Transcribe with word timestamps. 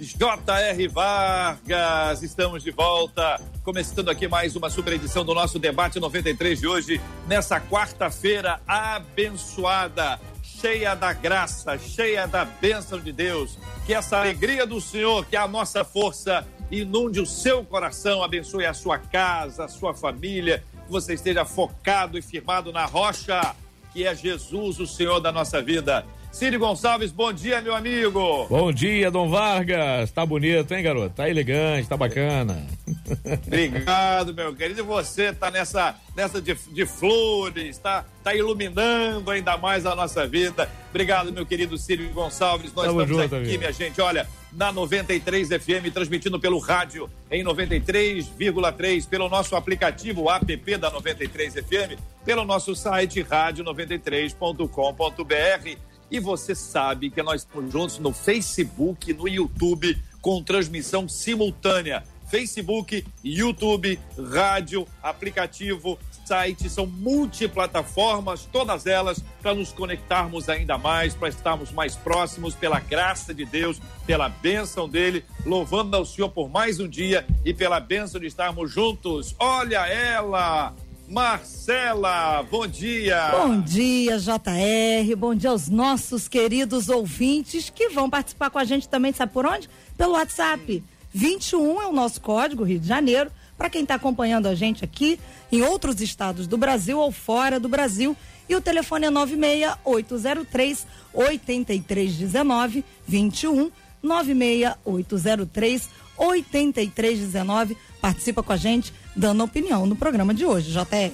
J.R. 0.00 0.88
Vargas. 0.88 2.22
Estamos 2.22 2.62
de 2.62 2.70
volta, 2.70 3.38
começando 3.62 4.08
aqui 4.08 4.26
mais 4.26 4.56
uma 4.56 4.70
super 4.70 4.94
edição 4.94 5.26
do 5.26 5.34
nosso 5.34 5.58
debate 5.58 6.00
93 6.00 6.58
de 6.58 6.66
hoje, 6.66 7.00
nessa 7.28 7.60
quarta-feira 7.60 8.62
abençoada 8.66 10.18
cheia 10.42 10.94
da 10.94 11.12
graça, 11.12 11.78
cheia 11.78 12.26
da 12.26 12.46
bênção 12.46 12.98
de 12.98 13.12
Deus. 13.12 13.58
Que 13.84 13.92
essa 13.92 14.18
alegria 14.18 14.66
do 14.66 14.80
Senhor, 14.80 15.26
que 15.26 15.36
é 15.36 15.38
a 15.38 15.46
nossa 15.46 15.84
força, 15.84 16.48
inunde 16.70 17.20
o 17.20 17.26
seu 17.26 17.62
coração, 17.62 18.22
abençoe 18.22 18.64
a 18.64 18.72
sua 18.72 18.96
casa, 18.96 19.66
a 19.66 19.68
sua 19.68 19.92
família, 19.92 20.64
que 20.86 20.90
você 20.90 21.12
esteja 21.12 21.44
focado 21.44 22.16
e 22.16 22.22
firmado 22.22 22.72
na 22.72 22.86
rocha, 22.86 23.54
que 23.92 24.06
é 24.06 24.14
Jesus, 24.14 24.80
o 24.80 24.86
Senhor 24.86 25.20
da 25.20 25.30
nossa 25.30 25.60
vida. 25.60 26.06
Cid 26.32 26.56
Gonçalves, 26.58 27.10
bom 27.10 27.32
dia, 27.32 27.60
meu 27.60 27.74
amigo. 27.74 28.46
Bom 28.48 28.72
dia, 28.72 29.10
Dom 29.10 29.28
Vargas. 29.28 30.12
Tá 30.12 30.24
bonito, 30.24 30.72
hein, 30.72 30.80
garoto? 30.82 31.16
Tá 31.16 31.28
elegante, 31.28 31.88
tá 31.88 31.96
bacana. 31.96 32.64
Obrigado, 33.46 34.32
meu 34.32 34.54
querido. 34.54 34.78
E 34.80 34.82
você 34.82 35.32
tá 35.32 35.50
nessa, 35.50 35.96
nessa 36.16 36.40
de, 36.40 36.54
de 36.54 36.86
flores, 36.86 37.78
tá, 37.78 38.04
tá 38.22 38.32
iluminando 38.32 39.28
ainda 39.28 39.58
mais 39.58 39.84
a 39.84 39.96
nossa 39.96 40.24
vida. 40.24 40.70
Obrigado, 40.88 41.32
meu 41.32 41.44
querido 41.44 41.76
Cid 41.76 42.06
Gonçalves. 42.08 42.72
Nós 42.72 42.86
Tamo 42.86 43.02
estamos 43.02 43.22
junto, 43.22 43.34
aqui, 43.34 43.44
amigo. 43.44 43.58
minha 43.58 43.72
gente. 43.72 44.00
Olha, 44.00 44.28
na 44.52 44.72
93 44.72 45.48
FM, 45.48 45.92
transmitindo 45.92 46.38
pelo 46.38 46.60
rádio 46.60 47.10
em 47.28 47.42
93,3, 47.42 49.08
pelo 49.08 49.28
nosso 49.28 49.56
aplicativo 49.56 50.30
app 50.30 50.76
da 50.76 50.90
93 50.90 51.54
FM, 51.54 51.98
pelo 52.24 52.44
nosso 52.44 52.76
site 52.76 53.20
rádio93.com.br 53.22 55.89
e 56.10 56.18
você 56.18 56.54
sabe 56.54 57.10
que 57.10 57.22
nós 57.22 57.42
estamos 57.42 57.72
juntos 57.72 57.98
no 57.98 58.12
Facebook, 58.12 59.12
no 59.12 59.28
YouTube, 59.28 59.96
com 60.20 60.42
transmissão 60.42 61.08
simultânea. 61.08 62.04
Facebook, 62.30 63.04
YouTube, 63.24 63.98
rádio, 64.32 64.86
aplicativo, 65.02 65.98
site, 66.24 66.70
são 66.70 66.86
multiplataformas, 66.86 68.48
todas 68.52 68.86
elas 68.86 69.20
para 69.42 69.52
nos 69.52 69.72
conectarmos 69.72 70.48
ainda 70.48 70.78
mais, 70.78 71.12
para 71.12 71.28
estarmos 71.28 71.72
mais 71.72 71.96
próximos 71.96 72.54
pela 72.54 72.78
graça 72.78 73.34
de 73.34 73.44
Deus, 73.44 73.80
pela 74.06 74.28
bênção 74.28 74.88
dele, 74.88 75.24
louvando 75.44 75.96
ao 75.96 76.06
Senhor 76.06 76.28
por 76.28 76.48
mais 76.48 76.78
um 76.78 76.86
dia 76.86 77.26
e 77.44 77.52
pela 77.52 77.80
bênção 77.80 78.20
de 78.20 78.28
estarmos 78.28 78.70
juntos. 78.70 79.34
Olha 79.36 79.84
ela, 79.88 80.72
Marcela, 81.10 82.40
bom 82.48 82.68
dia. 82.68 83.32
Bom 83.32 83.60
dia, 83.60 84.16
JR. 84.16 85.16
Bom 85.16 85.34
dia 85.34 85.50
aos 85.50 85.68
nossos 85.68 86.28
queridos 86.28 86.88
ouvintes 86.88 87.68
que 87.68 87.88
vão 87.88 88.08
participar 88.08 88.48
com 88.48 88.60
a 88.60 88.64
gente 88.64 88.88
também, 88.88 89.12
sabe 89.12 89.32
por 89.32 89.44
onde? 89.44 89.68
Pelo 89.98 90.12
WhatsApp. 90.12 90.84
21 91.12 91.82
é 91.82 91.88
o 91.88 91.92
nosso 91.92 92.20
código, 92.20 92.62
Rio 92.62 92.78
de 92.78 92.86
Janeiro. 92.86 93.28
Para 93.58 93.68
quem 93.68 93.82
está 93.82 93.96
acompanhando 93.96 94.46
a 94.46 94.54
gente 94.54 94.84
aqui 94.84 95.18
em 95.50 95.62
outros 95.62 96.00
estados 96.00 96.46
do 96.46 96.56
Brasil 96.56 97.00
ou 97.00 97.10
fora 97.10 97.58
do 97.58 97.68
Brasil. 97.68 98.16
E 98.48 98.54
o 98.54 98.60
telefone 98.60 99.06
é 99.06 99.10
96803 99.10 100.86
8319 101.12 102.84
21 103.04 103.72
96803 104.00 105.90
8319. 106.20 107.76
Participa 108.00 108.42
com 108.42 108.52
a 108.52 108.56
gente 108.56 108.92
dando 109.16 109.42
opinião 109.42 109.86
no 109.86 109.96
programa 109.96 110.34
de 110.34 110.44
hoje, 110.44 110.70
JR. 110.70 111.12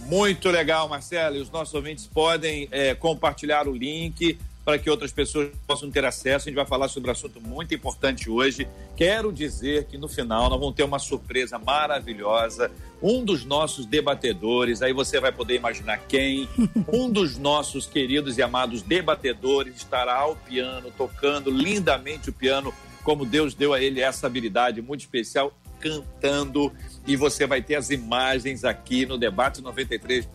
Muito 0.00 0.48
legal, 0.50 0.88
Marcelo. 0.88 1.36
E 1.36 1.40
os 1.40 1.50
nossos 1.50 1.74
ouvintes 1.74 2.06
podem 2.06 2.68
é, 2.70 2.94
compartilhar 2.94 3.66
o 3.66 3.74
link 3.74 4.38
para 4.64 4.78
que 4.78 4.90
outras 4.90 5.10
pessoas 5.10 5.50
possam 5.66 5.90
ter 5.90 6.04
acesso. 6.04 6.48
A 6.48 6.50
gente 6.50 6.56
vai 6.56 6.66
falar 6.66 6.88
sobre 6.88 7.08
um 7.08 7.12
assunto 7.12 7.40
muito 7.40 7.74
importante 7.74 8.30
hoje. 8.30 8.68
Quero 8.96 9.32
dizer 9.32 9.84
que 9.86 9.96
no 9.96 10.08
final 10.08 10.50
nós 10.50 10.58
vamos 10.60 10.74
ter 10.74 10.84
uma 10.84 10.98
surpresa 10.98 11.58
maravilhosa. 11.58 12.70
Um 13.02 13.24
dos 13.24 13.44
nossos 13.44 13.86
debatedores, 13.86 14.82
aí 14.82 14.92
você 14.92 15.18
vai 15.18 15.32
poder 15.32 15.54
imaginar 15.56 15.98
quem, 16.06 16.48
um 16.92 17.10
dos 17.10 17.38
nossos 17.38 17.86
queridos 17.86 18.36
e 18.36 18.42
amados 18.42 18.82
debatedores 18.82 19.76
estará 19.76 20.16
ao 20.16 20.36
piano, 20.36 20.92
tocando 20.96 21.50
lindamente 21.50 22.28
o 22.30 22.32
piano, 22.32 22.74
como 23.02 23.24
Deus 23.24 23.54
deu 23.54 23.72
a 23.72 23.80
ele 23.80 24.00
essa 24.00 24.26
habilidade 24.26 24.80
muito 24.82 25.00
especial, 25.00 25.52
cantando 25.78 26.72
e 27.06 27.16
você 27.16 27.46
vai 27.46 27.62
ter 27.62 27.76
as 27.76 27.90
imagens 27.90 28.64
aqui 28.64 29.06
no 29.06 29.16
Debate 29.16 29.62
93, 29.62 30.28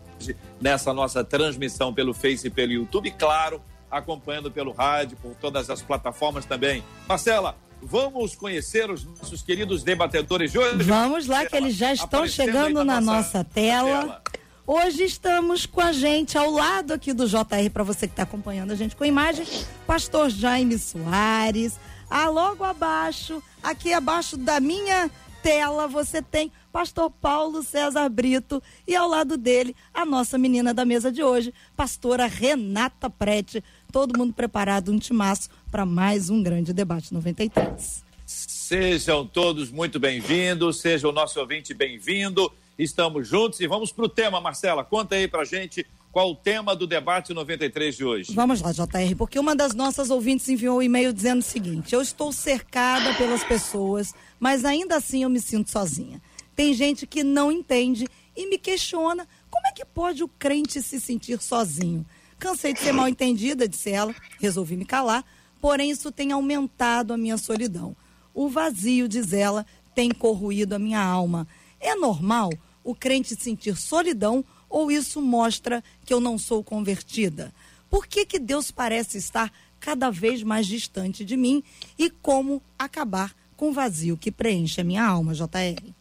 nessa 0.59 0.93
nossa 0.93 1.23
transmissão 1.23 1.93
pelo 1.93 2.13
Face 2.13 2.47
e 2.47 2.49
pelo 2.49 2.71
YouTube, 2.71 3.11
claro, 3.11 3.61
acompanhando 3.89 4.51
pelo 4.51 4.71
rádio, 4.71 5.17
por 5.21 5.35
todas 5.35 5.69
as 5.69 5.81
plataformas 5.81 6.45
também. 6.45 6.83
Marcela, 7.07 7.57
vamos 7.81 8.35
conhecer 8.35 8.89
os 8.89 9.03
nossos 9.03 9.41
queridos 9.41 9.83
debatedores 9.83 10.51
de 10.51 10.57
hoje? 10.57 10.83
Vamos 10.83 11.27
lá, 11.27 11.45
que 11.45 11.55
eles 11.55 11.75
já 11.75 11.93
estão 11.93 12.27
chegando 12.27 12.83
na, 12.83 12.99
nossa, 12.99 13.37
nossa 13.37 13.43
tela. 13.43 14.01
tela. 14.01 14.21
Hoje 14.67 15.03
estamos 15.03 15.67
com 15.67 15.79
a 15.79 15.91
gente 15.91 16.39
ao 16.39 16.49
lado 16.49 16.91
aqui 16.91 17.13
do 17.13 17.27
JR, 17.27 17.69
para 17.71 17.83
você 17.83 18.07
que 18.07 18.13
está 18.13 18.23
acompanhando 18.23 18.71
a 18.71 18.75
gente 18.75 18.95
com 18.95 19.05
imagem, 19.05 19.45
pastor 19.85 20.27
Jaime 20.29 20.79
Soares. 20.79 21.79
Ah, 22.17 22.29
logo 22.29 22.63
abaixo, 22.63 23.43
aqui 23.61 23.91
abaixo 23.91 24.37
da 24.37 24.61
minha 24.61 25.11
tela 25.43 25.85
você 25.85 26.21
tem 26.21 26.49
pastor 26.71 27.11
Paulo 27.11 27.61
César 27.61 28.07
Brito 28.07 28.63
e 28.87 28.95
ao 28.95 29.09
lado 29.09 29.35
dele 29.35 29.75
a 29.93 30.05
nossa 30.05 30.37
menina 30.37 30.73
da 30.73 30.85
mesa 30.85 31.11
de 31.11 31.21
hoje, 31.21 31.53
pastora 31.75 32.25
Renata 32.25 33.09
Prete. 33.09 33.61
Todo 33.91 34.17
mundo 34.17 34.33
preparado, 34.33 34.93
um 34.93 34.97
timaço 34.97 35.49
para 35.69 35.85
mais 35.85 36.29
um 36.29 36.41
grande 36.41 36.71
debate 36.71 37.13
93. 37.13 38.05
Sejam 38.25 39.27
todos 39.27 39.69
muito 39.69 39.99
bem-vindos, 39.99 40.79
seja 40.79 41.09
o 41.09 41.11
nosso 41.11 41.37
ouvinte 41.37 41.73
bem-vindo. 41.73 42.49
Estamos 42.79 43.27
juntos 43.27 43.59
e 43.59 43.67
vamos 43.67 43.91
para 43.91 44.05
o 44.05 44.09
tema, 44.09 44.39
Marcela. 44.39 44.85
Conta 44.85 45.15
aí 45.15 45.27
para 45.27 45.43
gente 45.43 45.85
qual 46.15 46.31
o 46.31 46.35
tema 46.35 46.73
do 46.73 46.87
debate 46.87 47.33
93 47.33 47.93
de 47.93 48.05
hoje. 48.05 48.33
Vamos 48.33 48.61
lá, 48.61 48.71
JR, 48.71 49.13
porque 49.17 49.37
uma 49.37 49.53
das 49.53 49.75
nossas 49.75 50.09
ouvintes 50.09 50.47
enviou 50.47 50.77
um 50.77 50.81
e-mail 50.81 51.11
dizendo 51.11 51.39
o 51.39 51.43
seguinte: 51.43 51.93
Eu 51.93 52.01
estou 52.01 52.31
cercada 52.31 53.13
pelas 53.15 53.43
pessoas 53.43 54.13
mas 54.39 54.63
ainda 54.63 54.95
assim 54.95 55.23
eu 55.23 55.29
me 55.29 55.41
sinto 55.41 55.69
sozinha. 55.69 56.21
Tem 56.55 56.73
gente 56.73 57.05
que 57.05 57.21
não 57.21 57.51
entende 57.51 58.07
e 58.33 58.49
me 58.49 58.57
questiona 58.57 59.27
como 59.51 59.67
é 59.67 59.73
que 59.73 59.83
pode 59.83 60.23
o 60.23 60.29
crente 60.29 60.81
se 60.81 61.01
sentir 61.01 61.41
sozinho. 61.41 62.05
Cansei 62.39 62.73
de 62.73 62.79
ser 62.79 62.93
mal 62.93 63.09
entendida, 63.09 63.67
disse 63.67 63.89
ela, 63.89 64.15
resolvi 64.39 64.77
me 64.77 64.85
calar, 64.85 65.25
porém 65.59 65.89
isso 65.89 66.13
tem 66.13 66.31
aumentado 66.31 67.11
a 67.11 67.17
minha 67.17 67.37
solidão. 67.37 67.93
O 68.33 68.47
vazio, 68.47 69.09
diz 69.09 69.33
ela, 69.33 69.65
tem 69.93 70.11
corroído 70.11 70.75
a 70.75 70.79
minha 70.79 71.03
alma. 71.03 71.45
É 71.77 71.93
normal 71.93 72.51
o 72.85 72.95
crente 72.95 73.35
sentir 73.35 73.75
solidão 73.75 74.45
ou 74.75 74.91
isso 74.91 75.21
mostra 75.21 75.81
que 76.05 76.13
eu 76.13 76.19
não 76.19 76.37
sou 76.37 76.61
convertida? 76.61 77.53
Por 77.89 78.05
que, 78.05 78.25
que 78.25 78.37
Deus 78.37 78.71
parece 78.71 79.17
estar 79.17 79.49
cada 79.79 80.09
vez 80.09 80.43
mais 80.43 80.67
distante 80.67 81.23
de 81.23 81.37
mim 81.37 81.63
e 81.97 82.09
como 82.09 82.61
acabar 82.77 83.33
com 83.55 83.69
o 83.69 83.73
vazio 83.73 84.17
que 84.17 84.29
preenche 84.29 84.81
a 84.81 84.83
minha 84.83 85.05
alma, 85.05 85.33
JR. 85.33 85.93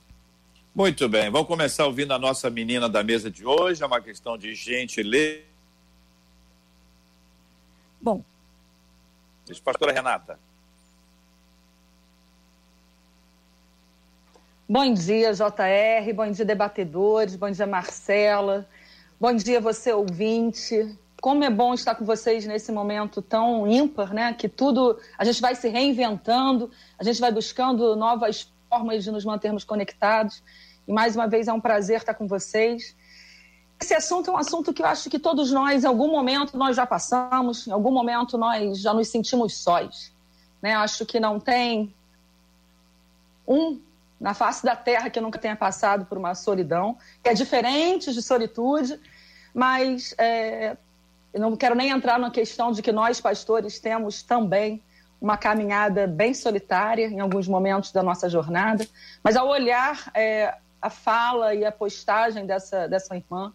Muito 0.74 1.08
bem, 1.08 1.30
vamos 1.30 1.46
começar 1.46 1.86
ouvindo 1.86 2.12
a 2.12 2.18
nossa 2.18 2.50
menina 2.50 2.88
da 2.88 3.04
mesa 3.04 3.30
de 3.30 3.46
hoje, 3.46 3.80
é 3.80 3.86
uma 3.86 4.00
questão 4.00 4.36
de 4.36 4.56
gentileza. 4.56 5.44
Bom. 8.00 8.24
Pastora 9.62 9.92
Renata. 9.92 10.36
Bom 14.66 14.94
dia, 14.94 15.34
JR, 15.34 16.14
bom 16.14 16.30
dia, 16.30 16.42
debatedores, 16.42 17.36
bom 17.36 17.50
dia, 17.50 17.66
Marcela, 17.66 18.66
bom 19.20 19.34
dia, 19.34 19.60
você 19.60 19.92
ouvinte 19.92 20.98
como 21.20 21.44
é 21.44 21.50
bom 21.50 21.74
estar 21.74 21.94
com 21.94 22.04
vocês 22.06 22.46
nesse 22.46 22.72
momento 22.72 23.20
tão 23.20 23.68
ímpar, 23.68 24.14
né? 24.14 24.32
Que 24.32 24.48
tudo 24.48 24.98
a 25.18 25.24
gente 25.24 25.38
vai 25.42 25.54
se 25.54 25.68
reinventando, 25.68 26.70
a 26.98 27.04
gente 27.04 27.20
vai 27.20 27.30
buscando 27.30 27.94
novas 27.94 28.50
formas 28.70 29.04
de 29.04 29.10
nos 29.10 29.22
mantermos 29.22 29.64
conectados. 29.64 30.42
E 30.88 30.92
mais 30.92 31.14
uma 31.14 31.26
vez 31.26 31.46
é 31.46 31.52
um 31.52 31.60
prazer 31.60 31.98
estar 31.98 32.14
com 32.14 32.26
vocês. 32.26 32.96
Esse 33.78 33.92
assunto 33.92 34.30
é 34.30 34.32
um 34.32 34.38
assunto 34.38 34.72
que 34.72 34.80
eu 34.80 34.86
acho 34.86 35.10
que 35.10 35.18
todos 35.18 35.52
nós, 35.52 35.84
em 35.84 35.86
algum 35.86 36.10
momento, 36.10 36.56
nós 36.56 36.74
já 36.74 36.86
passamos, 36.86 37.66
em 37.66 37.70
algum 37.70 37.90
momento 37.90 38.38
nós 38.38 38.80
já 38.80 38.94
nos 38.94 39.08
sentimos 39.08 39.58
sós. 39.58 40.10
Né? 40.62 40.74
Acho 40.74 41.04
que 41.04 41.20
não 41.20 41.38
tem 41.38 41.94
um 43.46 43.78
na 44.20 44.34
face 44.34 44.64
da 44.64 44.76
terra 44.76 45.10
que 45.10 45.20
nunca 45.20 45.38
tenha 45.38 45.56
passado 45.56 46.06
por 46.06 46.16
uma 46.16 46.34
solidão, 46.34 46.96
que 47.22 47.28
é 47.28 47.34
diferente 47.34 48.12
de 48.12 48.22
solitude, 48.22 48.98
mas 49.52 50.14
é, 50.18 50.76
eu 51.32 51.40
não 51.40 51.56
quero 51.56 51.74
nem 51.74 51.90
entrar 51.90 52.18
na 52.18 52.30
questão 52.30 52.72
de 52.72 52.80
que 52.80 52.92
nós, 52.92 53.20
pastores, 53.20 53.78
temos 53.80 54.22
também 54.22 54.82
uma 55.20 55.36
caminhada 55.36 56.06
bem 56.06 56.34
solitária 56.34 57.06
em 57.06 57.20
alguns 57.20 57.48
momentos 57.48 57.92
da 57.92 58.02
nossa 58.02 58.28
jornada, 58.28 58.86
mas 59.22 59.36
ao 59.36 59.48
olhar 59.48 60.10
é, 60.14 60.54
a 60.80 60.90
fala 60.90 61.54
e 61.54 61.64
a 61.64 61.72
postagem 61.72 62.46
dessa, 62.46 62.86
dessa 62.86 63.16
irmã, 63.16 63.52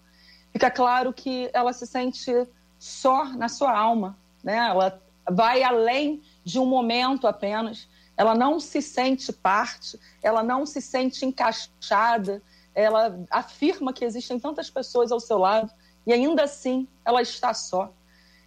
fica 0.51 0.71
claro 0.71 1.13
que 1.13 1.49
ela 1.53 1.71
se 1.71 1.85
sente 1.85 2.31
só 2.79 3.25
na 3.25 3.47
sua 3.47 3.77
alma, 3.77 4.17
né? 4.43 4.57
ela 4.57 4.99
vai 5.29 5.61
além 5.61 6.23
de 6.43 6.57
um 6.57 6.65
momento 6.65 7.27
apenas, 7.27 7.87
ela 8.19 8.35
não 8.35 8.59
se 8.59 8.81
sente 8.81 9.31
parte, 9.31 9.97
ela 10.21 10.43
não 10.43 10.65
se 10.65 10.81
sente 10.81 11.25
encaixada, 11.25 12.43
ela 12.75 13.17
afirma 13.31 13.93
que 13.93 14.03
existem 14.03 14.37
tantas 14.37 14.69
pessoas 14.69 15.09
ao 15.09 15.21
seu 15.21 15.37
lado 15.37 15.71
e 16.05 16.11
ainda 16.11 16.43
assim 16.43 16.85
ela 17.05 17.21
está 17.21 17.53
só. 17.53 17.93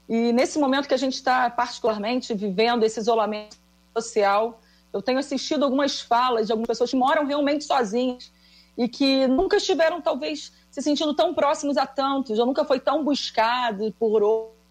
E 0.07 0.31
nesse 0.31 0.59
momento 0.59 0.87
que 0.87 0.93
a 0.93 0.99
gente 0.99 1.15
está 1.15 1.49
particularmente 1.49 2.35
vivendo 2.35 2.85
esse 2.85 3.01
isolamento 3.01 3.57
social, 3.97 4.61
eu 4.93 5.01
tenho 5.01 5.19
assistido 5.19 5.65
algumas 5.65 6.03
falas 6.03 6.49
de 6.49 6.53
algumas 6.53 6.69
pessoas 6.69 6.91
que 6.91 6.97
moram 6.97 7.25
realmente 7.25 7.65
sozinhas 7.65 8.31
e 8.77 8.87
que 8.87 9.27
nunca 9.27 9.57
estiveram 9.57 10.03
talvez 10.03 10.53
se 10.71 10.83
sentindo 10.83 11.15
tão 11.15 11.33
próximos 11.33 11.79
a 11.79 11.87
tantos, 11.87 12.39
ou 12.39 12.45
nunca 12.45 12.63
foi 12.67 12.79
tão 12.79 13.03
buscado 13.03 13.91
por 13.99 14.23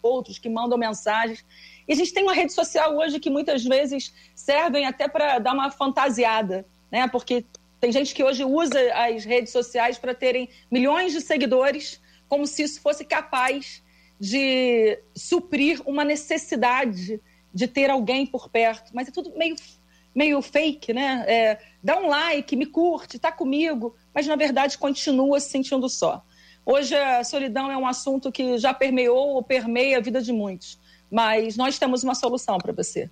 outros 0.03 0.37
que 0.37 0.47
mandam 0.47 0.77
mensagens. 0.77 1.43
E 1.87 1.93
a 1.93 1.95
gente 1.95 2.13
tem 2.13 2.23
uma 2.23 2.33
rede 2.33 2.53
social 2.53 2.95
hoje 2.97 3.19
que 3.19 3.29
muitas 3.29 3.63
vezes 3.63 4.13
servem 4.35 4.85
até 4.85 5.07
para 5.07 5.39
dar 5.39 5.53
uma 5.53 5.71
fantasiada, 5.71 6.65
né? 6.91 7.07
Porque 7.07 7.45
tem 7.79 7.91
gente 7.91 8.13
que 8.13 8.23
hoje 8.23 8.43
usa 8.45 8.79
as 8.93 9.25
redes 9.25 9.51
sociais 9.51 9.97
para 9.97 10.13
terem 10.13 10.49
milhões 10.69 11.13
de 11.13 11.21
seguidores, 11.21 11.99
como 12.27 12.45
se 12.45 12.63
isso 12.63 12.79
fosse 12.81 13.03
capaz 13.03 13.83
de 14.19 14.99
suprir 15.15 15.81
uma 15.85 16.05
necessidade 16.05 17.19
de 17.53 17.67
ter 17.67 17.89
alguém 17.89 18.25
por 18.25 18.49
perto. 18.49 18.91
Mas 18.93 19.07
é 19.07 19.11
tudo 19.11 19.35
meio, 19.35 19.55
meio 20.13 20.41
fake, 20.41 20.93
né? 20.93 21.25
É, 21.27 21.59
dá 21.83 21.99
um 21.99 22.07
like, 22.07 22.55
me 22.55 22.67
curte, 22.67 23.17
tá 23.17 23.31
comigo, 23.31 23.95
mas 24.13 24.27
na 24.27 24.35
verdade 24.35 24.77
continua 24.77 25.39
se 25.39 25.49
sentindo 25.49 25.89
só. 25.89 26.23
Hoje 26.63 26.95
a 26.95 27.23
solidão 27.23 27.71
é 27.71 27.75
um 27.75 27.87
assunto 27.87 28.31
que 28.31 28.59
já 28.59 28.71
permeou 28.71 29.29
ou 29.29 29.43
permeia 29.43 29.97
a 29.97 30.01
vida 30.01 30.21
de 30.21 30.31
muitos 30.31 30.79
mas 31.11 31.57
nós 31.57 31.77
temos 31.77 32.03
uma 32.03 32.15
solução 32.15 32.57
para 32.57 32.71
você. 32.71 33.09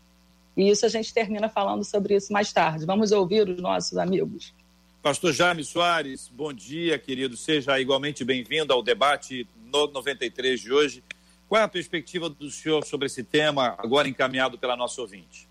E 0.56 0.70
isso 0.70 0.86
a 0.86 0.90
gente 0.90 1.14
termina 1.14 1.50
falando 1.50 1.84
sobre 1.84 2.16
isso 2.16 2.32
mais 2.32 2.54
tarde. 2.54 2.86
Vamos 2.86 3.12
ouvir 3.12 3.48
os 3.48 3.62
nossos 3.62 3.98
amigos. 3.98 4.54
Pastor 5.02 5.34
Jaime 5.34 5.64
Soares, 5.64 6.30
bom 6.34 6.54
dia, 6.54 6.98
querido. 6.98 7.36
Seja 7.38 7.80
igualmente 7.80 8.24
bem-vindo 8.24 8.74
ao 8.74 8.82
debate 8.82 9.48
no 9.72 9.88
93 9.88 10.60
de 10.60 10.72
hoje. 10.72 11.04
Qual 11.48 11.60
é 11.60 11.64
a 11.64 11.68
perspectiva 11.68 12.30
do 12.30 12.50
senhor 12.50 12.86
sobre 12.86 13.08
esse 13.08 13.24
tema, 13.24 13.76
agora 13.78 14.08
encaminhado 14.08 14.58
pela 14.58 14.76
nossa 14.76 15.02
ouvinte? 15.02 15.48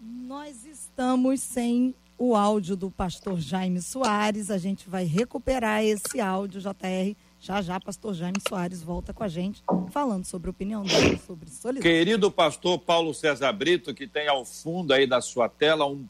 Nós 0.00 0.64
estamos 0.64 1.40
sem 1.40 1.94
o 2.18 2.34
áudio 2.34 2.76
do 2.76 2.90
pastor 2.90 3.38
Jaime 3.38 3.82
Soares. 3.82 4.50
A 4.50 4.58
gente 4.58 4.88
vai 4.88 5.04
recuperar 5.04 5.84
esse 5.84 6.20
áudio, 6.20 6.60
JR 6.60 7.14
já 7.46 7.62
já, 7.62 7.78
pastor 7.78 8.12
Jaime 8.12 8.40
Soares 8.48 8.82
volta 8.82 9.14
com 9.14 9.22
a 9.22 9.28
gente, 9.28 9.62
falando 9.92 10.24
sobre 10.24 10.48
a 10.48 10.50
opinião 10.50 10.82
dele, 10.82 11.16
sobre 11.24 11.48
solidão. 11.48 11.82
Querido 11.82 12.28
pastor 12.28 12.76
Paulo 12.76 13.14
César 13.14 13.52
Brito, 13.52 13.94
que 13.94 14.08
tem 14.08 14.26
ao 14.26 14.44
fundo 14.44 14.92
aí 14.92 15.06
da 15.06 15.20
sua 15.20 15.48
tela 15.48 15.86
um 15.86 16.04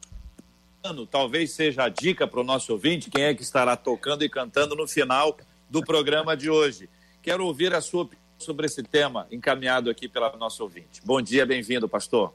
ano, 0.83 1.06
talvez 1.06 1.53
seja 1.53 1.85
a 1.85 1.88
dica 1.91 2.27
para 2.27 2.41
o 2.41 2.44
nosso 2.44 2.73
ouvinte, 2.73 3.11
quem 3.11 3.25
é 3.25 3.35
que 3.35 3.43
estará 3.43 3.77
tocando 3.77 4.25
e 4.25 4.31
cantando 4.31 4.75
no 4.75 4.88
final 4.88 5.37
do 5.69 5.83
programa 5.83 6.35
de 6.35 6.49
hoje. 6.49 6.88
Quero 7.23 7.44
ouvir 7.44 7.75
a 7.75 7.82
sua 7.82 8.05
opinião 8.05 8.25
sobre 8.39 8.65
esse 8.65 8.82
tema, 8.82 9.27
encaminhado 9.31 9.91
aqui 9.91 10.09
pela 10.09 10.35
nossa 10.39 10.62
ouvinte. 10.62 11.03
Bom 11.05 11.21
dia, 11.21 11.44
bem-vindo, 11.44 11.87
pastor. 11.87 12.32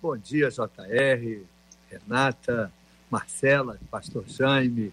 Bom 0.00 0.16
dia, 0.16 0.48
JR, 0.48 1.42
Renata, 1.90 2.72
Marcela, 3.10 3.80
pastor 3.90 4.24
Jaime, 4.28 4.92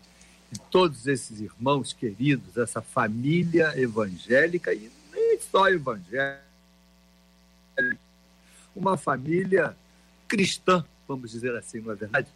todos 0.58 1.08
esses 1.08 1.40
irmãos 1.40 1.94
queridos, 1.94 2.58
essa 2.58 2.82
família 2.82 3.74
evangélica, 3.80 4.74
e 4.74 4.92
nem 5.12 5.40
só 5.40 5.70
evangélica, 5.70 6.42
uma 8.76 8.98
família 8.98 9.76
cristã, 10.28 10.86
vamos 11.08 11.32
dizer 11.32 11.56
assim, 11.56 11.80
não 11.80 11.92
é 11.92 11.96
verdade? 11.96 12.28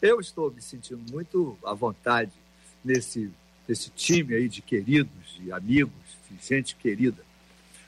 Eu 0.00 0.20
estou 0.20 0.50
me 0.50 0.60
sentindo 0.60 1.02
muito 1.12 1.58
à 1.64 1.74
vontade 1.74 2.32
nesse, 2.84 3.30
nesse 3.66 3.90
time 3.90 4.34
aí 4.34 4.48
de 4.48 4.62
queridos, 4.62 5.34
de 5.34 5.50
amigos, 5.52 5.92
de 6.30 6.46
gente 6.46 6.76
querida, 6.76 7.22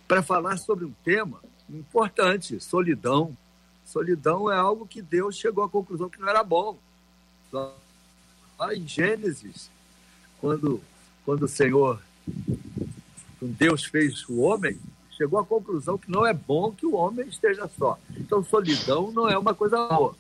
para 0.09 0.23
falar 0.23 0.57
sobre 0.57 0.85
um 0.85 0.93
tema 1.05 1.41
importante, 1.69 2.61
solidão. 2.61 3.37
Solidão 3.85 4.51
é 4.51 4.57
algo 4.57 4.87
que 4.87 5.03
Deus 5.03 5.37
chegou 5.37 5.65
à 5.65 5.69
conclusão 5.69 6.09
que 6.09 6.21
não 6.21 6.29
era 6.29 6.43
bom. 6.43 6.79
Lá 8.59 8.75
em 8.75 8.87
Gênesis, 8.87 9.71
quando, 10.41 10.81
quando 11.25 11.43
o 11.43 11.49
Senhor, 11.49 12.01
quando 13.39 13.53
Deus 13.55 13.85
fez 13.85 14.27
o 14.29 14.41
homem, 14.41 14.79
chegou 15.11 15.39
à 15.39 15.45
conclusão 15.45 15.99
que 15.99 16.11
não 16.11 16.27
é 16.27 16.33
bom 16.33 16.73
que 16.73 16.87
o 16.87 16.95
homem 16.95 17.27
esteja 17.29 17.69
só. 17.79 17.99
Então, 18.17 18.43
solidão 18.45 19.11
não 19.11 19.29
é 19.29 19.37
uma 19.37 19.55
coisa 19.55 19.87
boa. 19.89 20.15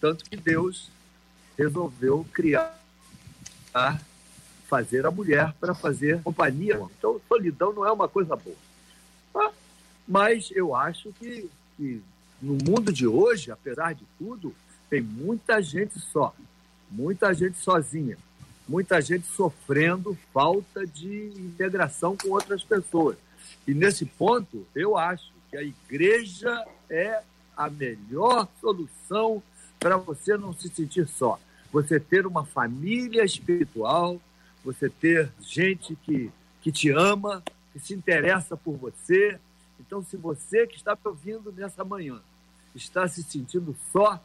Tanto 0.00 0.24
que 0.24 0.36
Deus 0.36 0.90
resolveu 1.56 2.26
criar, 2.32 2.78
fazer 4.66 5.06
a 5.06 5.10
mulher 5.10 5.52
para 5.60 5.74
fazer 5.74 6.22
companhia. 6.22 6.80
Então, 6.98 7.20
solidão 7.28 7.72
não 7.72 7.86
é 7.86 7.92
uma 7.92 8.08
coisa 8.08 8.36
boa. 8.36 8.56
Ah, 9.34 9.52
mas 10.06 10.50
eu 10.52 10.74
acho 10.74 11.12
que, 11.12 11.48
que 11.76 12.02
no 12.40 12.54
mundo 12.54 12.92
de 12.92 13.06
hoje, 13.06 13.50
apesar 13.50 13.94
de 13.94 14.04
tudo, 14.18 14.54
tem 14.88 15.00
muita 15.00 15.62
gente 15.62 15.98
só 15.98 16.34
muita 16.90 17.32
gente 17.32 17.58
sozinha, 17.58 18.16
muita 18.68 19.00
gente 19.00 19.26
sofrendo 19.26 20.16
falta 20.32 20.86
de 20.86 21.32
integração 21.36 22.16
com 22.16 22.30
outras 22.30 22.62
pessoas. 22.62 23.16
E 23.66 23.74
nesse 23.74 24.04
ponto, 24.04 24.66
eu 24.74 24.96
acho 24.96 25.32
que 25.50 25.56
a 25.56 25.62
igreja 25.62 26.66
é 26.88 27.22
a 27.56 27.68
melhor 27.68 28.48
solução 28.60 29.42
para 29.78 29.96
você 29.96 30.36
não 30.36 30.52
se 30.52 30.68
sentir 30.68 31.06
só. 31.06 31.38
Você 31.72 32.00
ter 32.00 32.26
uma 32.26 32.44
família 32.44 33.24
espiritual, 33.24 34.20
você 34.64 34.88
ter 34.88 35.30
gente 35.40 35.96
que, 35.96 36.30
que 36.60 36.72
te 36.72 36.90
ama, 36.90 37.42
que 37.72 37.78
se 37.78 37.94
interessa 37.94 38.56
por 38.56 38.76
você. 38.76 39.38
Então, 39.78 40.02
se 40.02 40.16
você 40.16 40.66
que 40.66 40.76
está 40.76 40.94
me 40.94 41.00
ouvindo 41.04 41.52
nessa 41.52 41.84
manhã 41.84 42.20
está 42.74 43.08
se 43.08 43.22
sentindo 43.22 43.74
só, 43.92 44.22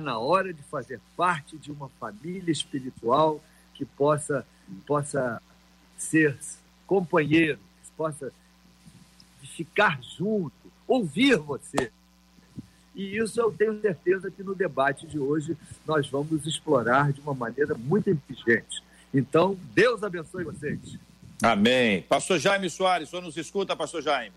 na 0.00 0.18
hora 0.18 0.52
de 0.52 0.62
fazer 0.62 1.00
parte 1.16 1.56
de 1.56 1.70
uma 1.70 1.88
família 2.00 2.50
espiritual 2.50 3.42
que 3.74 3.84
possa, 3.84 4.46
possa 4.86 5.42
ser 5.96 6.36
companheiro, 6.86 7.58
que 7.84 7.90
possa 7.96 8.32
ficar 9.42 10.00
junto, 10.02 10.52
ouvir 10.86 11.36
você. 11.36 11.90
E 12.94 13.16
isso 13.16 13.40
eu 13.40 13.50
tenho 13.52 13.80
certeza 13.80 14.30
que 14.30 14.42
no 14.42 14.54
debate 14.54 15.06
de 15.06 15.18
hoje 15.18 15.56
nós 15.86 16.08
vamos 16.08 16.46
explorar 16.46 17.12
de 17.12 17.20
uma 17.20 17.34
maneira 17.34 17.74
muito 17.74 18.10
inteligente. 18.10 18.82
Então, 19.12 19.56
Deus 19.74 20.02
abençoe 20.02 20.44
vocês. 20.44 20.78
Amém. 21.42 22.02
Pastor 22.02 22.38
Jaime 22.38 22.70
Soares, 22.70 23.08
o 23.08 23.10
senhor 23.10 23.22
nos 23.22 23.36
escuta, 23.36 23.74
pastor 23.74 24.02
Jaime? 24.02 24.34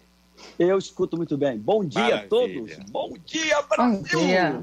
Eu 0.57 0.77
escuto 0.77 1.15
muito 1.15 1.37
bem. 1.37 1.57
Bom 1.57 1.85
dia 1.85 2.01
Maravilha. 2.01 2.25
a 2.25 2.27
todos. 2.27 2.75
Bom 2.89 3.13
dia, 3.25 3.61
Brasil! 3.61 4.19
Bom 4.19 4.25
dia. 4.25 4.59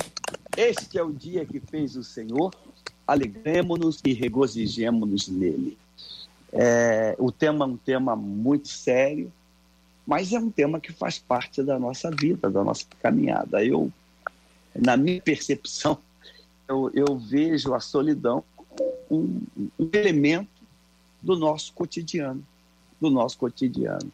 Este 0.56 0.98
é 0.98 1.02
o 1.02 1.12
dia 1.12 1.46
que 1.46 1.60
fez 1.60 1.96
o 1.96 2.04
Senhor. 2.04 2.54
Alegremos-nos 3.06 4.00
e 4.04 4.12
regozijemos-nos 4.12 5.28
nele. 5.28 5.78
É, 6.52 7.16
o 7.18 7.32
tema 7.32 7.64
é 7.64 7.68
um 7.68 7.76
tema 7.76 8.14
muito 8.14 8.68
sério, 8.68 9.32
mas 10.06 10.32
é 10.32 10.38
um 10.38 10.50
tema 10.50 10.78
que 10.78 10.92
faz 10.92 11.18
parte 11.18 11.62
da 11.62 11.78
nossa 11.78 12.10
vida, 12.10 12.50
da 12.50 12.62
nossa 12.62 12.84
caminhada. 13.00 13.64
Eu, 13.64 13.90
na 14.74 14.96
minha 14.96 15.22
percepção, 15.22 15.98
eu, 16.68 16.90
eu 16.92 17.16
vejo 17.16 17.72
a 17.72 17.80
solidão 17.80 18.44
um, 19.10 19.40
um 19.78 19.88
elemento 19.90 20.50
do 21.22 21.34
nosso 21.34 21.72
cotidiano, 21.72 22.44
do 23.00 23.08
nosso 23.08 23.38
cotidiano. 23.38 24.12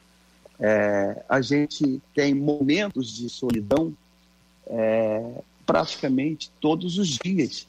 É, 0.60 1.24
a 1.28 1.40
gente 1.40 2.00
tem 2.14 2.32
momentos 2.32 3.12
de 3.12 3.28
solidão 3.28 3.92
é, 4.66 5.42
praticamente 5.68 6.50
todos 6.58 6.96
os 6.96 7.18
dias, 7.22 7.68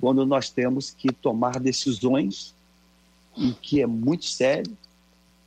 quando 0.00 0.24
nós 0.24 0.48
temos 0.48 0.90
que 0.90 1.10
tomar 1.12 1.58
decisões, 1.58 2.54
e 3.36 3.50
que 3.60 3.82
é 3.82 3.86
muito 3.86 4.24
sério, 4.24 4.72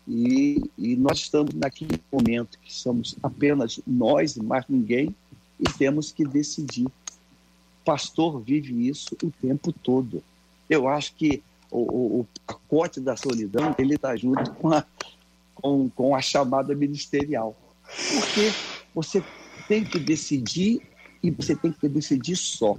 E, 0.10 0.64
e 0.78 0.96
nós 0.96 1.18
estamos 1.20 1.54
naquele 1.54 2.00
momento 2.10 2.58
que 2.64 2.74
somos 2.74 3.16
apenas 3.22 3.78
nós 3.86 4.38
e 4.38 4.42
mais 4.42 4.64
ninguém 4.70 5.14
e 5.60 5.66
temos 5.78 6.14
que 6.14 6.26
decidir. 6.26 6.88
Pastor 7.84 8.40
vive 8.40 8.88
isso 8.88 9.18
o 9.22 9.30
tempo 9.30 9.74
todo. 9.74 10.24
Eu 10.70 10.88
acho 10.88 11.14
que 11.16 11.44
o, 11.70 11.80
o, 11.80 12.20
o 12.22 12.28
pacote 12.46 13.02
da 13.02 13.18
solidão 13.18 13.76
ele 13.78 13.96
está 13.96 14.16
junto 14.16 14.50
com 14.52 14.72
a, 14.72 14.86
com, 15.56 15.90
com 15.90 16.16
a 16.16 16.22
chamada 16.22 16.74
ministerial. 16.74 17.54
Porque 17.86 18.54
você 18.96 19.22
tem 19.68 19.84
que 19.84 20.00
decidir 20.00 20.82
e 21.22 21.32
você 21.32 21.56
tem 21.56 21.72
que 21.72 21.88
decidir 21.88 22.36
só. 22.36 22.76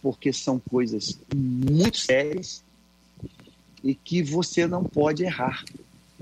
Porque 0.00 0.32
são 0.32 0.58
coisas 0.58 1.18
muito 1.34 1.98
sérias 1.98 2.62
e 3.82 3.94
que 3.94 4.22
você 4.22 4.66
não 4.66 4.84
pode 4.84 5.24
errar. 5.24 5.64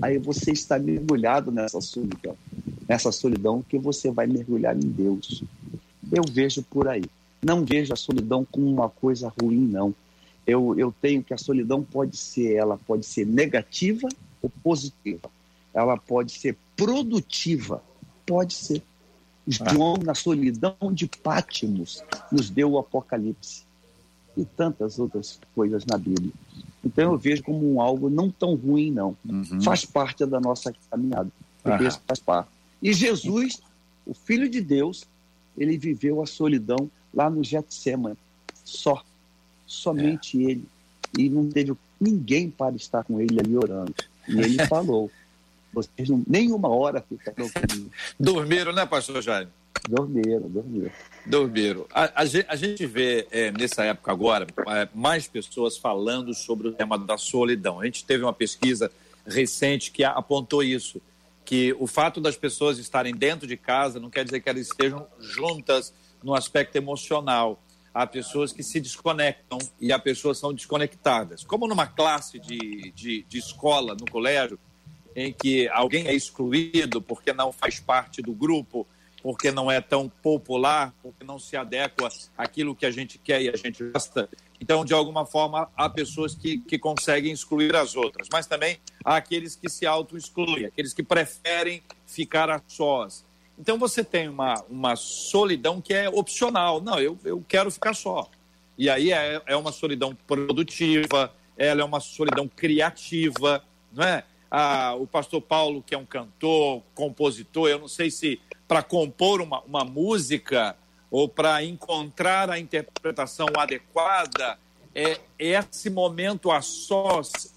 Aí 0.01 0.17
você 0.17 0.51
está 0.51 0.79
mergulhado 0.79 1.51
nessa 1.51 1.79
solidão, 1.79 2.35
nessa 2.87 3.11
solidão 3.11 3.63
que 3.67 3.77
você 3.77 4.09
vai 4.09 4.25
mergulhar 4.25 4.75
em 4.75 4.89
Deus. 4.89 5.43
Eu 6.11 6.23
vejo 6.31 6.63
por 6.63 6.87
aí. 6.87 7.03
Não 7.41 7.63
vejo 7.63 7.93
a 7.93 7.95
solidão 7.95 8.45
como 8.49 8.67
uma 8.67 8.89
coisa 8.89 9.31
ruim, 9.41 9.67
não. 9.67 9.93
Eu, 10.45 10.77
eu 10.77 10.93
tenho 11.01 11.23
que 11.23 11.33
a 11.33 11.37
solidão 11.37 11.83
pode 11.83 12.17
ser, 12.17 12.53
ela 12.53 12.77
pode 12.77 13.05
ser 13.05 13.25
negativa 13.25 14.07
ou 14.41 14.49
positiva. 14.63 15.29
Ela 15.73 15.97
pode 15.97 16.31
ser 16.33 16.57
produtiva, 16.75 17.83
pode 18.25 18.53
ser. 18.53 18.81
João, 19.47 19.97
na 19.97 20.13
solidão 20.13 20.75
de 20.93 21.07
Pátimos, 21.07 22.03
nos 22.31 22.49
deu 22.49 22.71
o 22.71 22.79
Apocalipse 22.79 23.63
e 24.37 24.45
tantas 24.45 24.99
outras 24.99 25.39
coisas 25.53 25.85
na 25.85 25.97
Bíblia. 25.97 26.31
Então 26.83 27.11
eu 27.11 27.17
vejo 27.17 27.43
como 27.43 27.73
um 27.73 27.81
algo 27.81 28.09
não 28.09 28.29
tão 28.29 28.55
ruim, 28.55 28.91
não. 28.91 29.15
Uhum. 29.27 29.61
Faz 29.61 29.85
parte 29.85 30.25
da 30.25 30.39
nossa 30.39 30.73
caminhada. 30.89 31.29
Uhum. 31.65 31.91
Faz 32.07 32.19
parte. 32.19 32.49
E 32.81 32.93
Jesus, 32.93 33.61
o 34.05 34.13
Filho 34.13 34.49
de 34.49 34.61
Deus, 34.61 35.05
ele 35.57 35.77
viveu 35.77 36.21
a 36.21 36.25
solidão 36.25 36.89
lá 37.13 37.29
no 37.29 37.43
Getsemane. 37.43 38.17
Só. 38.63 39.03
Somente 39.67 40.43
é. 40.43 40.51
ele. 40.51 40.65
E 41.17 41.29
não 41.29 41.49
teve 41.49 41.73
ninguém 41.99 42.49
para 42.49 42.75
estar 42.75 43.03
com 43.03 43.19
ele 43.21 43.39
ali 43.39 43.55
orando. 43.55 43.93
E 44.27 44.39
ele 44.39 44.65
falou: 44.67 45.11
vocês 45.73 46.09
não, 46.09 46.23
nenhuma 46.27 46.69
hora 46.69 47.03
ficaram 47.07 47.49
comigo. 47.49 47.91
Dormiram, 48.19 48.73
né, 48.73 48.85
pastor 48.85 49.21
Jaime? 49.21 49.51
Dormiram, 49.87 50.47
dormiram. 50.47 50.91
Dormiram. 51.25 51.85
A, 51.91 52.21
a, 52.21 52.25
a 52.47 52.55
gente 52.55 52.85
vê 52.85 53.27
é, 53.31 53.51
nessa 53.51 53.83
época 53.83 54.11
agora 54.11 54.45
é, 54.67 54.87
mais 54.93 55.27
pessoas 55.27 55.77
falando 55.77 56.33
sobre 56.33 56.67
o 56.67 56.73
tema 56.73 56.97
da 56.97 57.17
solidão. 57.17 57.79
A 57.79 57.85
gente 57.85 58.05
teve 58.05 58.23
uma 58.23 58.33
pesquisa 58.33 58.91
recente 59.25 59.91
que 59.91 60.03
apontou 60.03 60.63
isso, 60.63 61.01
que 61.43 61.75
o 61.79 61.87
fato 61.87 62.21
das 62.21 62.35
pessoas 62.35 62.77
estarem 62.77 63.15
dentro 63.15 63.47
de 63.47 63.57
casa 63.57 63.99
não 63.99 64.09
quer 64.09 64.23
dizer 64.23 64.41
que 64.41 64.49
elas 64.49 64.67
estejam 64.67 65.07
juntas 65.19 65.93
no 66.23 66.35
aspecto 66.35 66.75
emocional. 66.75 67.61
Há 67.93 68.07
pessoas 68.07 68.53
que 68.53 68.63
se 68.63 68.79
desconectam 68.79 69.57
e 69.79 69.91
há 69.91 69.99
pessoas 69.99 70.37
são 70.37 70.53
desconectadas. 70.53 71.43
Como 71.43 71.67
numa 71.67 71.87
classe 71.87 72.39
de, 72.39 72.91
de, 72.95 73.25
de 73.27 73.37
escola, 73.37 73.97
no 73.99 74.09
colégio, 74.09 74.57
em 75.15 75.33
que 75.33 75.67
alguém 75.69 76.07
é 76.07 76.13
excluído 76.13 77.01
porque 77.01 77.33
não 77.33 77.51
faz 77.51 77.79
parte 77.79 78.21
do 78.21 78.33
grupo, 78.33 78.87
porque 79.21 79.51
não 79.51 79.69
é 79.69 79.79
tão 79.79 80.09
popular, 80.09 80.93
porque 81.01 81.23
não 81.23 81.37
se 81.37 81.55
adequa 81.55 82.09
àquilo 82.37 82.75
que 82.75 82.85
a 82.85 82.91
gente 82.91 83.17
quer 83.19 83.41
e 83.41 83.49
a 83.49 83.55
gente 83.55 83.83
gosta. 83.83 84.27
Então, 84.59 84.83
de 84.85 84.93
alguma 84.93 85.25
forma, 85.25 85.69
há 85.75 85.89
pessoas 85.89 86.35
que, 86.35 86.57
que 86.59 86.77
conseguem 86.77 87.31
excluir 87.31 87.75
as 87.75 87.95
outras, 87.95 88.27
mas 88.31 88.47
também 88.47 88.77
há 89.03 89.15
aqueles 89.15 89.55
que 89.55 89.69
se 89.69 89.85
auto-excluem, 89.85 90.65
aqueles 90.65 90.93
que 90.93 91.03
preferem 91.03 91.81
ficar 92.05 92.49
a 92.49 92.61
sós. 92.67 93.25
Então, 93.57 93.77
você 93.77 94.03
tem 94.03 94.27
uma, 94.27 94.63
uma 94.69 94.95
solidão 94.95 95.81
que 95.81 95.93
é 95.93 96.09
opcional. 96.09 96.81
Não, 96.81 96.99
eu, 96.99 97.17
eu 97.23 97.43
quero 97.47 97.69
ficar 97.69 97.93
só. 97.93 98.29
E 98.77 98.89
aí 98.89 99.11
é, 99.11 99.41
é 99.45 99.55
uma 99.55 99.71
solidão 99.71 100.15
produtiva, 100.25 101.31
ela 101.57 101.81
é 101.81 101.83
uma 101.83 101.99
solidão 101.99 102.47
criativa, 102.47 103.63
não 103.91 104.03
é? 104.03 104.23
Ah, 104.53 104.95
o 104.99 105.07
pastor 105.07 105.41
Paulo, 105.41 105.81
que 105.81 105.95
é 105.95 105.97
um 105.97 106.05
cantor, 106.05 106.83
compositor, 106.93 107.69
eu 107.69 107.79
não 107.79 107.87
sei 107.87 108.11
se 108.11 108.41
para 108.67 108.83
compor 108.83 109.41
uma, 109.41 109.61
uma 109.61 109.85
música 109.85 110.75
ou 111.09 111.27
para 111.27 111.63
encontrar 111.63 112.49
a 112.49 112.59
interpretação 112.59 113.47
adequada, 113.57 114.57
é, 114.93 115.19
esse 115.39 115.89
momento 115.89 116.51
a 116.51 116.61
sós, 116.61 117.53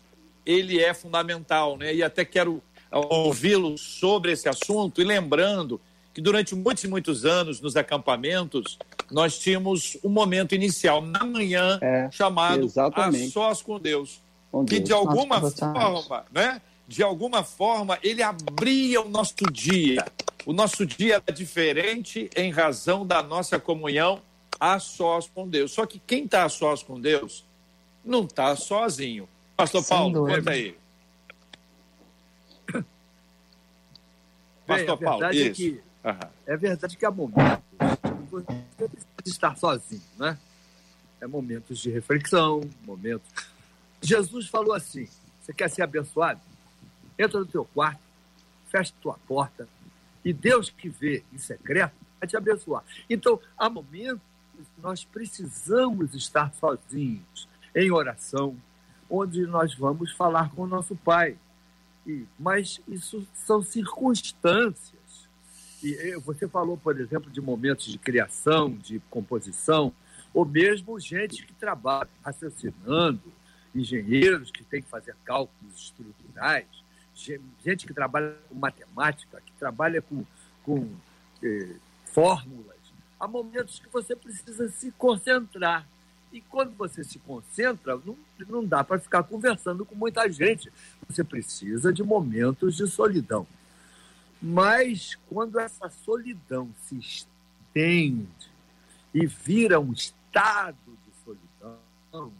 ele 0.46 0.80
é 0.80 0.94
fundamental, 0.94 1.76
né? 1.76 1.94
E 1.94 2.02
até 2.02 2.24
quero 2.24 2.62
ouvi-lo 2.90 3.76
sobre 3.76 4.32
esse 4.32 4.48
assunto 4.48 5.00
e 5.00 5.04
lembrando 5.04 5.80
que 6.12 6.20
durante 6.20 6.54
muitos 6.54 6.84
e 6.84 6.88
muitos 6.88 7.24
anos 7.24 7.60
nos 7.60 7.76
acampamentos 7.76 8.78
nós 9.10 9.36
tínhamos 9.36 9.98
um 10.04 10.08
momento 10.08 10.54
inicial 10.54 11.00
na 11.00 11.24
manhã 11.24 11.78
é, 11.82 12.08
chamado 12.12 12.64
exatamente. 12.64 13.28
a 13.28 13.32
sós 13.32 13.62
com 13.62 13.80
Deus, 13.80 14.22
com 14.50 14.64
Deus. 14.64 14.78
que 14.78 14.84
de 14.84 14.92
alguma 14.92 15.40
Nossa, 15.40 15.72
forma, 15.72 16.24
né? 16.32 16.60
De 16.87 17.03
alguma 17.03 17.43
forma 17.43 17.99
ele 18.03 18.23
abria 18.23 19.00
o 19.00 19.09
nosso 19.09 19.45
dia 19.50 20.05
o 20.47 20.53
nosso 20.53 20.85
dia 20.85 21.23
é 21.26 21.33
diferente 21.33 22.29
em 22.37 22.50
razão 22.50 23.07
da 23.07 23.23
nossa 23.23 23.59
comunhão 23.59 24.21
a 24.61 24.79
sós 24.79 25.26
com 25.26 25.49
Deus. 25.49 25.73
Só 25.73 25.87
que 25.87 25.99
quem 25.99 26.25
está 26.25 26.45
a 26.45 26.49
sós 26.50 26.83
com 26.83 27.00
Deus 27.00 27.47
não 28.05 28.25
está 28.25 28.55
sozinho. 28.55 29.26
Pastor 29.57 29.83
Sem 29.83 29.97
Paulo, 29.97 30.12
dúvida. 30.12 30.38
conta 30.38 30.50
aí. 30.50 30.76
Pastor 34.67 34.97
Bem, 34.99 35.05
Paulo, 35.09 35.25
é 35.25 35.35
isso. 35.35 35.47
É, 35.47 35.50
que, 35.50 35.71
uhum. 36.05 36.31
é 36.47 36.57
verdade 36.57 36.97
que 36.97 37.07
há 37.07 37.11
momentos 37.11 37.62
que 37.79 38.31
você 38.31 38.88
precisa 38.88 39.37
estar 39.37 39.57
sozinho, 39.57 40.03
né? 40.19 40.38
É 41.21 41.26
momentos 41.26 41.79
de 41.79 41.91
reflexão, 41.91 42.61
momentos. 42.85 43.31
Jesus 44.03 44.49
falou 44.49 44.75
assim: 44.75 45.09
você 45.41 45.55
quer 45.55 45.71
ser 45.71 45.83
abençoado? 45.83 46.41
Entra 47.18 47.40
no 47.40 47.47
teu 47.47 47.64
quarto, 47.64 48.00
fecha 48.71 48.92
tua 49.00 49.18
porta, 49.26 49.68
e 50.25 50.33
Deus 50.33 50.71
que 50.71 50.88
vê 50.88 51.23
em 51.33 51.38
secreto 51.38 51.94
vai 52.18 52.28
te 52.28 52.37
abençoar. 52.37 52.83
Então, 53.09 53.40
há 53.56 53.68
momentos 53.68 54.23
que 54.54 54.80
nós 54.83 55.04
precisamos 55.04 56.14
estar 56.14 56.52
sozinhos, 56.54 57.49
em 57.75 57.90
oração, 57.90 58.56
onde 59.11 59.47
nós 59.47 59.75
vamos 59.75 60.12
falar 60.12 60.50
com 60.50 60.62
o 60.62 60.66
nosso 60.66 60.94
Pai. 60.97 61.37
E, 62.06 62.25
mas 62.38 62.80
isso 62.87 63.26
são 63.35 63.62
circunstâncias. 63.62 64.94
E 65.83 66.16
você 66.25 66.49
falou, 66.49 66.78
por 66.78 66.99
exemplo, 66.99 67.30
de 67.30 67.40
momentos 67.40 67.87
de 67.87 67.99
criação, 67.99 68.71
de 68.71 69.00
composição, 69.11 69.92
ou 70.33 70.44
mesmo 70.44 70.99
gente 70.99 71.44
que 71.44 71.52
trabalha 71.52 72.09
raciocinando, 72.25 73.21
engenheiros 73.75 74.50
que 74.50 74.64
têm 74.64 74.80
que 74.80 74.88
fazer 74.88 75.14
cálculos 75.25 75.76
estruturais, 75.76 76.66
gente 77.14 77.87
que 77.87 77.94
trabalha 77.94 78.37
com 78.49 78.54
matemática, 78.54 79.40
que 79.40 79.52
trabalha 79.52 80.02
com, 80.02 80.25
com 80.64 80.90
eh, 81.42 81.76
fórmulas. 82.06 82.76
Há 83.18 83.28
momentos 83.28 83.78
que 83.78 83.88
você 83.88 84.16
precisa 84.16 84.68
se 84.68 84.90
concentrar. 84.92 85.87
E 86.33 86.40
quando 86.40 86.76
você 86.76 87.04
se 87.04 87.18
concentra, 87.21 87.97
não, 88.04 88.16
não 88.49 88.64
dá 88.64 88.83
para 88.83 88.99
ficar 88.99 89.23
conversando 89.23 89.87
com 89.87 89.94
muita 89.94 90.28
gente. 90.30 90.73
Você 91.09 91.23
precisa 91.23 91.92
de 91.92 92.02
momentos 92.02 92.76
de 92.76 92.88
solidão. 92.88 93.47
Mas 94.42 95.16
quando 95.28 95.59
essa 95.61 95.88
solidão 95.88 96.68
se 96.83 96.99
estende 96.99 98.50
e 99.14 99.26
vira 99.26 99.78
um 99.78 99.92
estado 99.92 100.76
de 100.87 101.25
solidão, 101.25 102.33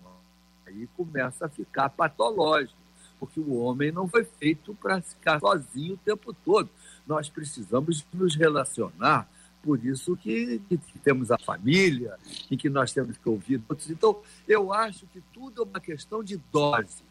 aí 0.66 0.88
começa 0.97 1.47
a 1.47 1.49
ficar 1.49 1.88
patológico 1.88 2.84
porque 3.25 3.40
o 3.40 3.54
homem 3.54 3.90
não 3.90 4.07
foi 4.07 4.23
feito 4.23 4.75
para 4.75 5.00
ficar 5.00 5.40
sozinho 5.40 5.95
o 5.95 5.99
tempo 5.99 6.35
todo. 6.45 6.69
Nós 7.07 7.31
precisamos 7.31 8.04
nos 8.12 8.37
relacionar, 8.37 9.26
por 9.62 9.83
isso 9.83 10.14
que, 10.14 10.61
que, 10.69 10.78
temos 11.02 11.31
a 11.31 11.38
família 11.38 12.19
e 12.50 12.57
que 12.57 12.69
nós 12.69 12.93
temos 12.93 13.16
que 13.16 13.26
ouvir 13.26 13.62
outros. 13.66 13.90
Então, 13.90 14.21
eu 14.47 14.75
acho 14.75 15.07
que 15.07 15.23
tudo 15.33 15.62
é 15.62 15.64
uma 15.64 15.81
questão 15.81 16.23
de 16.23 16.37
dose. 16.52 17.02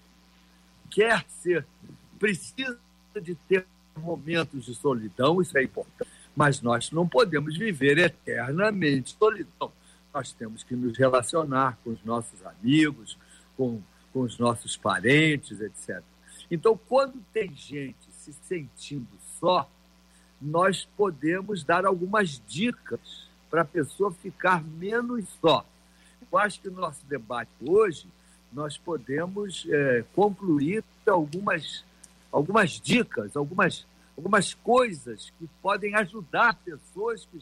Quer 0.92 1.26
ser, 1.28 1.66
precisa 2.20 2.78
de 3.20 3.34
ter 3.34 3.66
momentos 3.98 4.66
de 4.66 4.76
solidão, 4.76 5.42
isso 5.42 5.58
é 5.58 5.64
importante, 5.64 6.12
mas 6.36 6.62
nós 6.62 6.92
não 6.92 7.08
podemos 7.08 7.58
viver 7.58 7.98
eternamente 7.98 9.18
solidão. 9.18 9.72
Nós 10.14 10.32
temos 10.32 10.64
que 10.64 10.76
nos 10.76 10.96
relacionar 10.96 11.80
com 11.84 11.90
os 11.90 12.04
nossos 12.04 12.46
amigos, 12.46 13.18
com 13.58 13.82
com 14.14 14.22
os 14.22 14.38
nossos 14.38 14.78
parentes, 14.78 15.60
etc. 15.60 16.02
Então, 16.50 16.80
quando 16.88 17.20
tem 17.34 17.54
gente 17.56 17.98
se 18.12 18.32
sentindo 18.48 19.08
só, 19.40 19.68
nós 20.42 20.88
podemos 20.96 21.64
dar 21.64 21.86
algumas 21.86 22.42
dicas 22.48 23.28
para 23.50 23.62
a 23.62 23.66
pessoa 23.66 24.12
ficar 24.14 24.64
menos 24.64 25.26
só. 25.42 25.66
Eu 26.32 26.38
acho 26.38 26.62
que 26.62 26.70
no 26.70 26.82
nosso 26.82 27.06
debate 27.06 27.52
hoje 27.66 28.08
nós 28.52 28.78
podemos 28.78 29.66
é, 29.70 30.04
concluir 30.14 30.84
algumas 31.08 31.84
algumas 32.34 32.82
dicas, 32.82 33.38
algumas, 33.38 33.86
algumas 34.18 34.56
coisas 34.56 35.32
que 35.38 35.48
podem 35.62 35.94
ajudar 35.96 36.56
pessoas 36.56 37.28
que 37.32 37.40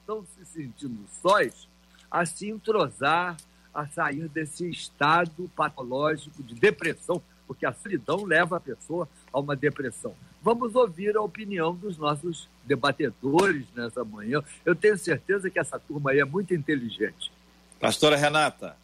estão 0.00 0.24
se 0.24 0.46
sentindo 0.46 1.04
sós 1.20 1.68
a 2.08 2.24
se 2.24 2.48
entrosar, 2.48 3.36
a 3.72 3.86
sair 3.86 4.28
desse 4.28 4.68
estado 4.68 5.50
patológico 5.56 6.42
de 6.42 6.54
depressão, 6.54 7.22
porque 7.46 7.66
a 7.66 7.72
solidão 7.72 8.24
leva 8.24 8.56
a 8.56 8.60
pessoa 8.60 9.08
a 9.32 9.38
uma 9.38 9.56
depressão. 9.56 10.14
Vamos 10.42 10.74
ouvir 10.74 11.16
a 11.16 11.22
opinião 11.22 11.74
dos 11.74 11.98
nossos 11.98 12.48
debatedores 12.64 13.66
nessa 13.74 14.04
manhã. 14.04 14.42
Eu 14.64 14.74
tenho 14.74 14.96
certeza 14.96 15.50
que 15.50 15.58
essa 15.58 15.78
turma 15.78 16.12
aí 16.12 16.20
é 16.20 16.24
muito 16.24 16.54
inteligente. 16.54 17.32
Pastora 17.78 18.16
Renata. 18.16 18.76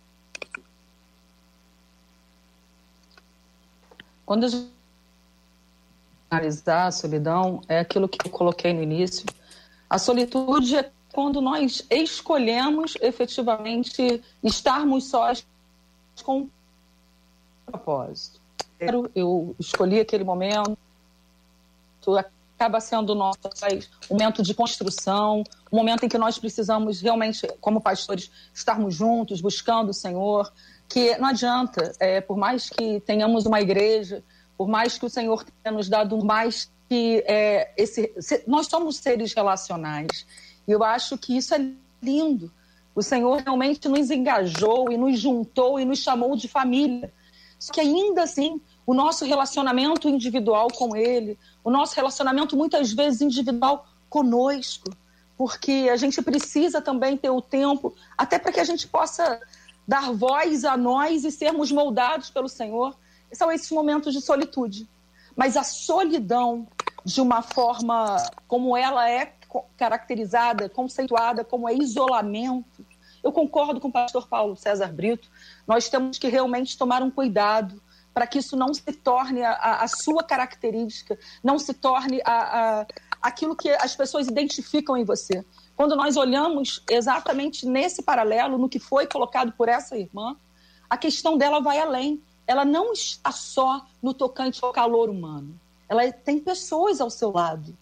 Quando 4.24 4.44
a 4.44 4.48
gente 4.48 4.72
analisar 6.30 6.86
a 6.86 6.90
solidão, 6.90 7.60
é 7.68 7.78
aquilo 7.78 8.08
que 8.08 8.18
eu 8.26 8.30
coloquei 8.30 8.72
no 8.72 8.82
início. 8.82 9.24
A 9.88 9.98
solitude 9.98 10.76
é 10.76 10.90
quando 11.16 11.40
nós 11.40 11.82
escolhemos 11.88 12.94
efetivamente 13.00 14.22
estarmos 14.44 15.04
sós 15.08 15.46
com 16.22 16.46
propósito. 17.64 18.38
Eu 19.14 19.56
escolhi 19.58 19.98
aquele 19.98 20.24
momento, 20.24 20.76
acaba 22.54 22.80
sendo 22.82 23.14
nosso 23.14 23.38
momento 24.10 24.42
de 24.42 24.52
construção, 24.52 25.42
um 25.72 25.76
momento 25.78 26.04
em 26.04 26.08
que 26.10 26.18
nós 26.18 26.38
precisamos 26.38 27.00
realmente, 27.00 27.48
como 27.62 27.80
pastores, 27.80 28.30
estarmos 28.52 28.94
juntos, 28.94 29.40
buscando 29.40 29.92
o 29.92 29.94
Senhor, 29.94 30.52
que 30.86 31.16
não 31.16 31.28
adianta, 31.30 31.92
é, 31.98 32.20
por 32.20 32.36
mais 32.36 32.68
que 32.68 33.00
tenhamos 33.00 33.46
uma 33.46 33.62
igreja, 33.62 34.22
por 34.54 34.68
mais 34.68 34.98
que 34.98 35.06
o 35.06 35.10
Senhor 35.10 35.42
tenha 35.62 35.74
nos 35.74 35.88
dado 35.88 36.22
mais 36.22 36.70
que 36.90 37.24
é, 37.26 37.72
esse, 37.74 38.12
nós 38.46 38.66
somos 38.66 38.98
seres 38.98 39.32
relacionais 39.32 40.26
e 40.66 40.72
eu 40.72 40.82
acho 40.82 41.16
que 41.16 41.36
isso 41.36 41.54
é 41.54 41.70
lindo. 42.02 42.50
O 42.94 43.02
Senhor 43.02 43.42
realmente 43.42 43.88
nos 43.88 44.10
engajou 44.10 44.90
e 44.90 44.96
nos 44.96 45.18
juntou 45.18 45.78
e 45.78 45.84
nos 45.84 45.98
chamou 45.98 46.34
de 46.34 46.48
família. 46.48 47.12
Só 47.58 47.72
que 47.72 47.80
ainda 47.80 48.22
assim, 48.22 48.60
o 48.86 48.94
nosso 48.94 49.24
relacionamento 49.24 50.08
individual 50.08 50.68
com 50.68 50.96
Ele, 50.96 51.38
o 51.62 51.70
nosso 51.70 51.94
relacionamento 51.94 52.56
muitas 52.56 52.92
vezes 52.92 53.20
individual 53.20 53.86
conosco, 54.08 54.90
porque 55.36 55.88
a 55.92 55.96
gente 55.96 56.22
precisa 56.22 56.80
também 56.80 57.16
ter 57.16 57.30
o 57.30 57.42
tempo, 57.42 57.94
até 58.16 58.38
para 58.38 58.52
que 58.52 58.60
a 58.60 58.64
gente 58.64 58.88
possa 58.88 59.40
dar 59.86 60.12
voz 60.12 60.64
a 60.64 60.76
nós 60.76 61.24
e 61.24 61.30
sermos 61.30 61.70
moldados 61.70 62.30
pelo 62.30 62.48
Senhor. 62.48 62.96
São 63.32 63.52
esses 63.52 63.70
momentos 63.70 64.14
de 64.14 64.20
solitude. 64.20 64.88
Mas 65.36 65.56
a 65.56 65.62
solidão, 65.62 66.66
de 67.04 67.20
uma 67.20 67.42
forma 67.42 68.16
como 68.48 68.76
ela 68.76 69.08
é 69.08 69.35
caracterizada, 69.76 70.68
conceituada 70.68 71.44
como 71.44 71.68
é 71.68 71.74
isolamento, 71.74 72.84
eu 73.26 73.32
concordo 73.32 73.80
com 73.80 73.88
o 73.88 73.92
pastor 73.92 74.28
Paulo 74.28 74.56
César 74.56 74.92
Brito. 74.92 75.28
Nós 75.66 75.88
temos 75.88 76.16
que 76.16 76.28
realmente 76.28 76.78
tomar 76.78 77.02
um 77.02 77.10
cuidado 77.10 77.82
para 78.14 78.24
que 78.24 78.38
isso 78.38 78.56
não 78.56 78.72
se 78.72 78.92
torne 78.92 79.42
a, 79.42 79.82
a, 79.82 79.88
sua 79.88 80.22
característica, 80.22 81.18
não 81.42 81.58
se 81.58 81.74
torne 81.74 82.22
a, 82.24 82.80
a, 82.80 82.86
aquilo 83.20 83.56
que 83.56 83.68
as 83.68 83.96
pessoas 83.96 84.28
identificam 84.28 84.96
em 84.96 85.04
você. 85.04 85.44
Quando 85.74 85.96
nós 85.96 86.16
olhamos 86.16 86.82
exatamente 86.88 87.66
nesse 87.66 88.00
paralelo, 88.00 88.56
no 88.56 88.68
que 88.68 88.78
foi 88.78 89.08
colocado 89.08 89.52
por 89.52 89.68
essa 89.68 89.98
irmã, 89.98 90.36
a 90.88 90.96
questão 90.96 91.36
dela 91.36 91.60
vai 91.60 91.80
além. 91.80 92.22
Ela 92.46 92.64
não 92.64 92.92
está 92.92 93.32
só 93.32 93.84
no 94.00 94.14
tocante 94.14 94.64
ao 94.64 94.72
calor 94.72 95.10
humano. 95.10 95.58
Ela 95.88 96.10
tem 96.12 96.38
pessoas 96.38 97.00
ao 97.00 97.10
seu 97.10 97.32
lado. 97.32 97.76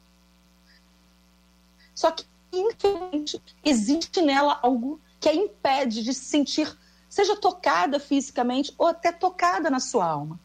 Só 1.95 2.11
que, 2.11 2.25
infelizmente, 2.53 3.41
existe 3.65 4.21
nela 4.21 4.59
algo 4.63 5.01
que 5.21 5.29
a 5.29 5.35
impede 5.35 6.03
de 6.03 6.13
se 6.13 6.25
sentir, 6.25 6.77
seja 7.09 7.37
tocada 7.37 8.01
fisicamente 8.01 8.75
ou 8.77 8.87
até 8.87 9.13
tocada 9.13 9.71
na 9.71 9.81
sua 9.81 10.07
alma. 10.07 10.39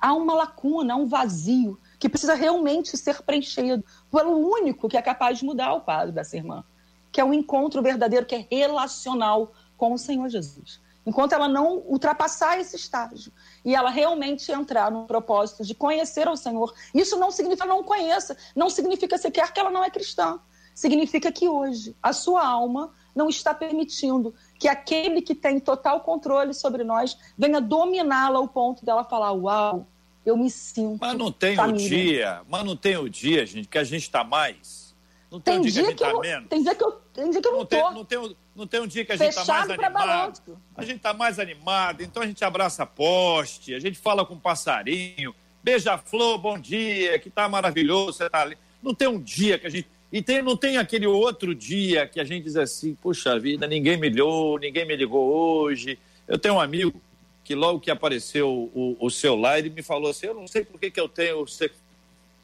Há 0.00 0.12
uma 0.12 0.34
lacuna, 0.34 0.94
há 0.94 0.96
um 0.96 1.06
vazio 1.06 1.78
que 1.98 2.08
precisa 2.08 2.34
realmente 2.34 2.96
ser 2.96 3.22
preenchido 3.22 3.84
pelo 4.10 4.36
único 4.36 4.88
que 4.88 4.96
é 4.96 5.02
capaz 5.02 5.38
de 5.38 5.44
mudar 5.44 5.72
o 5.72 5.80
quadro 5.80 6.12
dessa 6.12 6.36
irmã, 6.36 6.64
que 7.10 7.20
é 7.20 7.24
o 7.24 7.28
um 7.28 7.34
encontro 7.34 7.82
verdadeiro, 7.82 8.26
que 8.26 8.34
é 8.34 8.46
relacional 8.50 9.52
com 9.76 9.92
o 9.92 9.98
Senhor 9.98 10.28
Jesus. 10.28 10.80
Enquanto 11.06 11.32
ela 11.32 11.48
não 11.48 11.78
ultrapassar 11.86 12.60
esse 12.60 12.76
estágio 12.76 13.32
e 13.64 13.74
ela 13.74 13.88
realmente 13.88 14.52
entrar 14.52 14.90
no 14.90 15.06
propósito 15.06 15.64
de 15.64 15.74
conhecer 15.74 16.28
o 16.28 16.36
Senhor, 16.36 16.74
isso 16.94 17.16
não 17.16 17.30
significa 17.30 17.66
não 17.66 17.82
conheça, 17.82 18.36
não 18.54 18.68
significa 18.68 19.16
sequer 19.16 19.52
que 19.52 19.58
ela 19.58 19.70
não 19.70 19.82
é 19.82 19.90
cristã 19.90 20.38
significa 20.78 21.32
que 21.32 21.48
hoje 21.48 21.96
a 22.00 22.12
sua 22.12 22.46
alma 22.46 22.92
não 23.12 23.28
está 23.28 23.52
permitindo 23.52 24.32
que 24.56 24.68
aquele 24.68 25.20
que 25.20 25.34
tem 25.34 25.58
total 25.58 26.02
controle 26.02 26.54
sobre 26.54 26.84
nós 26.84 27.18
venha 27.36 27.60
dominá-la 27.60 28.38
ao 28.38 28.46
ponto 28.46 28.86
dela 28.86 29.02
falar: 29.02 29.32
Uau, 29.32 29.88
eu 30.24 30.36
me 30.36 30.48
sinto. 30.48 31.00
Mas 31.00 31.18
não 31.18 31.32
tem 31.32 31.56
família. 31.56 31.84
o 31.84 31.88
dia, 31.88 32.42
mas 32.48 32.64
não 32.64 32.76
tem 32.76 32.96
o 32.96 33.08
dia, 33.08 33.44
gente, 33.44 33.66
que 33.66 33.76
a 33.76 33.82
gente 33.82 34.02
está 34.02 34.22
mais. 34.22 34.94
Não 35.28 35.40
tem, 35.40 35.54
tem 35.54 35.60
um 35.60 35.64
dia, 35.64 35.72
dia 35.72 35.82
que 35.82 36.04
a 36.04 36.06
gente 36.06 36.16
está 36.16 36.20
menos. 36.20 36.48
Tem 36.48 36.62
dia 36.62 36.74
que 36.76 36.84
eu, 36.84 36.92
tem 37.12 37.30
dia 37.30 37.42
que 37.42 37.48
eu 37.48 37.52
não, 37.52 37.58
não 37.58 37.66
tem, 37.66 37.82
não, 37.82 38.04
tem, 38.04 38.36
não 38.54 38.66
tem 38.68 38.80
um 38.80 38.86
dia 38.86 39.04
que 39.04 39.12
a 39.12 39.16
gente 39.16 39.30
está 39.30 39.44
mais 39.52 39.70
animado. 39.70 39.92
Balanço. 39.92 40.58
A 40.76 40.84
gente 40.84 40.96
está 40.98 41.12
mais 41.12 41.38
animado, 41.40 42.02
então 42.02 42.22
a 42.22 42.26
gente 42.26 42.44
abraça 42.44 42.86
poste, 42.86 43.74
a 43.74 43.80
gente 43.80 43.98
fala 43.98 44.24
com 44.24 44.38
passarinho, 44.38 45.34
beija-flor, 45.60 46.38
bom 46.38 46.56
dia, 46.56 47.18
que 47.18 47.28
tá 47.30 47.48
maravilhoso, 47.48 48.12
você 48.18 48.30
tá 48.30 48.42
ali. 48.42 48.56
Não 48.80 48.94
tem 48.94 49.08
um 49.08 49.20
dia 49.20 49.58
que 49.58 49.66
a 49.66 49.70
gente 49.70 49.88
e 50.10 50.22
tem, 50.22 50.42
não 50.42 50.56
tem 50.56 50.78
aquele 50.78 51.06
outro 51.06 51.54
dia 51.54 52.06
que 52.06 52.18
a 52.18 52.24
gente 52.24 52.44
diz 52.44 52.56
assim, 52.56 52.94
puxa 52.94 53.38
vida, 53.38 53.66
ninguém 53.66 53.96
me 53.96 54.08
ligou, 54.08 54.58
ninguém 54.58 54.86
me 54.86 54.96
ligou 54.96 55.30
hoje. 55.30 55.98
Eu 56.26 56.38
tenho 56.38 56.54
um 56.54 56.60
amigo 56.60 57.00
que 57.44 57.54
logo 57.54 57.80
que 57.80 57.90
apareceu 57.90 58.70
o, 58.74 58.96
o 58.98 59.10
celular, 59.10 59.58
ele 59.58 59.70
me 59.70 59.82
falou 59.82 60.10
assim, 60.10 60.26
eu 60.26 60.34
não 60.34 60.48
sei 60.48 60.64
por 60.64 60.80
que, 60.80 60.90
que 60.90 61.00
eu 61.00 61.08
tenho 61.08 61.44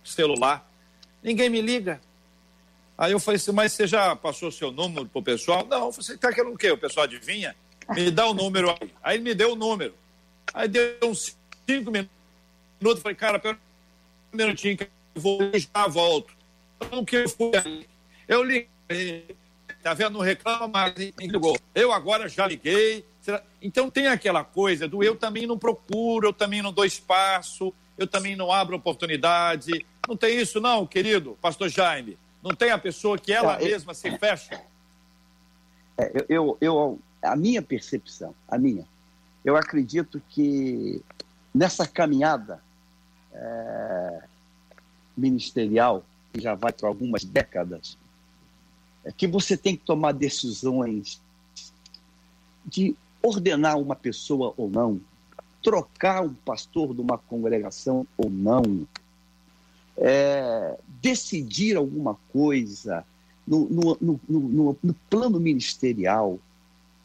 celular, 0.05 0.71
ninguém 1.23 1.49
me 1.49 1.61
liga. 1.61 2.01
Aí 2.97 3.13
eu 3.13 3.21
falei 3.21 3.37
assim, 3.37 3.53
mas 3.53 3.73
você 3.73 3.87
já 3.87 4.15
passou 4.15 4.53
seu 4.53 4.71
número 4.71 5.07
pro 5.07 5.23
pessoal? 5.23 5.67
Não, 5.67 5.91
você 5.91 6.17
tá 6.17 6.33
querendo 6.33 6.55
o 6.55 6.59
quê? 6.59 6.71
O 6.71 6.79
pessoal 6.79 7.05
adivinha? 7.05 7.57
Me 7.91 8.11
dá 8.11 8.27
o 8.29 8.35
número 8.35 8.71
aí. 8.71 8.91
Aí 9.03 9.17
ele 9.17 9.25
me 9.25 9.35
deu 9.35 9.53
o 9.53 9.57
número. 9.57 9.95
Aí 10.53 10.69
deu 10.69 10.97
uns 11.03 11.37
cinco 11.69 11.91
minutos, 11.91 13.03
falei, 13.03 13.17
cara, 13.17 13.39
pera 13.39 13.59
um 14.33 14.37
minutinho 14.37 14.77
que 14.77 14.85
eu 14.85 15.21
vou 15.21 15.39
já 15.55 15.89
volto. 15.89 16.33
Então, 16.87 17.05
que 17.05 17.17
eu 17.17 17.29
fui 17.29 17.51
eu 18.27 18.43
liguei, 18.43 19.37
tá 19.83 19.93
vendo? 19.95 20.15
Não 20.15 20.21
reclama 20.21 20.67
mais, 20.67 20.95
ligou. 21.19 21.59
Eu 21.75 21.93
agora 21.93 22.29
já 22.29 22.47
liguei. 22.47 23.05
Então 23.61 23.91
tem 23.91 24.07
aquela 24.07 24.45
coisa 24.45 24.89
do 24.89 25.03
eu 25.03 25.17
também 25.17 25.47
não 25.47 25.59
procuro, 25.59 26.29
eu 26.29 26.33
também 26.33 26.63
não 26.63 26.73
dou 26.73 26.85
espaço, 26.85 27.73
eu 27.97 28.07
também 28.07 28.37
não 28.37 28.51
abro 28.51 28.77
oportunidade. 28.77 29.85
Não 30.09 30.17
tem 30.17 30.39
isso, 30.39 30.61
não, 30.61 30.87
querido 30.87 31.39
pastor 31.41 31.69
Jaime. 31.69 32.19
Não 32.43 32.55
tem 32.55 32.71
a 32.71 32.79
pessoa 32.79 33.19
que 33.19 33.33
ela 33.33 33.61
é, 33.61 33.65
mesma 33.65 33.95
se 33.95 34.11
fecha. 34.19 34.61
É, 35.97 36.27
eu, 36.29 36.59
eu, 36.61 36.99
a 37.23 37.35
minha 37.37 37.63
percepção, 37.63 38.35
a 38.49 38.59
minha, 38.59 38.87
eu 39.45 39.57
acredito 39.57 40.21
que 40.29 41.03
nessa 41.55 41.87
caminhada 41.87 42.63
é, 43.33 44.23
ministerial, 45.17 46.05
que 46.35 46.41
já 46.41 46.55
vai 46.57 46.73
para 46.73 46.89
algumas 46.89 47.25
décadas, 47.25 47.97
é 49.05 49.13
que 49.13 49.29
você 49.29 49.57
tem 49.57 49.77
que 49.77 49.85
tomar 49.85 50.13
decisões 50.13 51.23
de 52.67 52.97
ordenar 53.23 53.79
uma 53.79 53.95
pessoa 53.95 54.53
ou 54.57 54.69
não, 54.69 55.01
trocar 55.63 56.23
um 56.23 56.35
pastor 56.35 56.93
de 56.93 57.01
uma 57.01 57.17
congregação 57.17 58.05
ou 58.19 58.29
não, 58.29 58.87
é, 59.97 60.77
decidir 61.01 61.77
alguma 61.77 62.17
coisa 62.33 63.05
no, 63.47 63.69
no, 63.69 64.21
no, 64.29 64.77
no 64.83 64.95
plano 65.09 65.39
ministerial. 65.39 66.41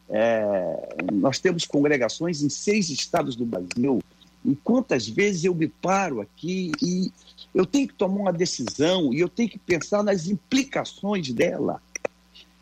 É, 0.08 0.96
nós 1.12 1.38
temos 1.38 1.64
congregações 1.64 2.42
em 2.42 2.48
seis 2.48 2.90
estados 2.90 3.36
do 3.36 3.46
Brasil. 3.46 4.02
E 4.44 4.56
quantas 4.56 5.06
vezes 5.06 5.44
eu 5.44 5.54
me 5.54 5.68
paro 5.68 6.20
aqui 6.20 6.72
e 6.82 7.12
eu 7.54 7.66
tenho 7.66 7.88
que 7.88 7.94
tomar 7.94 8.20
uma 8.20 8.32
decisão 8.32 9.12
e 9.12 9.20
eu 9.20 9.28
tenho 9.28 9.48
que 9.48 9.58
pensar 9.58 10.02
nas 10.02 10.26
implicações 10.26 11.32
dela. 11.32 11.82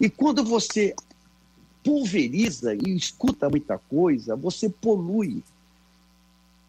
E 0.00 0.08
quando 0.08 0.44
você 0.44 0.94
pulveriza 1.84 2.74
e 2.74 2.96
escuta 2.96 3.48
muita 3.48 3.78
coisa, 3.78 4.36
você 4.36 4.68
polui. 4.68 5.42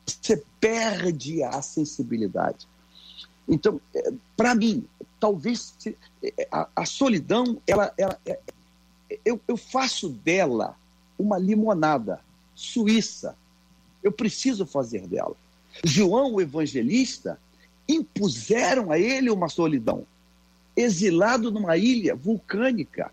Você 0.05 0.43
perde 0.59 1.43
a 1.43 1.61
sensibilidade. 1.61 2.67
Então, 3.47 3.79
é, 3.93 4.11
para 4.35 4.53
mim, 4.53 4.85
talvez 5.19 5.73
é, 6.23 6.47
a, 6.51 6.67
a 6.75 6.85
solidão, 6.85 7.57
ela, 7.65 7.93
ela, 7.97 8.19
é, 8.25 8.39
eu, 9.25 9.39
eu 9.47 9.57
faço 9.57 10.09
dela 10.09 10.75
uma 11.17 11.37
limonada 11.37 12.19
suíça. 12.55 13.35
Eu 14.03 14.11
preciso 14.11 14.65
fazer 14.65 15.07
dela. 15.07 15.35
João, 15.83 16.33
o 16.33 16.41
evangelista, 16.41 17.39
impuseram 17.89 18.91
a 18.91 18.99
ele 18.99 19.31
uma 19.31 19.49
solidão. 19.49 20.05
Exilado 20.77 21.51
numa 21.51 21.75
ilha 21.75 22.15
vulcânica, 22.15 23.11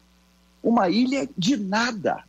uma 0.63 0.89
ilha 0.91 1.29
de 1.37 1.57
nada. 1.57 2.23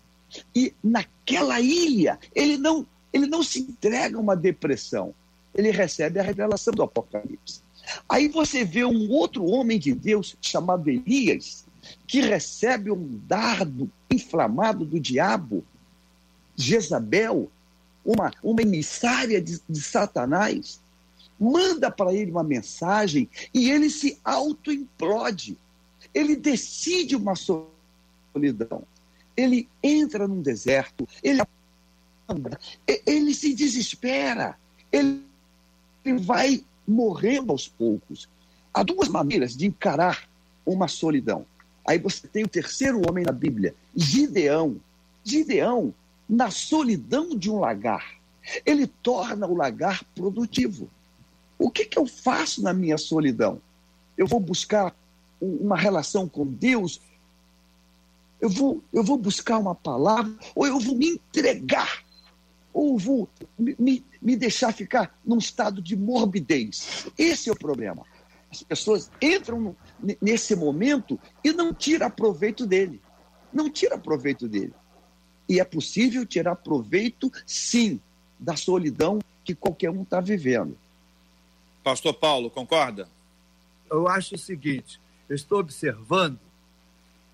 E 0.56 0.74
naquela 0.84 1.60
ilha, 1.60 2.18
ele 2.34 2.58
não, 2.58 2.88
ele 3.12 3.28
não 3.28 3.44
se 3.44 3.60
entrega 3.60 4.18
a 4.18 4.22
uma 4.22 4.36
depressão, 4.36 5.14
ele 5.54 5.72
recebe 5.72 6.20
a 6.20 6.24
revelação 6.24 6.74
do 6.74 6.84
Apocalipse. 6.84 7.62
Aí 8.08 8.28
você 8.28 8.64
vê 8.64 8.84
um 8.84 9.10
outro 9.12 9.46
homem 9.46 9.80
de 9.80 9.94
Deus 9.94 10.36
chamado 10.42 10.90
Elias, 10.90 11.66
que 12.06 12.22
recebe 12.22 12.92
um 12.92 13.20
dardo 13.28 13.90
inflamado 14.12 14.86
do 14.86 15.00
diabo, 15.00 15.64
Jezabel, 16.56 17.50
uma, 18.04 18.32
uma 18.42 18.62
emissária 18.62 19.42
de, 19.42 19.60
de 19.70 19.82
Satanás, 19.82 20.82
manda 21.40 21.92
para 21.92 22.14
ele 22.14 22.32
uma 22.32 22.44
mensagem 22.44 23.30
e 23.54 23.70
ele 23.70 23.90
se 23.90 24.20
auto-implode. 24.24 25.58
Ele 26.14 26.36
decide 26.36 27.16
uma 27.16 27.34
solidão. 27.36 28.84
Ele 29.36 29.70
entra 29.84 30.28
num 30.28 30.42
deserto, 30.42 31.08
ele, 31.22 31.42
ele 33.06 33.34
se 33.34 33.54
desespera, 33.54 34.58
ele 34.92 35.22
vai 36.22 36.64
morrendo 36.88 37.52
aos 37.52 37.68
poucos. 37.68 38.28
Há 38.74 38.84
duas 38.84 39.08
maneiras 39.10 39.56
de 39.56 39.68
encarar 39.68 40.28
uma 40.66 40.88
solidão. 40.88 41.46
Aí 41.88 41.98
você 41.98 42.28
tem 42.28 42.44
o 42.44 42.50
terceiro 42.50 43.02
homem 43.08 43.24
na 43.24 43.32
Bíblia, 43.32 43.76
Gideão. 43.96 44.78
Gideão, 45.24 45.94
na 46.28 46.52
solidão 46.52 47.36
de 47.36 47.50
um 47.50 47.60
lagar, 47.60 48.18
ele 48.66 48.88
torna 48.88 49.46
o 49.48 49.56
lagar 49.56 50.04
produtivo. 50.16 50.90
O 51.58 51.70
que, 51.70 51.86
que 51.86 51.98
eu 51.98 52.06
faço 52.06 52.62
na 52.62 52.74
minha 52.74 52.98
solidão? 52.98 53.62
Eu 54.18 54.28
vou 54.28 54.40
buscar 54.40 54.96
uma 55.42 55.78
relação 55.78 56.28
com 56.28 56.46
Deus? 56.46 57.02
Eu 58.40 58.50
vou, 58.50 58.84
eu 58.94 59.04
vou 59.04 59.18
buscar 59.18 59.58
uma 59.58 59.74
palavra? 59.74 60.36
Ou 60.56 60.68
eu 60.68 60.80
vou 60.80 60.96
me 60.96 61.10
entregar? 61.10 62.04
Ou 62.74 62.98
vou 62.98 63.28
me, 63.58 64.06
me 64.22 64.36
deixar 64.36 64.72
ficar 64.72 65.20
num 65.26 65.38
estado 65.38 65.82
de 65.82 65.96
morbidez? 65.96 67.08
Esse 67.18 67.50
é 67.50 67.52
o 67.52 67.58
problema. 67.58 68.06
As 68.52 68.64
pessoas 68.64 69.12
entram 69.22 69.76
nesse 70.22 70.56
momento 70.56 71.20
e 71.44 71.52
não 71.52 71.74
tiram 71.74 72.10
proveito 72.10 72.66
dele. 72.66 73.02
Não 73.52 73.70
tira 73.70 73.98
proveito 73.98 74.48
dele. 74.48 74.74
E 75.50 75.60
é 75.60 75.64
possível 75.64 76.26
tirar 76.26 76.56
proveito, 76.56 77.32
sim, 77.46 78.00
da 78.40 78.56
solidão 78.56 79.20
que 79.44 79.56
qualquer 79.56 79.90
um 79.90 80.04
está 80.04 80.20
vivendo. 80.20 80.78
Pastor 81.88 82.14
Paulo, 82.14 82.50
concorda? 82.50 83.08
Eu 83.90 84.10
acho 84.10 84.36
o 84.36 84.38
seguinte: 84.38 85.00
eu 85.30 85.34
estou 85.38 85.60
observando 85.60 86.38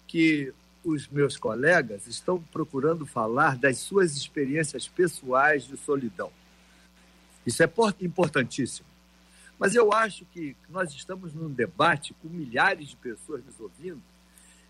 que 0.06 0.54
os 0.84 1.08
meus 1.08 1.38
colegas 1.38 2.06
estão 2.06 2.40
procurando 2.40 3.04
falar 3.04 3.58
das 3.58 3.80
suas 3.80 4.16
experiências 4.16 4.88
pessoais 4.88 5.64
de 5.64 5.76
solidão. 5.76 6.32
Isso 7.44 7.64
é 7.64 7.70
importantíssimo. 8.00 8.88
Mas 9.58 9.74
eu 9.74 9.92
acho 9.92 10.24
que 10.26 10.56
nós 10.70 10.94
estamos 10.94 11.34
num 11.34 11.50
debate 11.50 12.14
com 12.22 12.28
milhares 12.28 12.90
de 12.90 12.96
pessoas 12.96 13.44
nos 13.44 13.60
ouvindo. 13.60 14.04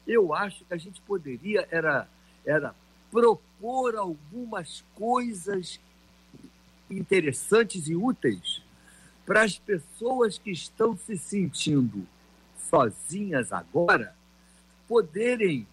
Eu 0.07 0.33
acho 0.33 0.63
que 0.63 0.73
a 0.73 0.77
gente 0.77 1.01
poderia 1.01 1.67
era, 1.69 2.07
era 2.45 2.73
propor 3.11 3.97
algumas 3.97 4.81
coisas 4.95 5.77
interessantes 6.89 7.89
e 7.89 7.97
úteis 7.97 8.63
para 9.25 9.43
as 9.43 9.57
pessoas 9.57 10.37
que 10.37 10.51
estão 10.51 10.97
se 10.97 11.17
sentindo 11.17 12.05
sozinhas 12.69 13.51
agora 13.51 14.15
poderem 14.87 15.67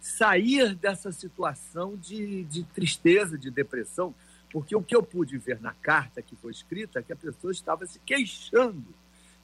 sair 0.00 0.74
dessa 0.74 1.10
situação 1.12 1.96
de, 1.96 2.44
de 2.44 2.62
tristeza, 2.64 3.38
de 3.38 3.50
depressão, 3.50 4.14
porque 4.50 4.76
o 4.76 4.82
que 4.82 4.94
eu 4.94 5.02
pude 5.02 5.36
ver 5.38 5.60
na 5.60 5.72
carta 5.72 6.22
que 6.22 6.36
foi 6.36 6.52
escrita 6.52 6.98
é 6.98 7.02
que 7.02 7.12
a 7.12 7.16
pessoa 7.16 7.50
estava 7.50 7.86
se 7.86 7.98
queixando 8.00 8.94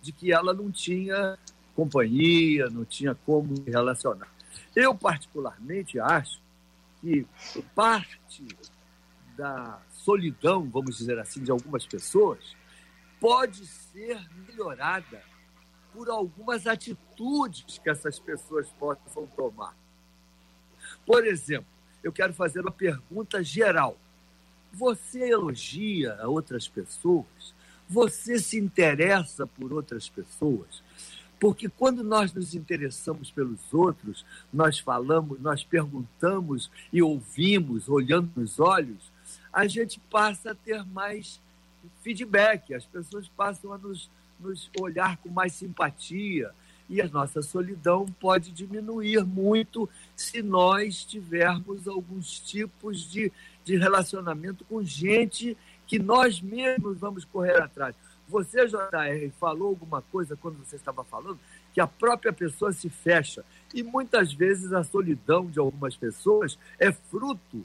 de 0.03 0.13
que 0.13 0.33
ela 0.33 0.55
não 0.55 0.71
tinha 0.71 1.39
companhia, 1.75 2.69
não 2.69 2.85
tinha 2.85 3.15
como 3.15 3.57
se 3.57 3.71
relacionar. 3.71 4.29
Eu, 4.75 4.95
particularmente, 4.95 5.99
acho 5.99 6.41
que 7.01 7.27
parte 7.75 8.45
da 9.37 9.81
solidão, 9.93 10.69
vamos 10.69 10.99
dizer 10.99 11.19
assim, 11.19 11.43
de 11.43 11.51
algumas 11.51 11.87
pessoas, 11.87 12.55
pode 13.21 13.67
ser 13.67 14.19
melhorada 14.49 15.23
por 15.93 16.09
algumas 16.09 16.67
atitudes 16.67 17.79
que 17.79 17.91
essas 17.91 18.19
pessoas 18.19 18.69
possam 18.79 19.27
tomar. 19.37 19.77
Por 21.05 21.27
exemplo, 21.27 21.67
eu 22.03 22.13
quero 22.13 22.33
fazer 22.33 22.61
uma 22.61 22.73
pergunta 22.73 23.43
geral. 23.43 23.97
Você 24.73 25.31
elogia 25.31 26.19
outras 26.27 26.67
pessoas? 26.67 27.55
Você 27.89 28.39
se 28.39 28.59
interessa 28.59 29.47
por 29.47 29.73
outras 29.73 30.09
pessoas? 30.09 30.83
Porque 31.41 31.69
quando 31.69 32.05
nós 32.05 32.33
nos 32.33 32.55
interessamos 32.55 33.31
pelos 33.31 33.73
outros, 33.73 34.25
nós 34.53 34.79
falamos, 34.79 35.41
nós 35.41 35.65
perguntamos 35.65 36.71
e 36.93 37.03
ouvimos, 37.03 37.89
olhando 37.89 38.31
nos 38.37 38.61
olhos, 38.61 39.11
a 39.53 39.67
gente 39.67 39.99
passa 40.11 40.53
a 40.53 40.55
ter 40.55 40.85
mais 40.85 41.41
feedback, 42.03 42.75
as 42.75 42.85
pessoas 42.85 43.29
passam 43.29 43.73
a 43.73 43.79
nos, 43.79 44.11
nos 44.39 44.71
olhar 44.79 45.17
com 45.19 45.29
mais 45.29 45.53
simpatia 45.53 46.53
e 46.89 47.01
a 47.01 47.09
nossa 47.09 47.41
solidão 47.41 48.05
pode 48.19 48.51
diminuir 48.51 49.25
muito 49.25 49.89
se 50.17 50.43
nós 50.43 51.05
tivermos 51.05 51.87
alguns 51.87 52.41
tipos 52.41 53.09
de, 53.09 53.31
de 53.65 53.77
relacionamento 53.77 54.65
com 54.65 54.83
gente 54.83 55.57
que 55.87 56.01
nós 56.01 56.41
mesmos 56.41 56.99
vamos 56.99 57.25
correr 57.25 57.63
atrás. 57.63 57.95
Você, 58.29 58.67
JR, 58.67 59.31
falou 59.39 59.69
alguma 59.69 60.03
coisa 60.03 60.37
quando 60.37 60.59
você 60.59 60.77
estava 60.77 61.05
falando 61.05 61.39
que 61.73 61.81
a 61.81 61.87
própria 61.87 62.33
pessoa 62.33 62.73
se 62.73 62.89
fecha. 62.89 63.45
E 63.75 63.83
muitas 63.83 64.33
vezes 64.33 64.73
a 64.73 64.83
solidão 64.83 65.47
de 65.47 65.59
algumas 65.59 65.97
pessoas 65.97 66.59
é 66.79 66.93
fruto 66.93 67.65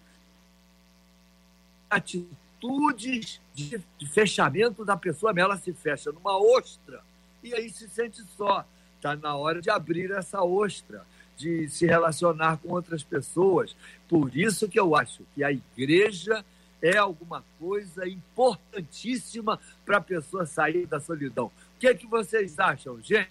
de 2.04 2.28
atitudes 2.66 3.42
de, 3.54 3.82
fechamento 4.08 4.84
da 4.84 4.98
pessoa, 4.98 5.34
ela 5.36 5.58
se 5.58 5.74
fecha 5.74 6.12
numa 6.12 6.38
ostra 6.38 7.02
e 7.44 7.54
aí 7.54 7.70
se 7.70 7.88
sente 7.88 8.22
só. 8.38 8.66
Está 8.96 9.16
na 9.16 9.36
hora 9.36 9.62
de 9.62 9.70
abrir 9.70 10.12
essa 10.12 10.42
ostra, 10.42 11.06
de 11.38 11.70
se 11.70 11.86
relacionar 11.86 12.58
com 12.58 12.70
outras 12.70 13.04
pessoas. 13.04 13.76
Por 14.08 14.36
isso 14.36 14.68
que 14.68 14.80
eu 14.80 14.96
acho 14.96 15.24
que 15.36 15.44
a 15.44 15.52
igreja 15.52 16.44
é 16.82 16.98
alguma 16.98 17.44
coisa 17.60 18.08
importantíssima 18.08 19.60
para 19.86 19.98
a 19.98 20.02
pessoa 20.02 20.46
sair 20.46 20.86
da 20.88 21.00
solidão. 21.00 21.48
O 21.76 21.80
que, 21.80 21.88
é 21.88 21.94
que 21.94 22.08
vocês 22.08 22.60
acham, 22.60 23.02
gente? 23.02 23.30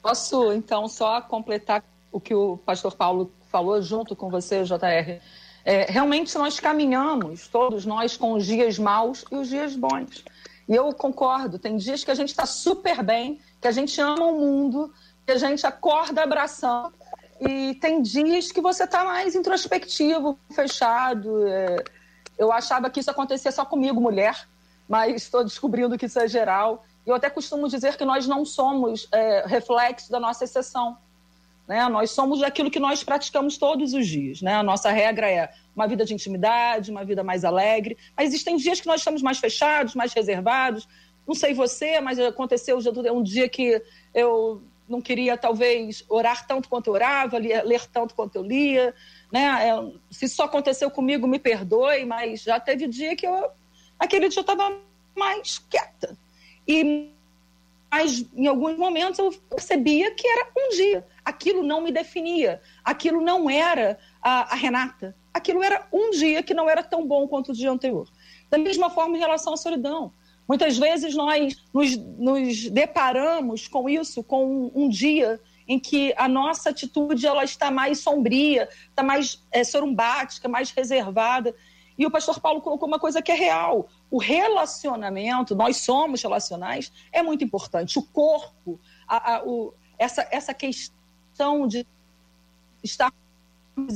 Posso, 0.00 0.52
então, 0.52 0.88
só 0.88 1.20
completar 1.20 1.84
o 2.12 2.20
que 2.20 2.34
o 2.34 2.56
pastor 2.58 2.94
Paulo 2.94 3.30
falou 3.50 3.82
junto 3.82 4.14
com 4.16 4.30
você, 4.30 4.64
JR? 4.64 5.20
É, 5.66 5.84
realmente 5.90 6.38
nós 6.38 6.60
caminhamos, 6.60 7.48
todos 7.48 7.84
nós, 7.84 8.16
com 8.16 8.34
os 8.34 8.46
dias 8.46 8.78
maus 8.78 9.24
e 9.32 9.34
os 9.34 9.48
dias 9.48 9.74
bons. 9.74 10.24
E 10.68 10.76
eu 10.76 10.92
concordo, 10.94 11.58
tem 11.58 11.76
dias 11.76 12.04
que 12.04 12.10
a 12.12 12.14
gente 12.14 12.28
está 12.28 12.46
super 12.46 13.02
bem, 13.02 13.40
que 13.60 13.66
a 13.66 13.72
gente 13.72 14.00
ama 14.00 14.26
o 14.26 14.38
mundo, 14.38 14.94
que 15.26 15.32
a 15.32 15.38
gente 15.38 15.66
acorda 15.66 16.22
abraçando 16.22 16.94
e 17.40 17.74
tem 17.74 18.00
dias 18.00 18.52
que 18.52 18.60
você 18.60 18.84
está 18.84 19.02
mais 19.02 19.34
introspectivo, 19.34 20.38
fechado. 20.54 21.46
É... 21.48 21.82
Eu 22.38 22.52
achava 22.52 22.88
que 22.88 23.00
isso 23.00 23.10
acontecia 23.10 23.50
só 23.50 23.64
comigo, 23.64 24.00
mulher, 24.00 24.46
mas 24.88 25.22
estou 25.22 25.42
descobrindo 25.42 25.98
que 25.98 26.06
isso 26.06 26.20
é 26.20 26.28
geral. 26.28 26.84
Eu 27.04 27.14
até 27.14 27.28
costumo 27.28 27.68
dizer 27.68 27.96
que 27.96 28.04
nós 28.04 28.26
não 28.28 28.44
somos 28.44 29.08
é, 29.10 29.44
reflexo 29.46 30.12
da 30.12 30.20
nossa 30.20 30.44
exceção. 30.44 30.96
Né? 31.66 31.88
Nós 31.88 32.10
somos 32.10 32.42
aquilo 32.42 32.70
que 32.70 32.78
nós 32.78 33.02
praticamos 33.02 33.58
todos 33.58 33.92
os 33.92 34.06
dias. 34.06 34.40
Né? 34.40 34.54
A 34.54 34.62
nossa 34.62 34.90
regra 34.90 35.30
é 35.30 35.52
uma 35.74 35.86
vida 35.86 36.04
de 36.04 36.14
intimidade, 36.14 36.90
uma 36.90 37.04
vida 37.04 37.24
mais 37.24 37.44
alegre. 37.44 37.96
Mas 38.16 38.28
existem 38.28 38.56
dias 38.56 38.80
que 38.80 38.86
nós 38.86 39.00
estamos 39.00 39.22
mais 39.22 39.38
fechados, 39.38 39.94
mais 39.94 40.12
reservados. 40.12 40.88
Não 41.26 41.34
sei 41.34 41.54
você, 41.54 42.00
mas 42.00 42.18
aconteceu 42.18 42.78
um 43.12 43.22
dia 43.22 43.48
que 43.48 43.82
eu 44.14 44.62
não 44.88 45.00
queria 45.00 45.36
talvez 45.36 46.04
orar 46.08 46.46
tanto 46.46 46.68
quanto 46.68 46.88
eu 46.88 46.94
orava, 46.94 47.38
ler 47.38 47.86
tanto 47.86 48.14
quanto 48.14 48.36
eu 48.36 48.42
lia, 48.42 48.94
né? 49.32 49.68
É, 49.68 49.92
se 50.10 50.26
isso 50.26 50.40
aconteceu 50.42 50.88
comigo, 50.90 51.26
me 51.26 51.40
perdoe, 51.40 52.04
mas 52.04 52.42
já 52.42 52.60
teve 52.60 52.86
dia 52.86 53.16
que 53.16 53.26
eu, 53.26 53.50
aquele 53.98 54.28
dia 54.28 54.38
eu 54.38 54.42
estava 54.42 54.78
mais 55.16 55.58
quieta. 55.58 56.16
E 56.68 57.10
mas 57.90 58.26
em 58.34 58.46
alguns 58.46 58.76
momentos 58.76 59.18
eu 59.18 59.32
percebia 59.48 60.10
que 60.10 60.26
era 60.26 60.48
um 60.56 60.68
dia. 60.70 61.06
Aquilo 61.24 61.62
não 61.62 61.80
me 61.80 61.90
definia. 61.90 62.60
Aquilo 62.84 63.20
não 63.22 63.48
era 63.48 63.98
a, 64.22 64.52
a 64.52 64.54
Renata. 64.54 65.16
Aquilo 65.32 65.62
era 65.62 65.86
um 65.92 66.10
dia 66.10 66.42
que 66.42 66.54
não 66.54 66.68
era 66.68 66.82
tão 66.82 67.06
bom 67.06 67.26
quanto 67.28 67.52
o 67.52 67.54
dia 67.54 67.70
anterior. 67.70 68.08
Da 68.50 68.58
mesma 68.58 68.90
forma 68.90 69.16
em 69.16 69.20
relação 69.20 69.54
à 69.54 69.56
solidão. 69.56 70.12
Muitas 70.48 70.78
vezes 70.78 71.14
nós 71.14 71.56
nos, 71.72 71.96
nos 71.96 72.70
deparamos 72.70 73.66
com 73.66 73.88
isso, 73.88 74.22
com 74.22 74.46
um, 74.46 74.84
um, 74.84 74.88
dia 74.88 75.40
em 75.66 75.78
que 75.78 76.14
a 76.16 76.28
nossa 76.28 76.70
atitude 76.70 77.26
ela 77.26 77.42
está 77.42 77.70
mais 77.70 77.98
sombria, 77.98 78.68
está 78.88 79.02
mais 79.02 79.42
é, 79.50 79.64
sorumbática, 79.64 80.48
mais 80.48 80.70
reservada. 80.70 81.54
E 81.98 82.06
o 82.06 82.10
pastor 82.10 82.40
Paulo 82.40 82.60
colocou 82.60 82.86
uma 82.86 82.98
coisa 82.98 83.22
que 83.22 83.32
é 83.32 83.34
real. 83.34 83.88
O 84.10 84.18
relacionamento, 84.18 85.54
nós 85.54 85.78
somos 85.78 86.22
relacionais, 86.22 86.92
é 87.10 87.22
muito 87.22 87.42
importante. 87.42 87.98
O 87.98 88.02
corpo, 88.02 88.78
a, 89.08 89.36
a, 89.36 89.44
o, 89.44 89.72
essa, 89.98 90.26
essa 90.30 90.52
questão 90.52 91.66
de 91.66 91.86
estar 92.82 93.12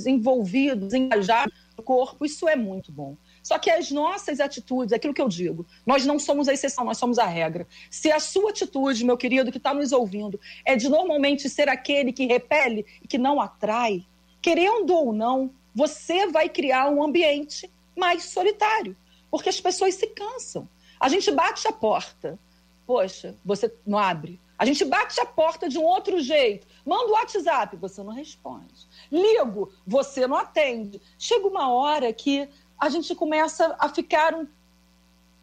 envolvidos, 0.06 0.92
engajados 0.92 1.54
no 1.76 1.82
corpo, 1.82 2.24
isso 2.24 2.48
é 2.48 2.56
muito 2.56 2.92
bom. 2.92 3.16
Só 3.42 3.58
que 3.58 3.70
as 3.70 3.90
nossas 3.90 4.38
atitudes, 4.40 4.92
aquilo 4.92 5.14
que 5.14 5.22
eu 5.22 5.28
digo, 5.28 5.66
nós 5.86 6.04
não 6.04 6.18
somos 6.18 6.48
a 6.48 6.52
exceção, 6.52 6.84
nós 6.84 6.98
somos 6.98 7.18
a 7.18 7.26
regra. 7.26 7.66
Se 7.90 8.12
a 8.12 8.20
sua 8.20 8.50
atitude, 8.50 9.04
meu 9.04 9.16
querido, 9.16 9.50
que 9.50 9.58
está 9.58 9.72
nos 9.72 9.92
ouvindo, 9.92 10.38
é 10.64 10.76
de 10.76 10.88
normalmente 10.88 11.48
ser 11.48 11.68
aquele 11.68 12.12
que 12.12 12.26
repele 12.26 12.84
e 13.02 13.08
que 13.08 13.16
não 13.16 13.40
atrai, 13.40 14.04
querendo 14.42 14.94
ou 14.94 15.12
não, 15.12 15.50
você 15.74 16.26
vai 16.26 16.48
criar 16.48 16.90
um 16.90 17.02
ambiente 17.02 17.70
mais 18.00 18.24
solitário, 18.24 18.96
porque 19.30 19.48
as 19.48 19.60
pessoas 19.60 19.94
se 19.94 20.08
cansam. 20.08 20.68
A 20.98 21.08
gente 21.08 21.30
bate 21.30 21.68
a 21.68 21.72
porta, 21.72 22.38
poxa, 22.86 23.36
você 23.44 23.72
não 23.86 23.98
abre. 23.98 24.40
A 24.58 24.64
gente 24.64 24.84
bate 24.84 25.18
a 25.20 25.24
porta 25.24 25.68
de 25.68 25.78
um 25.78 25.84
outro 25.84 26.20
jeito, 26.20 26.66
manda 26.84 27.06
o 27.06 27.12
WhatsApp, 27.12 27.76
você 27.76 28.02
não 28.02 28.12
responde. 28.12 28.86
Ligo, 29.10 29.72
você 29.86 30.26
não 30.26 30.36
atende. 30.36 31.00
Chega 31.18 31.46
uma 31.46 31.72
hora 31.72 32.12
que 32.12 32.48
a 32.78 32.88
gente 32.88 33.14
começa 33.14 33.74
a 33.78 33.88
ficar 33.88 34.34
um 34.34 34.46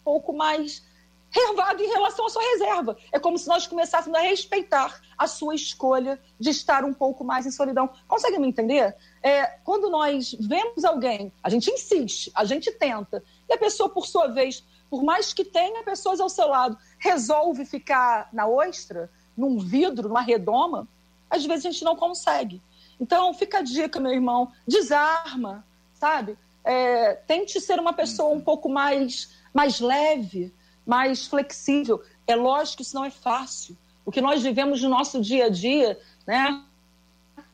pouco 0.04 0.34
mais 0.34 0.84
reservado 1.30 1.84
em 1.84 1.88
relação 1.88 2.26
à 2.26 2.30
sua 2.30 2.42
reserva. 2.42 2.98
É 3.12 3.20
como 3.20 3.38
se 3.38 3.48
nós 3.48 3.68
começássemos 3.68 4.18
a 4.18 4.22
respeitar 4.22 5.02
a 5.18 5.28
sua 5.28 5.56
escolha 5.56 6.20
de 6.40 6.50
estar 6.50 6.84
um 6.84 6.94
pouco 6.94 7.24
mais 7.24 7.46
em 7.46 7.52
solidão. 7.52 7.90
Consegue 8.08 8.40
me 8.40 8.48
entender? 8.48 8.96
É, 9.28 9.60
quando 9.64 9.90
nós 9.90 10.36
vemos 10.40 10.86
alguém, 10.86 11.32
a 11.44 11.50
gente 11.50 11.70
insiste, 11.70 12.32
a 12.34 12.46
gente 12.46 12.72
tenta, 12.72 13.24
e 13.50 13.54
a 13.54 13.58
pessoa, 13.58 13.90
por 13.90 14.06
sua 14.06 14.28
vez, 14.28 14.64
por 14.90 15.04
mais 15.04 15.34
que 15.34 15.44
tenha 15.44 15.84
pessoas 15.84 16.20
ao 16.20 16.30
seu 16.30 16.48
lado, 16.48 16.78
resolve 16.98 17.66
ficar 17.66 18.30
na 18.32 18.48
ostra, 18.48 19.10
num 19.36 19.60
vidro, 19.60 20.08
numa 20.08 20.22
redoma, 20.22 20.88
às 21.30 21.46
vezes 21.46 21.66
a 21.66 21.72
gente 21.72 21.84
não 21.84 21.96
consegue. 21.96 22.62
Então, 23.00 23.34
fica 23.34 23.58
a 23.60 23.62
dica, 23.62 24.00
meu 24.00 24.14
irmão, 24.14 24.52
desarma, 24.66 25.66
sabe? 25.94 26.38
é, 26.68 27.14
tente 27.14 27.62
ser 27.62 27.80
uma 27.80 27.94
pessoa 27.94 28.36
um 28.36 28.42
pouco 28.42 28.68
mais, 28.68 29.32
mais 29.54 29.80
leve, 29.80 30.54
mais 30.86 31.26
flexível. 31.26 32.04
É 32.28 32.36
lógico 32.36 32.78
que 32.78 32.84
isso 32.84 32.96
não 32.96 33.06
é 33.06 33.10
fácil. 33.10 33.78
O 34.06 34.12
que 34.12 34.20
nós 34.20 34.44
vivemos 34.44 34.82
no 34.82 34.90
nosso 34.90 35.22
dia 35.22 35.46
a 35.46 35.50
dia, 35.50 35.98
né? 36.26 36.62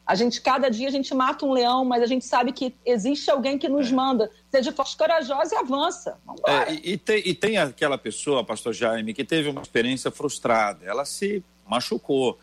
A 0.05 0.15
gente, 0.15 0.41
cada 0.41 0.69
dia, 0.69 0.87
a 0.87 0.91
gente 0.91 1.13
mata 1.13 1.45
um 1.45 1.53
leão, 1.53 1.85
mas 1.85 2.03
a 2.03 2.05
gente 2.05 2.25
sabe 2.25 2.51
que 2.51 2.75
existe 2.85 3.31
alguém 3.31 3.57
que 3.57 3.69
nos 3.69 3.89
é. 3.89 3.93
manda. 3.93 4.29
Seja 4.51 4.71
forte, 4.71 4.97
corajosa 4.97 5.55
e 5.55 5.57
avança. 5.57 6.17
É, 6.45 6.73
e, 6.73 6.97
tem, 6.97 7.21
e 7.25 7.33
tem 7.33 7.57
aquela 7.57 7.97
pessoa, 7.97 8.43
pastor 8.43 8.73
Jaime, 8.73 9.13
que 9.13 9.23
teve 9.23 9.49
uma 9.49 9.61
experiência 9.61 10.11
frustrada. 10.11 10.85
Ela 10.85 11.05
se 11.05 11.43
machucou. 11.65 12.37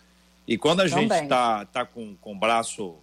E 0.49 0.57
quando 0.57 0.81
a 0.81 0.89
Também. 0.89 1.09
gente 1.09 1.23
está 1.23 1.67
tá 1.67 1.85
com, 1.85 2.17
com 2.17 2.33
o 2.33 2.39
braço 2.39 2.97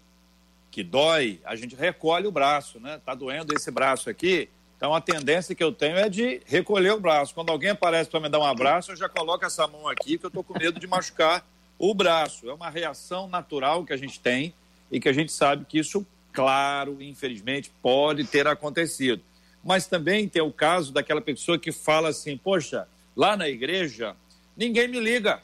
que 0.71 0.83
dói, 0.83 1.39
a 1.45 1.55
gente 1.55 1.75
recolhe 1.75 2.27
o 2.27 2.31
braço, 2.31 2.79
né? 2.79 2.99
Tá 3.05 3.13
doendo 3.13 3.53
esse 3.55 3.69
braço 3.69 4.09
aqui. 4.09 4.49
Então 4.75 4.93
a 4.93 5.01
tendência 5.01 5.55
que 5.55 5.63
eu 5.63 5.71
tenho 5.71 5.97
é 5.97 6.09
de 6.09 6.41
recolher 6.45 6.91
o 6.91 6.99
braço. 6.99 7.33
Quando 7.33 7.51
alguém 7.51 7.69
aparece 7.69 8.09
para 8.09 8.19
me 8.19 8.29
dar 8.29 8.39
um 8.39 8.45
abraço, 8.45 8.91
eu 8.91 8.95
já 8.95 9.07
coloco 9.07 9.45
essa 9.45 9.67
mão 9.67 9.87
aqui, 9.87 10.17
que 10.17 10.25
eu 10.25 10.29
estou 10.29 10.43
com 10.43 10.57
medo 10.57 10.79
de 10.79 10.87
machucar 10.87 11.43
o 11.77 11.93
braço. 11.93 12.49
É 12.49 12.53
uma 12.53 12.69
reação 12.69 13.27
natural 13.27 13.85
que 13.85 13.93
a 13.93 13.97
gente 13.97 14.19
tem 14.19 14.53
e 14.91 14.99
que 14.99 15.09
a 15.09 15.13
gente 15.13 15.31
sabe 15.31 15.65
que 15.65 15.79
isso, 15.79 16.05
claro, 16.31 17.01
infelizmente, 17.01 17.71
pode 17.81 18.23
ter 18.25 18.47
acontecido. 18.47 19.21
Mas 19.63 19.87
também 19.87 20.27
tem 20.29 20.41
o 20.41 20.51
caso 20.51 20.93
daquela 20.93 21.21
pessoa 21.21 21.59
que 21.59 21.71
fala 21.71 22.09
assim: 22.09 22.37
Poxa, 22.37 22.87
lá 23.15 23.35
na 23.35 23.49
igreja, 23.49 24.15
ninguém 24.55 24.87
me 24.87 24.99
liga. 24.99 25.41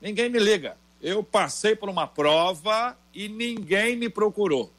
Ninguém 0.00 0.28
me 0.28 0.38
liga 0.38 0.76
eu 1.02 1.22
passei 1.22 1.74
por 1.74 1.88
uma 1.88 2.06
prova 2.06 2.96
e 3.12 3.28
ninguém 3.28 3.96
me 3.96 4.08
procurou. 4.08 4.72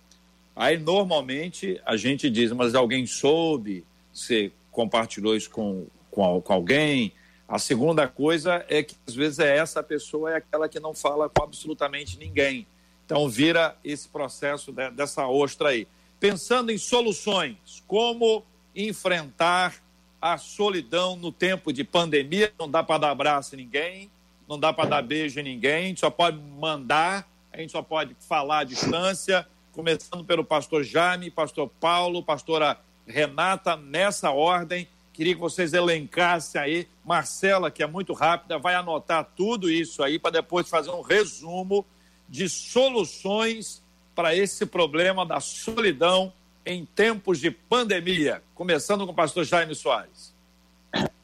Aí, 0.56 0.78
normalmente, 0.78 1.82
a 1.86 1.98
gente 1.98 2.30
diz, 2.30 2.52
mas 2.54 2.74
alguém 2.74 3.06
soube, 3.06 3.84
você 4.14 4.52
compartilhou 4.72 5.36
isso 5.36 5.50
com, 5.50 5.86
com, 6.10 6.40
com 6.42 6.54
alguém. 6.54 7.12
A 7.54 7.60
segunda 7.60 8.08
coisa 8.08 8.66
é 8.68 8.82
que, 8.82 8.96
às 9.08 9.14
vezes, 9.14 9.38
é 9.38 9.56
essa 9.56 9.84
pessoa 9.84 10.32
é 10.32 10.38
aquela 10.38 10.68
que 10.68 10.80
não 10.80 10.96
fala 10.96 11.30
com 11.30 11.44
absolutamente 11.44 12.18
ninguém. 12.18 12.66
Então, 13.06 13.30
vira 13.30 13.78
esse 13.84 14.10
processo 14.10 14.72
de, 14.72 14.90
dessa 14.90 15.28
ostra 15.28 15.70
aí. 15.70 15.88
Pensando 16.20 16.72
em 16.72 16.80
soluções, 16.80 17.84
como 17.86 18.44
enfrentar 18.76 19.76
a 20.20 20.36
solidão 20.40 21.16
no 21.16 21.32
tempo 21.32 21.72
de 21.72 21.84
pandemia, 21.84 22.52
não 22.58 22.68
dá 22.68 22.82
para 22.82 22.98
dar 22.98 23.12
abraço 23.12 23.54
a 23.54 23.58
ninguém, 23.58 24.10
não 24.50 24.60
dá 24.60 24.74
para 24.74 24.90
dar 24.90 25.04
beijo 25.04 25.40
em 25.40 25.44
ninguém, 25.44 25.86
a 25.86 25.88
gente 25.90 26.00
só 26.00 26.10
pode 26.10 26.40
mandar, 26.40 27.30
a 27.52 27.58
gente 27.60 27.72
só 27.72 27.84
pode 27.84 28.16
falar 28.28 28.62
à 28.62 28.64
distância, 28.64 29.48
começando 29.74 30.26
pelo 30.26 30.44
pastor 30.44 30.84
Jaime, 30.84 31.30
pastor 31.30 31.70
Paulo, 31.80 32.24
pastora 32.24 32.80
Renata, 33.06 33.78
nessa 33.78 34.32
ordem. 34.32 34.88
Queria 35.14 35.36
que 35.36 35.40
vocês 35.40 35.74
elencassem 35.74 36.60
aí. 36.60 36.88
Marcela, 37.06 37.72
que 37.72 37.84
é 37.84 37.88
muito 37.88 38.14
rápida, 38.14 38.58
vai 38.58 38.76
anotar 38.76 39.30
tudo 39.36 39.70
isso 39.70 40.04
aí 40.04 40.20
para 40.20 40.32
depois 40.32 40.68
fazer 40.68 40.92
um 40.92 41.02
resumo 41.02 41.86
de 42.28 42.50
soluções 42.50 43.82
para 44.16 44.36
esse 44.36 44.66
problema 44.66 45.26
da 45.26 45.40
solidão 45.40 46.34
em 46.66 46.86
tempos 46.86 47.40
de 47.40 47.52
pandemia. 47.52 48.42
Começando 48.56 49.06
com 49.06 49.12
o 49.12 49.16
pastor 49.16 49.44
Jaime 49.44 49.76
Soares. 49.76 50.34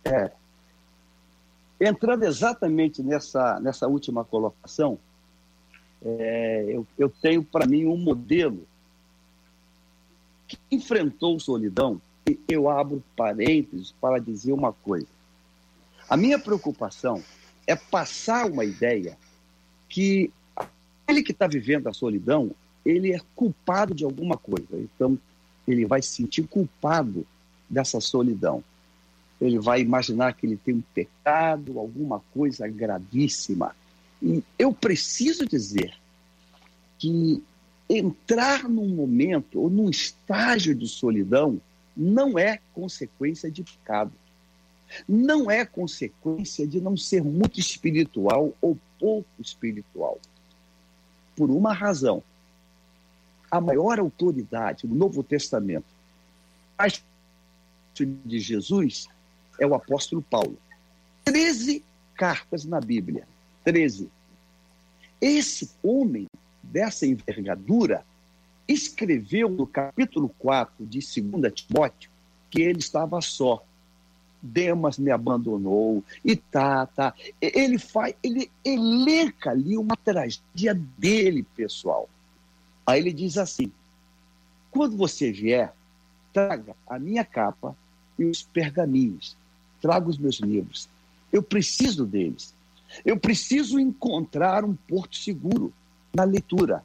É, 0.06 0.32
Entrando 1.80 2.24
exatamente 2.24 3.02
nessa, 3.02 3.58
nessa 3.62 3.88
última 3.88 4.26
colocação, 4.26 5.00
é, 6.04 6.66
eu, 6.68 6.86
eu 6.98 7.10
tenho 7.10 7.42
para 7.42 7.66
mim 7.66 7.86
um 7.86 7.96
modelo 7.96 8.68
que 10.46 10.58
enfrentou 10.70 11.40
solidão, 11.40 12.02
eu 12.48 12.70
abro 12.70 13.04
parênteses 13.16 13.94
para 14.00 14.20
dizer 14.20 14.52
uma 14.52 14.74
coisa. 14.74 15.08
A 16.10 16.18
minha 16.18 16.38
preocupação 16.38 17.24
é 17.66 17.76
passar 17.76 18.46
uma 18.46 18.66
ideia 18.66 19.18
que 19.88 20.32
aquele 20.56 21.24
que 21.24 21.32
está 21.32 21.48
vivendo 21.48 21.88
a 21.88 21.94
solidão, 21.94 22.52
ele 22.86 23.14
é 23.14 23.20
culpado 23.36 23.94
de 23.94 24.04
alguma 24.04 24.38
coisa. 24.38 24.68
Então, 24.74 25.18
ele 25.68 25.86
vai 25.86 26.02
se 26.02 26.10
sentir 26.10 26.44
culpado 26.48 27.26
dessa 27.70 28.00
solidão 28.00 28.64
ele 29.42 29.58
vai 29.58 29.82
imaginar 29.82 30.34
que 30.34 30.46
ele 30.46 30.58
tem 30.58 30.76
um 30.76 30.84
pecado, 30.94 31.80
alguma 31.80 32.20
coisa 32.34 32.68
gravíssima. 32.68 33.76
E 34.22 34.44
eu 34.58 34.74
preciso 34.74 35.46
dizer 35.46 35.94
que 36.98 37.42
entrar 37.90 38.68
num 38.68 38.90
momento 38.90 39.62
ou 39.62 39.70
num 39.70 39.90
estágio 39.90 40.76
de 40.76 40.88
solidão 40.88 41.60
não 42.00 42.40
é 42.40 42.62
consequência 42.74 43.52
de 43.52 43.62
pecado. 43.62 44.14
Não 45.08 45.52
é 45.52 45.66
consequência 45.66 46.66
de 46.66 46.80
não 46.80 46.96
ser 46.96 47.22
muito 47.22 47.60
espiritual 47.60 48.54
ou 48.62 48.78
pouco 48.98 49.30
espiritual. 49.38 50.18
Por 51.36 51.52
uma 51.52 51.74
razão. 51.74 52.24
A 53.52 53.60
maior 53.60 54.00
autoridade 54.00 54.88
no 54.88 54.96
Novo 54.96 55.22
Testamento 55.24 55.86
de 58.26 58.40
Jesus 58.40 59.08
é 59.60 59.68
o 59.68 59.76
apóstolo 59.76 60.22
Paulo. 60.22 60.58
Treze 61.26 61.84
cartas 62.16 62.64
na 62.64 62.80
Bíblia. 62.80 63.28
Treze. 63.66 64.10
Esse 65.20 65.70
homem 65.84 66.28
dessa 66.64 67.06
envergadura 67.06 68.06
escreveu 68.70 69.50
no 69.50 69.68
capítulo 69.68 70.30
4 70.40 70.86
de 70.86 71.00
2 71.00 71.54
Timóteo 71.54 72.10
que 72.50 72.62
ele 72.62 72.80
estava 72.80 73.20
só. 73.22 73.64
Demas 74.42 74.98
me 74.98 75.12
abandonou 75.12 76.02
e 76.24 76.36
tá, 76.36 76.86
tá. 76.86 77.14
Ele 77.42 77.78
faz, 77.78 78.16
ele 78.24 78.50
elenca 78.64 79.52
ali 79.52 79.78
uma 79.78 79.98
tragédia 79.98 80.74
dele, 80.98 81.44
pessoal. 81.56 82.08
Aí 82.88 83.02
ele 83.02 83.12
diz 83.12 83.38
assim: 83.38 83.70
quando 84.72 84.96
você 84.96 85.30
vier, 85.30 85.74
traga 86.32 86.74
a 86.88 86.98
minha 86.98 87.26
capa 87.26 87.76
e 88.18 88.24
os 88.24 88.42
pergaminhos 88.42 89.36
trago 89.82 90.10
os 90.10 90.18
meus 90.18 90.40
livros. 90.40 90.88
Eu 91.32 91.42
preciso 91.42 92.06
deles. 92.06 92.54
Eu 93.06 93.18
preciso 93.18 93.80
encontrar 93.80 94.64
um 94.66 94.76
porto 94.76 95.18
seguro 95.18 95.72
na 96.14 96.24
leitura. 96.24 96.84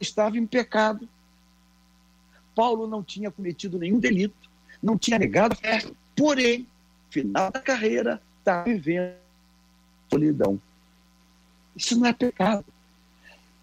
Estava 0.00 0.38
em 0.38 0.46
pecado. 0.46 1.08
Paulo 2.54 2.86
não 2.86 3.02
tinha 3.02 3.30
cometido 3.30 3.78
nenhum 3.78 3.98
delito, 3.98 4.50
não 4.82 4.98
tinha 4.98 5.18
negado 5.18 5.52
a 5.52 5.56
fé, 5.56 5.84
porém, 6.16 6.66
final 7.08 7.50
da 7.50 7.60
carreira, 7.60 8.20
está 8.40 8.62
vivendo 8.62 9.14
solidão. 10.10 10.60
Isso 11.76 11.96
não 11.96 12.06
é 12.06 12.12
pecado. 12.12 12.64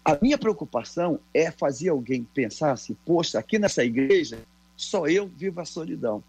A 0.04 0.16
minha 0.22 0.38
preocupação 0.38 1.18
é 1.34 1.50
fazer 1.50 1.88
alguém 1.88 2.24
pensar 2.24 2.72
assim: 2.72 2.96
poxa, 3.04 3.38
aqui 3.38 3.58
nessa 3.58 3.84
igreja, 3.84 4.38
só 4.76 5.06
eu 5.06 5.26
vivo 5.26 5.60
a 5.60 5.64
solidão. 5.64 6.22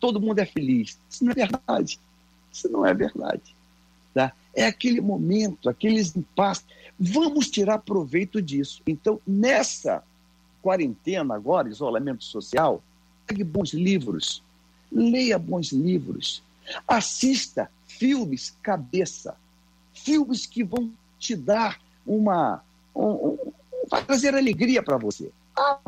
Todo 0.00 0.20
mundo 0.20 0.40
é 0.40 0.44
feliz. 0.44 0.98
Isso 1.08 1.24
não 1.24 1.32
é 1.32 1.34
verdade. 1.34 2.00
Isso 2.52 2.68
não 2.68 2.84
é 2.84 2.92
verdade. 2.92 3.54
Tá? 4.12 4.32
É 4.54 4.66
aquele 4.66 5.00
momento, 5.00 5.68
aqueles 5.68 6.14
impasses. 6.14 6.64
Vamos 6.98 7.50
tirar 7.50 7.78
proveito 7.78 8.40
disso. 8.40 8.82
Então, 8.86 9.20
nessa 9.26 10.02
quarentena 10.60 11.34
agora, 11.34 11.68
isolamento 11.68 12.24
social, 12.24 12.82
pegue 13.26 13.42
bons 13.42 13.72
livros, 13.72 14.42
leia 14.90 15.38
bons 15.38 15.72
livros, 15.72 16.42
assista 16.86 17.70
filmes 17.86 18.56
cabeça, 18.62 19.36
filmes 19.92 20.46
que 20.46 20.62
vão 20.62 20.90
te 21.18 21.34
dar 21.34 21.80
uma 22.06 22.62
um, 22.94 23.04
um, 23.04 23.52
vai 23.88 24.04
trazer 24.04 24.34
alegria 24.34 24.82
para 24.82 24.96
você. 24.96 25.30
Ah, 25.56 25.78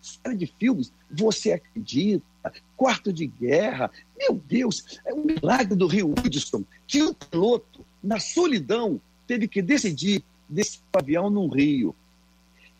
série 0.00 0.36
de 0.36 0.46
filmes, 0.46 0.92
você 1.10 1.52
acredita, 1.52 2.24
quarto 2.76 3.12
de 3.12 3.26
guerra, 3.26 3.90
meu 4.16 4.34
Deus, 4.34 5.00
é 5.04 5.12
um 5.12 5.24
milagre 5.24 5.74
do 5.74 5.86
Rio 5.86 6.10
Hudson, 6.12 6.64
que 6.86 7.02
um 7.02 7.12
piloto, 7.12 7.75
na 8.06 8.20
solidão, 8.20 9.00
teve 9.26 9.48
que 9.48 9.60
decidir 9.60 10.22
desse 10.48 10.78
avião 10.92 11.28
no 11.28 11.48
rio. 11.48 11.92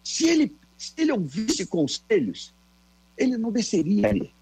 Se 0.05 0.29
ele, 0.29 0.55
se 0.79 0.93
ele 0.97 1.11
ouvisse 1.11 1.67
conselhos, 1.67 2.55
ele 3.19 3.37
não 3.37 3.51
desceria 3.51 4.09
ali. 4.09 4.33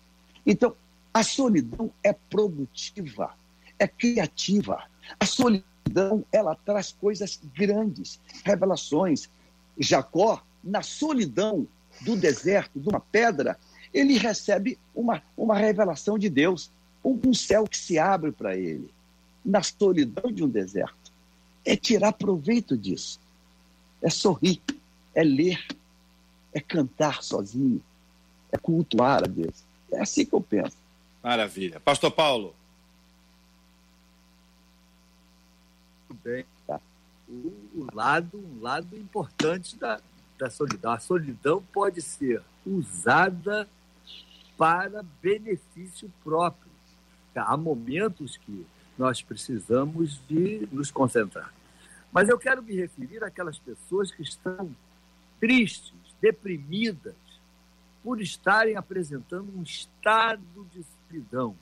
Então, 0.44 0.77
a 1.12 1.23
solidão 1.23 1.90
é 2.03 2.12
produtiva, 2.12 3.35
é 3.79 3.88
criativa. 3.88 4.85
A 5.18 5.25
solidão 5.25 6.23
ela 6.31 6.55
traz 6.55 6.92
coisas 6.92 7.40
grandes, 7.55 8.20
revelações. 8.44 9.31
Jacó, 9.79 10.44
na 10.62 10.83
solidão 10.83 11.66
do 12.03 12.14
deserto, 12.14 12.79
de 12.79 12.88
uma 12.90 13.01
pedra, 13.01 13.59
ele 13.92 14.18
recebe 14.18 14.79
uma, 14.94 15.23
uma 15.35 15.57
revelação 15.57 16.18
de 16.18 16.29
Deus, 16.29 16.70
um, 17.03 17.18
um 17.25 17.33
céu 17.33 17.64
que 17.64 17.79
se 17.79 17.99
abre 17.99 18.33
para 18.33 18.55
ele, 18.55 18.92
na 19.45 19.63
solidão 19.63 20.33
de 20.33 20.43
um 20.43 20.49
deserto. 20.49 21.13
É 21.65 21.77
tirar 21.77 22.13
proveito 22.13 22.77
disso, 22.77 23.19
é 24.03 24.11
sorrir, 24.11 24.61
é 25.15 25.23
ler, 25.23 25.65
é 26.53 26.61
cantar 26.61 27.23
sozinho, 27.23 27.83
é 28.53 28.59
cultuar 28.59 29.25
a 29.25 29.27
Deus. 29.27 29.65
É 29.91 30.01
assim 30.01 30.27
que 30.27 30.35
eu 30.35 30.41
penso. 30.41 30.77
Maravilha. 31.23 31.81
Pastor 31.81 32.11
Paulo. 32.11 32.55
bem 36.23 36.47
tá? 36.67 36.81
o, 37.29 37.33
o, 37.75 37.89
lado, 37.93 38.39
um 38.39 38.63
lado 38.63 38.97
importante 38.97 39.77
da, 39.77 40.01
da 40.39 40.49
solidão. 40.51 40.93
A 40.93 40.99
solidão 40.99 41.63
pode 41.73 42.01
ser 42.01 42.43
usada 42.65 43.69
para 44.57 45.05
benefício 45.23 46.11
próprio. 46.23 46.73
Há 47.35 47.57
momentos 47.57 48.37
que 48.37 48.65
nós 48.99 49.23
precisamos 49.23 50.21
de 50.29 50.69
nos 50.71 50.91
concentrar. 50.91 51.53
Mas 52.13 52.29
eu 52.29 52.39
quero 52.39 52.63
me 52.63 52.75
referir 52.75 53.23
àquelas 53.25 53.59
pessoas 53.59 54.11
que 54.11 54.23
estão 54.23 54.75
tristes, 55.41 55.93
deprimidas, 56.21 57.15
por 58.03 58.21
estarem 58.21 58.77
apresentando 58.77 59.51
um 59.57 59.63
estado 59.63 60.43
de 60.73 60.85
solidão. 61.09 61.57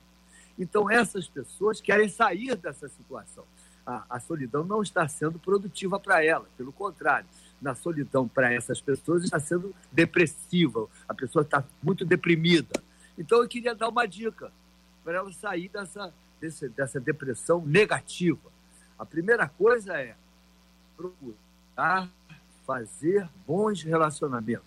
Então, 0.58 0.90
essas 0.90 1.28
pessoas 1.28 1.80
querem 1.80 2.08
sair 2.08 2.56
dessa 2.56 2.88
situação 2.88 3.44
a, 3.86 4.04
a 4.08 4.20
solidão 4.20 4.64
não 4.64 4.82
está 4.82 5.06
sendo 5.08 5.38
produtiva 5.38 5.98
para 5.98 6.24
ela, 6.24 6.46
pelo 6.56 6.72
contrário, 6.72 7.26
na 7.60 7.74
solidão 7.74 8.26
para 8.26 8.52
essas 8.52 8.80
pessoas 8.80 9.24
está 9.24 9.38
sendo 9.38 9.74
depressiva, 9.90 10.88
a 11.08 11.14
pessoa 11.14 11.42
está 11.42 11.64
muito 11.82 12.04
deprimida. 12.04 12.82
Então 13.16 13.40
eu 13.42 13.48
queria 13.48 13.74
dar 13.74 13.88
uma 13.88 14.06
dica 14.06 14.52
para 15.04 15.18
ela 15.18 15.32
sair 15.32 15.68
dessa, 15.68 16.12
desse, 16.42 16.68
dessa 16.68 16.98
depressão 16.98 17.64
negativa. 17.64 18.50
A 18.98 19.06
primeira 19.06 19.48
coisa 19.48 19.94
é 19.94 20.16
procurar 20.96 22.10
fazer 22.66 23.28
bons 23.46 23.82
relacionamentos. 23.82 24.66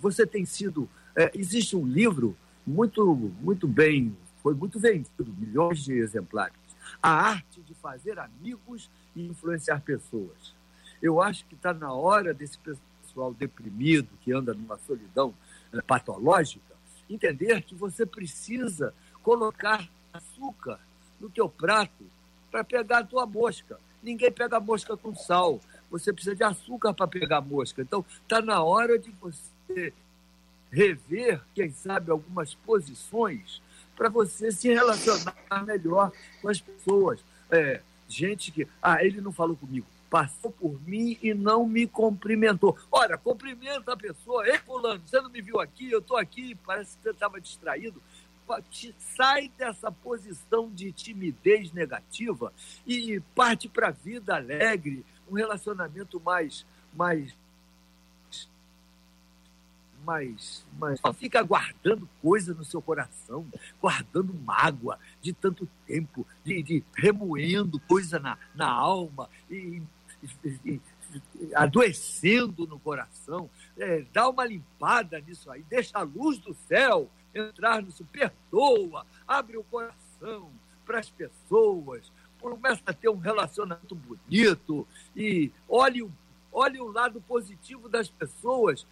Você 0.00 0.24
tem 0.24 0.44
sido. 0.44 0.88
É, 1.16 1.32
existe 1.34 1.76
um 1.76 1.84
livro 1.84 2.36
muito, 2.64 3.04
muito 3.40 3.66
bem, 3.66 4.16
foi 4.40 4.54
muito 4.54 4.78
vendido, 4.78 5.34
milhões 5.36 5.82
de 5.82 5.94
exemplares, 5.94 6.54
a 7.02 7.10
arte 7.10 7.60
de 7.62 7.74
fazer 7.74 8.18
amigos 8.18 8.88
e 9.16 9.26
influenciar 9.26 9.80
pessoas. 9.80 10.54
Eu 11.02 11.20
acho 11.20 11.44
que 11.46 11.54
está 11.54 11.74
na 11.74 11.92
hora 11.92 12.32
desse 12.32 12.58
pessoal 12.58 13.34
deprimido, 13.34 14.08
que 14.20 14.32
anda 14.32 14.54
numa 14.54 14.78
solidão 14.78 15.34
eh, 15.72 15.80
patológica, 15.82 16.74
entender 17.10 17.62
que 17.62 17.74
você 17.74 18.04
precisa 18.06 18.94
colocar 19.22 19.88
açúcar 20.12 20.80
no 21.20 21.28
teu 21.28 21.48
prato 21.48 22.04
para 22.50 22.64
pegar 22.64 22.98
a 22.98 23.04
tua 23.04 23.26
mosca. 23.26 23.78
Ninguém 24.02 24.30
pega 24.30 24.60
mosca 24.60 24.96
com 24.96 25.14
sal. 25.14 25.60
Você 25.90 26.12
precisa 26.12 26.36
de 26.36 26.44
açúcar 26.44 26.94
para 26.94 27.06
pegar 27.06 27.40
mosca. 27.40 27.82
Então, 27.82 28.04
está 28.22 28.40
na 28.40 28.62
hora 28.62 28.98
de 28.98 29.10
você 29.20 29.92
rever, 30.70 31.40
quem 31.54 31.72
sabe, 31.72 32.10
algumas 32.10 32.54
posições 32.54 33.60
para 33.96 34.08
você 34.08 34.52
se 34.52 34.68
relacionar 34.68 35.64
melhor 35.64 36.12
com 36.40 36.48
as 36.48 36.60
pessoas. 36.60 37.20
É, 37.50 37.80
gente 38.06 38.52
que, 38.52 38.68
ah, 38.80 39.04
ele 39.04 39.20
não 39.20 39.32
falou 39.32 39.56
comigo, 39.56 39.86
passou 40.08 40.50
por 40.50 40.80
mim 40.86 41.18
e 41.22 41.34
não 41.34 41.66
me 41.66 41.86
cumprimentou. 41.86 42.78
Olha, 42.92 43.18
cumprimenta 43.18 43.92
a 43.92 43.96
pessoa. 43.96 44.46
Ei, 44.46 44.58
fulano, 44.58 45.02
você 45.04 45.20
não 45.20 45.30
me 45.30 45.42
viu 45.42 45.60
aqui? 45.60 45.90
Eu 45.90 45.98
estou 45.98 46.16
aqui, 46.16 46.54
parece 46.66 46.96
que 46.96 47.02
você 47.02 47.10
estava 47.10 47.40
distraído. 47.40 48.00
Sai 49.16 49.50
dessa 49.56 49.90
posição 49.90 50.70
de 50.70 50.92
timidez 50.92 51.72
negativa 51.72 52.52
e 52.86 53.20
parte 53.34 53.68
para 53.68 53.88
a 53.88 53.92
vida 53.92 54.36
alegre, 54.36 55.04
um 55.30 55.34
relacionamento 55.34 56.20
mais, 56.20 56.66
mais 56.94 57.34
mas 60.08 60.64
só 61.00 61.12
fica 61.12 61.42
guardando 61.42 62.08
coisa 62.22 62.54
no 62.54 62.64
seu 62.64 62.80
coração, 62.80 63.46
guardando 63.78 64.32
mágoa 64.32 64.98
de 65.20 65.34
tanto 65.34 65.68
tempo, 65.86 66.26
de, 66.42 66.62
de 66.62 66.84
remoendo 66.96 67.78
coisa 67.80 68.18
na, 68.18 68.38
na 68.54 68.70
alma 68.70 69.28
e, 69.50 69.82
e, 70.42 70.50
e 70.64 70.80
adoecendo 71.54 72.66
no 72.66 72.78
coração. 72.78 73.50
É, 73.76 74.02
dá 74.12 74.28
uma 74.30 74.46
limpada 74.46 75.20
nisso 75.20 75.50
aí, 75.50 75.62
deixa 75.68 75.98
a 75.98 76.02
luz 76.02 76.38
do 76.38 76.54
céu 76.54 77.10
entrar 77.38 77.82
nisso, 77.82 78.04
perdoa, 78.10 79.06
abre 79.26 79.56
o 79.56 79.64
coração 79.64 80.50
para 80.84 80.98
as 80.98 81.10
pessoas, 81.10 82.10
começa 82.40 82.82
a 82.86 82.92
ter 82.92 83.08
um 83.08 83.18
relacionamento 83.18 83.94
bonito 83.94 84.86
e 85.14 85.50
olhe, 85.68 86.08
olhe 86.52 86.80
o 86.80 86.90
lado 86.90 87.20
positivo 87.20 87.88
das 87.88 88.08
pessoas, 88.08 88.86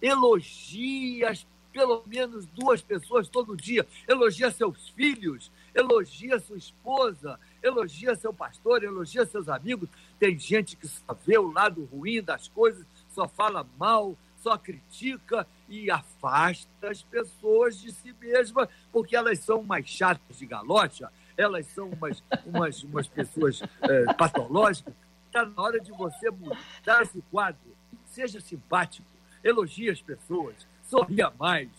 elogia 0.00 1.32
pelo 1.72 2.04
menos 2.06 2.46
duas 2.46 2.82
pessoas 2.82 3.28
todo 3.28 3.56
dia. 3.56 3.86
Elogia 4.06 4.50
seus 4.50 4.90
filhos, 4.90 5.50
elogia 5.74 6.38
sua 6.38 6.58
esposa, 6.58 7.40
elogia 7.62 8.14
seu 8.14 8.32
pastor, 8.32 8.84
elogia 8.84 9.24
seus 9.24 9.48
amigos. 9.48 9.88
Tem 10.18 10.38
gente 10.38 10.76
que 10.76 10.86
só 10.86 11.16
vê 11.26 11.38
o 11.38 11.50
lado 11.50 11.84
ruim 11.86 12.22
das 12.22 12.46
coisas, 12.48 12.86
só 13.08 13.26
fala 13.26 13.66
mal, 13.78 14.16
só 14.36 14.58
critica 14.58 15.46
e 15.72 15.90
afasta 15.90 16.90
as 16.90 17.02
pessoas 17.02 17.80
de 17.80 17.90
si 17.90 18.14
mesma, 18.20 18.68
porque 18.92 19.16
elas 19.16 19.38
são 19.38 19.60
umas 19.60 19.86
chatas 19.86 20.36
de 20.36 20.44
galocha, 20.44 21.10
elas 21.34 21.66
são 21.68 21.88
umas, 21.88 22.22
umas, 22.44 22.82
umas 22.82 23.08
pessoas 23.08 23.62
é, 23.80 24.12
patológicas. 24.12 24.92
Está 25.26 25.46
na 25.46 25.62
hora 25.62 25.80
de 25.80 25.90
você 25.90 26.30
mudar 26.30 27.02
esse 27.02 27.22
quadro. 27.30 27.58
Seja 28.04 28.38
simpático, 28.38 29.08
elogie 29.42 29.88
as 29.88 30.02
pessoas, 30.02 30.54
sorria 30.82 31.32
mais. 31.38 31.70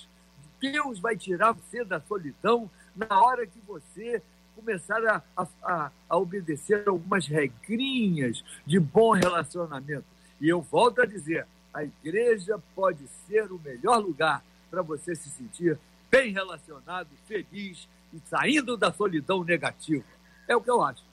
Deus 0.60 0.98
vai 0.98 1.16
tirar 1.16 1.52
você 1.52 1.86
da 1.86 2.02
solidão 2.02 2.70
na 2.96 3.22
hora 3.22 3.46
que 3.46 3.60
você 3.60 4.24
começar 4.56 5.06
a, 5.06 5.22
a, 5.62 5.92
a 6.10 6.18
obedecer 6.18 6.84
algumas 6.88 7.28
regrinhas 7.28 8.44
de 8.66 8.80
bom 8.80 9.12
relacionamento. 9.12 10.06
E 10.42 10.50
eu 10.50 10.62
volto 10.62 11.02
a 11.02 11.06
dizer: 11.06 11.46
a 11.74 11.84
igreja 11.84 12.62
pode 12.76 13.08
ser 13.28 13.52
o 13.52 13.60
melhor 13.60 13.98
lugar 13.98 14.44
para 14.70 14.82
você 14.82 15.16
se 15.16 15.30
sentir 15.30 15.78
bem 16.10 16.32
relacionado, 16.32 17.08
feliz 17.26 17.88
e 18.14 18.22
saindo 18.30 18.78
da 18.78 18.94
solidão 18.94 19.44
negativa. 19.44 20.06
É 20.48 20.56
o 20.56 20.62
que 20.62 20.70
eu 20.70 20.84
acho. 20.84 21.04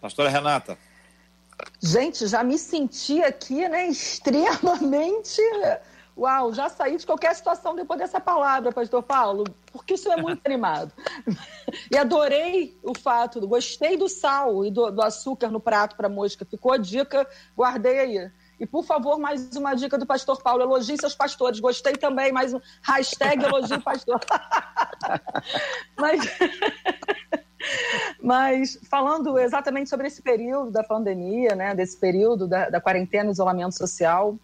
Pastora 0.00 0.28
Renata. 0.28 0.78
Gente, 1.80 2.26
já 2.26 2.44
me 2.44 2.58
senti 2.58 3.22
aqui, 3.22 3.66
né, 3.68 3.86
extremamente 3.88 5.40
Uau, 6.18 6.54
já 6.54 6.70
saí 6.70 6.96
de 6.96 7.04
qualquer 7.04 7.34
situação 7.34 7.74
depois 7.74 7.98
dessa 8.00 8.18
palavra, 8.18 8.72
pastor 8.72 9.02
Paulo, 9.02 9.44
porque 9.70 9.94
isso 9.94 10.10
é 10.10 10.16
muito 10.16 10.40
animado. 10.46 10.90
e 11.92 11.98
adorei 11.98 12.74
o 12.82 12.98
fato, 12.98 13.46
gostei 13.46 13.98
do 13.98 14.08
sal 14.08 14.64
e 14.64 14.70
do, 14.70 14.90
do 14.90 15.02
açúcar 15.02 15.50
no 15.50 15.60
prato 15.60 15.94
para 15.94 16.08
mosca. 16.08 16.46
Ficou 16.46 16.72
a 16.72 16.78
dica, 16.78 17.28
guardei 17.54 17.98
aí. 17.98 18.30
E, 18.58 18.66
por 18.66 18.84
favor, 18.84 19.18
mais 19.18 19.54
uma 19.54 19.74
dica 19.74 19.98
do 19.98 20.06
pastor 20.06 20.42
Paulo. 20.42 20.62
Elogie 20.62 20.96
seus 20.96 21.14
pastores. 21.14 21.60
Gostei 21.60 21.92
também, 21.94 22.32
mais 22.32 22.54
um 22.54 22.60
hashtag 22.82 23.44
elogie 23.44 23.78
pastor. 23.80 24.18
mas, 25.96 26.20
mas, 28.22 28.78
falando 28.88 29.38
exatamente 29.38 29.90
sobre 29.90 30.06
esse 30.06 30.22
período 30.22 30.70
da 30.70 30.82
pandemia, 30.82 31.54
né, 31.54 31.74
desse 31.74 31.98
período 31.98 32.46
da, 32.46 32.70
da 32.70 32.80
quarentena, 32.80 33.30
isolamento 33.30 33.76
social, 33.76 34.38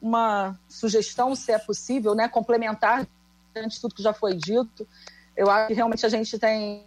uma 0.00 0.58
sugestão, 0.68 1.34
se 1.34 1.50
é 1.50 1.58
possível, 1.58 2.14
né, 2.14 2.28
complementar 2.28 3.06
diante 3.54 3.76
de 3.76 3.80
tudo 3.80 3.94
que 3.94 4.02
já 4.02 4.12
foi 4.12 4.34
dito. 4.34 4.86
Eu 5.34 5.50
acho 5.50 5.68
que 5.68 5.74
realmente 5.74 6.04
a 6.04 6.10
gente 6.10 6.38
tem 6.38 6.84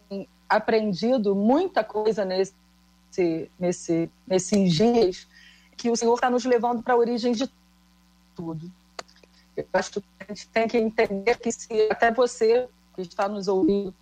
aprendido 0.48 1.36
muita 1.36 1.84
coisa 1.84 2.24
nesse, 2.24 3.50
nesse, 3.60 4.12
nesses 4.28 4.72
dias 4.72 5.28
que 5.78 5.90
o 5.90 5.96
Senhor 5.96 6.16
está 6.16 6.30
nos 6.30 6.44
levando 6.44 6.82
para 6.82 6.96
a 6.96 6.98
origem 6.98 7.32
de 7.32 7.50
tudo. 8.36 8.70
Eu 9.56 9.66
acho 9.74 9.92
que 9.94 10.04
a 10.20 10.26
gente 10.28 10.48
tem 10.50 10.68
que 10.68 10.78
entender 10.78 11.38
que 11.38 11.52
se 11.52 11.88
até 11.90 12.12
você 12.12 12.68
que 12.96 13.02
está 13.02 13.30
nos 13.30 13.48
ouvindo, 13.48 13.94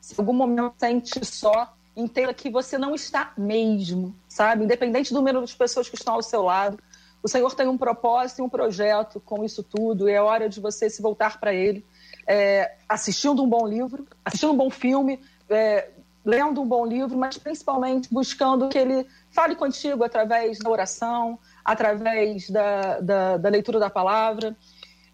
se 0.00 0.14
em 0.14 0.16
algum 0.18 0.32
momento 0.32 0.74
sente 0.78 1.24
só, 1.24 1.74
entenda 1.96 2.32
que 2.32 2.50
você 2.50 2.78
não 2.78 2.94
está 2.94 3.32
mesmo, 3.36 4.14
sabe? 4.28 4.64
Independente 4.64 5.12
do 5.12 5.16
número 5.18 5.44
de 5.44 5.54
pessoas 5.54 5.88
que 5.88 5.96
estão 5.96 6.14
ao 6.14 6.22
seu 6.22 6.42
lado, 6.42 6.78
o 7.22 7.28
Senhor 7.28 7.54
tem 7.54 7.66
um 7.66 7.76
propósito 7.76 8.38
e 8.38 8.42
um 8.42 8.48
projeto 8.48 9.20
com 9.20 9.44
isso 9.44 9.62
tudo, 9.62 10.08
e 10.08 10.12
é 10.12 10.22
hora 10.22 10.48
de 10.48 10.60
você 10.60 10.88
se 10.88 11.02
voltar 11.02 11.40
para 11.40 11.52
Ele, 11.52 11.84
é, 12.26 12.76
assistindo 12.88 13.42
um 13.42 13.48
bom 13.48 13.66
livro, 13.66 14.06
assistindo 14.24 14.52
um 14.52 14.56
bom 14.56 14.70
filme, 14.70 15.20
é, 15.50 15.90
lendo 16.24 16.60
um 16.60 16.66
bom 16.66 16.86
livro, 16.86 17.16
mas 17.16 17.36
principalmente 17.38 18.08
buscando 18.12 18.68
que 18.68 18.78
Ele 18.78 19.06
fale 19.38 19.54
contigo 19.54 20.02
através 20.02 20.58
da 20.58 20.68
oração, 20.68 21.38
através 21.64 22.50
da, 22.50 22.98
da, 22.98 23.36
da 23.36 23.48
leitura 23.48 23.78
da 23.78 23.88
palavra. 23.88 24.56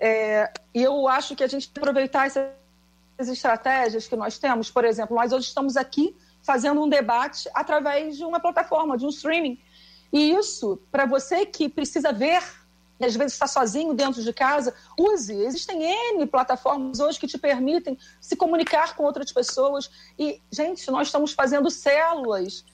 É, 0.00 0.50
e 0.72 0.82
eu 0.82 1.06
acho 1.06 1.36
que 1.36 1.44
a 1.44 1.46
gente 1.46 1.70
aproveitar 1.76 2.26
essas 2.26 2.48
estratégias 3.18 4.08
que 4.08 4.16
nós 4.16 4.38
temos. 4.38 4.70
Por 4.70 4.82
exemplo, 4.86 5.14
nós 5.14 5.30
hoje 5.30 5.48
estamos 5.48 5.76
aqui 5.76 6.16
fazendo 6.42 6.82
um 6.82 6.88
debate 6.88 7.50
através 7.52 8.16
de 8.16 8.24
uma 8.24 8.40
plataforma, 8.40 8.96
de 8.96 9.04
um 9.04 9.10
streaming. 9.10 9.60
E 10.10 10.30
isso, 10.30 10.80
para 10.90 11.04
você 11.04 11.44
que 11.44 11.68
precisa 11.68 12.10
ver, 12.10 12.42
e 12.98 13.04
às 13.04 13.14
vezes 13.14 13.34
está 13.34 13.46
sozinho 13.46 13.92
dentro 13.92 14.22
de 14.22 14.32
casa, 14.32 14.74
use. 14.98 15.34
Existem 15.34 15.82
N 15.82 16.26
plataformas 16.26 16.98
hoje 16.98 17.20
que 17.20 17.26
te 17.26 17.36
permitem 17.36 17.98
se 18.22 18.36
comunicar 18.36 18.96
com 18.96 19.04
outras 19.04 19.30
pessoas. 19.30 19.90
E, 20.18 20.40
gente, 20.50 20.90
nós 20.90 21.08
estamos 21.08 21.34
fazendo 21.34 21.68
células 21.68 22.64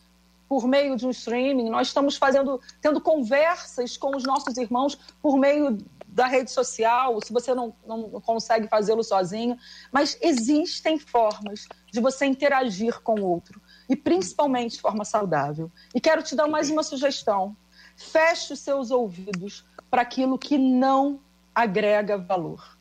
por 0.50 0.66
meio 0.66 0.96
de 0.96 1.06
um 1.06 1.10
streaming, 1.10 1.70
nós 1.70 1.86
estamos 1.86 2.16
fazendo, 2.16 2.60
tendo 2.80 3.00
conversas 3.00 3.96
com 3.96 4.16
os 4.16 4.24
nossos 4.24 4.56
irmãos 4.56 4.98
por 5.22 5.38
meio 5.38 5.78
da 6.08 6.26
rede 6.26 6.50
social, 6.50 7.20
se 7.22 7.32
você 7.32 7.54
não, 7.54 7.72
não 7.86 8.20
consegue 8.20 8.66
fazê-lo 8.66 9.04
sozinho. 9.04 9.56
Mas 9.92 10.18
existem 10.20 10.98
formas 10.98 11.68
de 11.92 12.00
você 12.00 12.26
interagir 12.26 13.00
com 13.00 13.14
o 13.20 13.24
outro 13.24 13.62
e 13.88 13.94
principalmente 13.94 14.72
de 14.72 14.80
forma 14.80 15.04
saudável. 15.04 15.70
E 15.94 16.00
quero 16.00 16.20
te 16.20 16.34
dar 16.34 16.48
mais 16.48 16.68
uma 16.68 16.82
sugestão. 16.82 17.56
Feche 17.94 18.52
os 18.52 18.58
seus 18.58 18.90
ouvidos 18.90 19.64
para 19.88 20.02
aquilo 20.02 20.36
que 20.36 20.58
não 20.58 21.20
agrega 21.54 22.18
valor. 22.18 22.76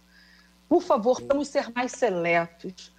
Por 0.67 0.81
favor, 0.81 1.21
vamos 1.21 1.49
ser 1.49 1.71
mais 1.71 1.91
seletos. 1.91 2.91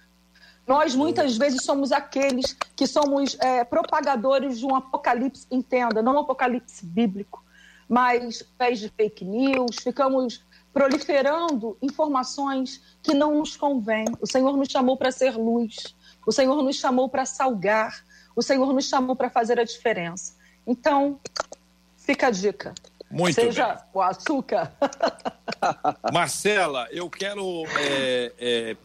Nós 0.67 0.95
muitas 0.95 1.37
vezes 1.37 1.63
somos 1.63 1.91
aqueles 1.91 2.55
que 2.75 2.87
somos 2.87 3.37
é, 3.39 3.63
propagadores 3.63 4.59
de 4.59 4.65
um 4.65 4.75
apocalipse, 4.75 5.45
entenda, 5.51 6.01
não 6.01 6.15
um 6.15 6.19
apocalipse 6.19 6.85
bíblico, 6.85 7.43
mas 7.89 8.41
pés 8.57 8.79
de 8.79 8.89
fake 8.89 9.25
news, 9.25 9.77
ficamos 9.83 10.45
proliferando 10.73 11.77
informações 11.81 12.81
que 13.03 13.13
não 13.13 13.37
nos 13.37 13.57
convêm. 13.57 14.05
O 14.21 14.27
Senhor 14.27 14.55
nos 14.55 14.69
chamou 14.69 14.95
para 14.95 15.11
ser 15.11 15.35
luz. 15.35 15.95
O 16.25 16.31
Senhor 16.31 16.61
nos 16.63 16.77
chamou 16.77 17.09
para 17.09 17.25
salgar, 17.25 18.05
o 18.35 18.41
Senhor 18.41 18.71
nos 18.73 18.87
chamou 18.87 19.15
para 19.15 19.29
fazer 19.29 19.59
a 19.59 19.63
diferença. 19.63 20.35
Então, 20.65 21.19
fica 21.97 22.27
a 22.27 22.31
dica. 22.31 22.73
Muito 23.11 23.35
Seja 23.35 23.75
bem. 23.75 23.83
o 23.93 24.01
açúcar. 24.01 24.73
Marcela, 26.11 26.87
eu 26.91 27.09
quero 27.09 27.65
é, 27.77 28.31
é, 28.39 28.75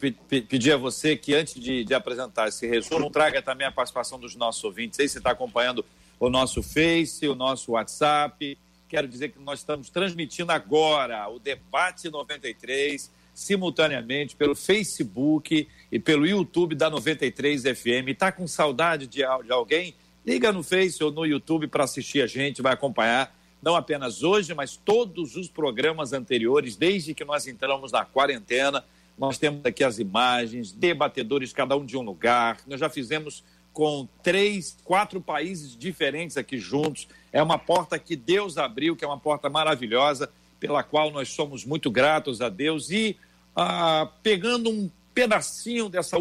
pedir 0.41 0.73
a 0.73 0.77
você 0.77 1.15
que, 1.15 1.33
antes 1.33 1.55
de, 1.55 1.83
de, 1.83 1.93
apresentar 1.93 2.47
esse 2.49 2.67
resumo, 2.67 3.09
traga 3.09 3.41
também 3.41 3.65
a 3.65 3.71
participação 3.71 4.19
dos 4.19 4.35
nossos 4.35 4.63
ouvintes. 4.63 4.99
Aí 4.99 5.07
você 5.07 5.17
está 5.17 5.31
acompanhando 5.31 5.85
o 6.19 6.29
nosso 6.29 6.61
Face, 6.61 7.27
o 7.27 7.35
nosso 7.35 7.71
WhatsApp. 7.71 8.57
Quero 8.89 9.07
dizer 9.07 9.29
que 9.29 9.39
nós 9.39 9.59
estamos 9.59 9.89
transmitindo 9.89 10.51
agora 10.51 11.27
o 11.29 11.39
Debate 11.39 12.09
93 12.09 13.11
simultaneamente 13.33 14.35
pelo 14.35 14.55
Facebook 14.55 15.67
e 15.91 15.99
pelo 15.99 16.25
YouTube 16.25 16.73
da 16.73 16.89
93 16.89 17.63
FM. 17.63 18.07
Está 18.07 18.31
com 18.31 18.47
saudade 18.47 19.05
de, 19.05 19.19
de 19.19 19.51
alguém? 19.51 19.93
Liga 20.25 20.51
no 20.51 20.63
Face 20.63 21.01
ou 21.03 21.11
no 21.11 21.25
YouTube 21.25 21.67
para 21.67 21.83
assistir 21.83 22.21
a 22.21 22.27
gente, 22.27 22.61
vai 22.61 22.73
acompanhar 22.73 23.36
não 23.61 23.75
apenas 23.75 24.23
hoje, 24.23 24.53
mas 24.53 24.75
todos 24.75 25.35
os 25.35 25.47
programas 25.47 26.13
anteriores, 26.13 26.75
desde 26.75 27.13
que 27.13 27.25
nós 27.25 27.47
entramos 27.47 27.91
na 27.91 28.05
quarentena. 28.05 28.83
Nós 29.17 29.37
temos 29.37 29.65
aqui 29.65 29.83
as 29.83 29.97
imagens, 29.97 30.71
debatedores, 30.71 31.51
cada 31.51 31.75
um 31.75 31.83
de 31.83 31.97
um 31.97 32.01
lugar. 32.01 32.59
Nós 32.67 32.79
já 32.79 32.87
fizemos 32.87 33.43
com 33.73 34.07
três, 34.21 34.77
quatro 34.83 35.19
países 35.19 35.75
diferentes 35.75 36.37
aqui 36.37 36.57
juntos. 36.57 37.07
É 37.31 37.41
uma 37.41 37.57
porta 37.57 37.97
que 37.97 38.15
Deus 38.15 38.57
abriu, 38.57 38.95
que 38.95 39.03
é 39.03 39.07
uma 39.07 39.19
porta 39.19 39.49
maravilhosa, 39.49 40.31
pela 40.59 40.83
qual 40.83 41.11
nós 41.11 41.29
somos 41.29 41.65
muito 41.65 41.89
gratos 41.89 42.41
a 42.41 42.49
Deus. 42.49 42.91
E 42.91 43.17
ah, 43.55 44.07
pegando 44.21 44.69
um 44.69 44.89
pedacinho 45.13 45.89
dessa. 45.89 46.17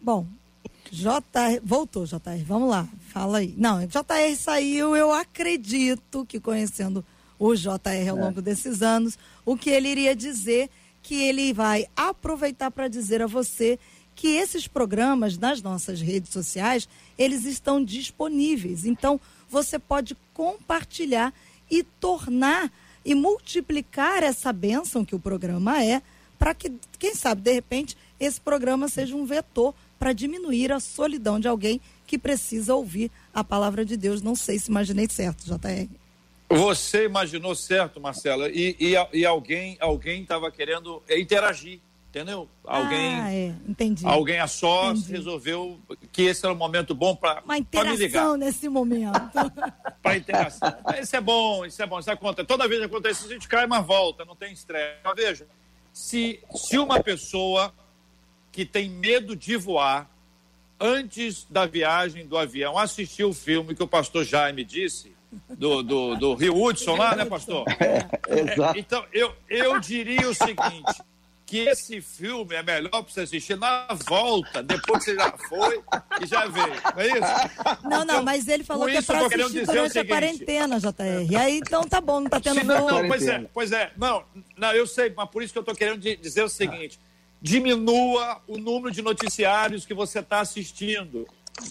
Bom, 0.00 0.26
JR, 0.90 1.60
voltou, 1.62 2.04
JR, 2.04 2.44
vamos 2.44 2.68
lá, 2.68 2.88
fala 3.12 3.38
aí. 3.38 3.54
Não, 3.56 3.86
JR 3.86 4.36
saiu, 4.36 4.96
eu 4.96 5.12
acredito 5.12 6.26
que 6.26 6.40
conhecendo 6.40 7.04
o 7.38 7.54
JR 7.54 8.10
ao 8.10 8.18
é. 8.18 8.20
longo 8.20 8.42
desses 8.42 8.82
anos, 8.82 9.18
o 9.46 9.56
que 9.56 9.70
ele 9.70 9.88
iria 9.88 10.14
dizer, 10.14 10.68
que 11.02 11.14
ele 11.14 11.52
vai 11.52 11.86
aproveitar 11.96 12.70
para 12.70 12.88
dizer 12.88 13.22
a 13.22 13.26
você 13.26 13.78
que 14.14 14.28
esses 14.28 14.66
programas 14.66 15.38
nas 15.38 15.62
nossas 15.62 16.00
redes 16.00 16.30
sociais, 16.30 16.86
eles 17.16 17.44
estão 17.44 17.82
disponíveis. 17.82 18.84
Então, 18.84 19.18
você 19.48 19.78
pode 19.78 20.16
compartilhar 20.34 21.32
e 21.70 21.82
tornar 21.82 22.70
e 23.04 23.14
multiplicar 23.14 24.22
essa 24.22 24.52
bênção 24.52 25.04
que 25.04 25.14
o 25.14 25.20
programa 25.20 25.82
é, 25.82 26.02
para 26.38 26.52
que, 26.52 26.72
quem 26.98 27.14
sabe, 27.14 27.40
de 27.40 27.52
repente, 27.52 27.96
esse 28.18 28.40
programa 28.40 28.88
seja 28.88 29.16
um 29.16 29.24
vetor 29.24 29.74
para 30.00 30.14
diminuir 30.14 30.72
a 30.72 30.80
solidão 30.80 31.38
de 31.38 31.46
alguém 31.46 31.78
que 32.06 32.18
precisa 32.18 32.74
ouvir 32.74 33.10
a 33.34 33.44
palavra 33.44 33.84
de 33.84 33.98
Deus. 33.98 34.22
Não 34.22 34.34
sei 34.34 34.58
se 34.58 34.70
imaginei 34.70 35.06
certo, 35.10 35.44
JR. 35.44 35.86
Você 36.48 37.04
imaginou 37.04 37.54
certo, 37.54 38.00
Marcela, 38.00 38.48
e, 38.48 38.74
e, 38.80 38.94
e 39.12 39.26
alguém 39.26 39.76
alguém 39.78 40.22
estava 40.22 40.50
querendo 40.50 41.00
interagir, 41.08 41.80
entendeu? 42.08 42.48
Alguém, 42.64 43.14
ah, 43.14 43.32
é. 43.32 43.54
Entendi. 43.68 44.04
alguém 44.04 44.40
a 44.40 44.48
sós 44.48 45.00
Entendi. 45.00 45.12
resolveu 45.12 45.78
que 46.10 46.22
esse 46.22 46.44
era 46.44 46.52
um 46.52 46.58
momento 46.58 46.92
bom 46.92 47.14
para 47.14 47.42
uma 47.44 47.58
interação 47.58 48.36
nesse 48.36 48.68
momento. 48.68 49.12
para 50.02 50.16
interação. 50.16 50.74
Isso 51.00 51.14
é 51.14 51.20
bom, 51.20 51.64
isso 51.66 51.80
é 51.80 51.86
bom. 51.86 52.00
Isso 52.00 52.10
acontece. 52.10 52.48
Toda 52.48 52.66
vez 52.66 52.80
que 52.80 52.86
acontece, 52.86 53.26
a 53.26 53.28
gente 53.28 53.46
cai, 53.46 53.66
mas 53.66 53.86
volta, 53.86 54.24
não 54.24 54.34
tem 54.34 54.52
estresse. 54.52 54.98
Mas 55.04 55.14
veja, 55.14 55.46
se, 55.92 56.40
se 56.56 56.78
uma 56.78 57.00
pessoa 57.00 57.72
que 58.52 58.64
tem 58.64 58.88
medo 58.88 59.36
de 59.36 59.56
voar, 59.56 60.10
antes 60.78 61.46
da 61.48 61.66
viagem 61.66 62.26
do 62.26 62.36
avião, 62.36 62.78
assistiu 62.78 63.30
o 63.30 63.34
filme 63.34 63.74
que 63.74 63.82
o 63.82 63.88
pastor 63.88 64.24
Jaime 64.24 64.64
disse, 64.64 65.12
do, 65.48 65.82
do, 65.82 66.16
do 66.16 66.34
Rio 66.34 66.60
Hudson 66.60 66.96
lá, 66.96 67.14
né, 67.14 67.24
pastor? 67.24 67.64
É, 68.28 68.52
exato. 68.52 68.78
Então, 68.78 69.04
eu, 69.12 69.34
eu 69.48 69.80
diria 69.80 70.28
o 70.28 70.34
seguinte, 70.34 71.02
que 71.50 71.58
esse 71.58 72.00
filme 72.00 72.54
é 72.54 72.62
melhor 72.62 72.90
para 72.90 73.02
você 73.02 73.22
assistir 73.22 73.56
na 73.56 73.88
volta, 74.08 74.62
depois 74.62 75.04
que 75.04 75.10
você 75.10 75.16
já 75.16 75.36
foi 75.48 75.82
e 76.22 76.26
já 76.26 76.46
veio. 76.46 76.68
Não 76.68 77.00
é 77.00 77.06
isso? 77.08 77.88
Não, 77.88 78.04
não, 78.04 78.22
mas 78.22 78.46
ele 78.46 78.62
falou 78.62 78.86
que 78.86 78.96
é 78.96 79.02
para 79.02 79.26
assistir 79.26 79.66
durante 79.66 79.98
a 79.98 80.04
quarentena, 80.04 80.78
JR. 80.78 81.36
Aí 81.36 81.58
então 81.58 81.82
tá 81.82 82.00
bom, 82.00 82.20
não 82.20 82.30
tá 82.30 82.38
tendo 82.38 82.62
não, 82.62 82.86
não, 82.86 83.08
pois 83.08 83.26
é, 83.26 83.44
pois 83.52 83.72
é. 83.72 83.90
Não, 83.96 84.22
não, 84.56 84.72
eu 84.72 84.86
sei, 84.86 85.12
mas 85.16 85.28
por 85.28 85.42
isso 85.42 85.52
que 85.52 85.58
eu 85.58 85.64
tô 85.64 85.74
querendo 85.74 85.98
dizer 85.98 86.44
o 86.44 86.48
seguinte: 86.48 87.00
diminua 87.40 88.40
o 88.46 88.58
número 88.58 88.92
de 88.92 89.02
noticiários 89.02 89.86
que 89.86 89.94
você 89.94 90.20
está 90.20 90.40
assistindo. 90.40 91.26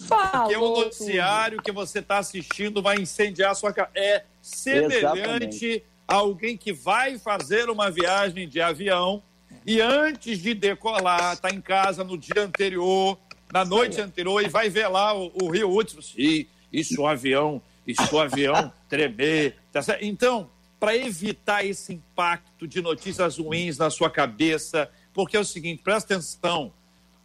Falou 0.06 0.30
porque 0.30 0.56
o 0.56 0.76
noticiário 0.76 1.56
tudo. 1.58 1.64
que 1.64 1.72
você 1.72 1.98
está 1.98 2.18
assistindo 2.18 2.82
vai 2.82 2.96
incendiar 2.96 3.52
a 3.52 3.54
sua 3.54 3.72
casa. 3.72 3.90
É 3.94 4.24
semelhante 4.40 4.96
Exatamente 4.96 5.84
alguém 6.06 6.56
que 6.56 6.72
vai 6.72 7.18
fazer 7.18 7.70
uma 7.70 7.90
viagem 7.90 8.48
de 8.48 8.60
avião 8.60 9.22
e 9.64 9.80
antes 9.80 10.38
de 10.38 10.54
decolar, 10.54 11.34
está 11.34 11.50
em 11.50 11.60
casa 11.60 12.02
no 12.02 12.16
dia 12.16 12.42
anterior, 12.42 13.18
na 13.52 13.64
noite 13.64 14.00
anterior, 14.00 14.42
e 14.42 14.48
vai 14.48 14.68
ver 14.68 14.88
lá 14.88 15.14
o, 15.14 15.30
o 15.42 15.50
Rio 15.50 15.70
Hudson. 15.70 16.00
Sim, 16.00 16.46
isso 16.72 17.02
o 17.02 17.06
avião, 17.06 17.60
isso 17.86 18.14
o 18.14 18.18
avião 18.18 18.72
tremer. 18.88 19.56
Tá 19.72 19.80
então, 20.00 20.50
para 20.78 20.96
evitar 20.96 21.64
esse 21.64 21.92
impacto 21.92 22.66
de 22.66 22.80
notícias 22.80 23.38
ruins 23.38 23.76
na 23.76 23.90
sua 23.90 24.08
cabeça, 24.08 24.90
porque 25.12 25.36
é 25.36 25.40
o 25.40 25.44
seguinte, 25.44 25.82
presta 25.82 26.14
atenção, 26.14 26.72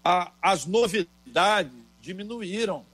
a, 0.03 0.31
as 0.41 0.65
novidades 0.65 1.71
diminuíram. 2.01 2.85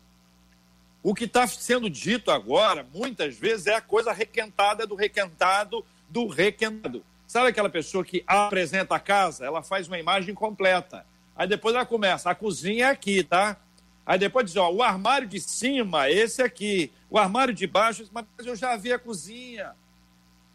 O 1.03 1.15
que 1.15 1.25
está 1.25 1.47
sendo 1.47 1.89
dito 1.89 2.29
agora, 2.29 2.85
muitas 2.93 3.35
vezes, 3.35 3.67
é 3.67 3.75
a 3.75 3.81
coisa 3.81 4.11
requentada 4.13 4.85
do 4.85 4.95
requentado 4.95 5.83
do 6.09 6.27
requentado. 6.27 7.03
Sabe 7.25 7.47
aquela 7.47 7.69
pessoa 7.69 8.03
que 8.03 8.23
apresenta 8.27 8.95
a 8.95 8.99
casa? 8.99 9.45
Ela 9.45 9.63
faz 9.63 9.87
uma 9.87 9.97
imagem 9.97 10.35
completa. 10.35 11.05
Aí 11.35 11.47
depois 11.47 11.73
ela 11.73 11.85
começa, 11.85 12.29
a 12.29 12.35
cozinha 12.35 12.87
é 12.87 12.89
aqui, 12.89 13.23
tá? 13.23 13.57
Aí 14.05 14.19
depois 14.19 14.45
diz, 14.45 14.57
ó, 14.57 14.69
o 14.69 14.83
armário 14.83 15.27
de 15.27 15.39
cima, 15.39 16.09
esse 16.09 16.41
aqui. 16.41 16.91
O 17.09 17.17
armário 17.17 17.53
de 17.53 17.65
baixo, 17.65 18.07
mas 18.11 18.25
eu 18.45 18.55
já 18.55 18.75
vi 18.75 18.91
a 18.91 18.99
cozinha. 18.99 19.73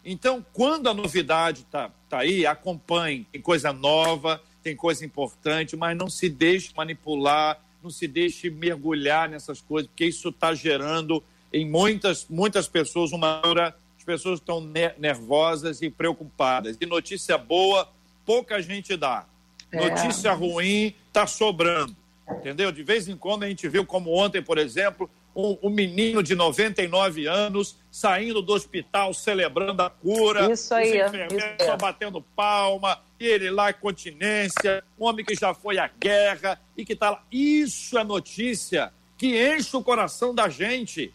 Então, 0.09 0.45
quando 0.53 0.89
a 0.89 0.95
novidade 0.95 1.63
está 1.63 1.91
tá 2.09 2.21
aí, 2.21 2.47
acompanhe. 2.47 3.27
Tem 3.33 3.41
coisa 3.41 3.73
nova, 3.73 4.41
tem 4.63 4.75
coisa 4.75 5.05
importante, 5.05 5.77
mas 5.77 5.97
não 5.97 6.09
se 6.09 6.29
deixe 6.29 6.71
manipular 6.77 7.61
não 7.87 7.91
se 7.91 8.09
deixe 8.09 8.51
mergulhar 8.51 9.29
nessas 9.29 9.61
coisas, 9.61 9.89
porque 9.89 10.07
isso 10.07 10.31
está 10.31 10.53
gerando 10.53 11.23
em 11.53 11.69
muitas, 11.69 12.27
muitas 12.29 12.67
pessoas 12.67 13.13
uma 13.13 13.41
hora, 13.47 13.77
as 13.97 14.05
pessoas 14.05 14.41
estão 14.41 14.61
nervosas 14.99 15.81
e 15.83 15.89
preocupadas. 15.89 16.77
E 16.81 16.85
notícia 16.85 17.39
boa, 17.39 17.89
pouca 18.25 18.61
gente 18.61 18.97
dá. 18.97 19.25
É. 19.71 19.89
Notícia 19.89 20.33
ruim 20.33 20.95
está 21.07 21.27
sobrando. 21.27 21.95
Entendeu? 22.29 22.73
De 22.73 22.83
vez 22.83 23.07
em 23.07 23.17
quando 23.17 23.45
a 23.45 23.49
gente 23.49 23.69
viu, 23.69 23.87
como 23.87 24.13
ontem, 24.13 24.43
por 24.43 24.59
exemplo, 24.59 25.09
um, 25.37 25.59
um, 25.65 25.71
menino 25.71 26.23
de 26.23 26.35
99 26.35 27.27
anos 27.27 27.77
saindo 27.91 28.41
do 28.41 28.55
hospital 28.55 29.13
celebrando 29.13 29.83
a 29.83 29.91
cura. 29.91 30.51
Isso 30.51 30.75
aí. 30.75 31.03
Os 31.03 31.09
enfermeiros 31.09 31.63
só 31.63 31.77
batendo 31.77 32.23
palma, 32.35 32.99
e 33.21 33.27
ele 33.27 33.51
lá 33.51 33.71
continência, 33.73 34.83
um 34.99 35.05
homem 35.05 35.25
que 35.25 35.35
já 35.35 35.53
foi 35.53 35.79
à 35.79 35.89
guerra 35.89 36.59
e 36.75 36.85
que 36.85 36.95
está 36.95 37.11
lá. 37.11 37.23
Isso 37.31 37.99
é 37.99 38.03
notícia 38.05 38.93
que 39.19 39.37
enche 39.37 39.77
o 39.77 39.83
coração 39.83 40.35
da 40.35 40.49
gente. 40.49 41.13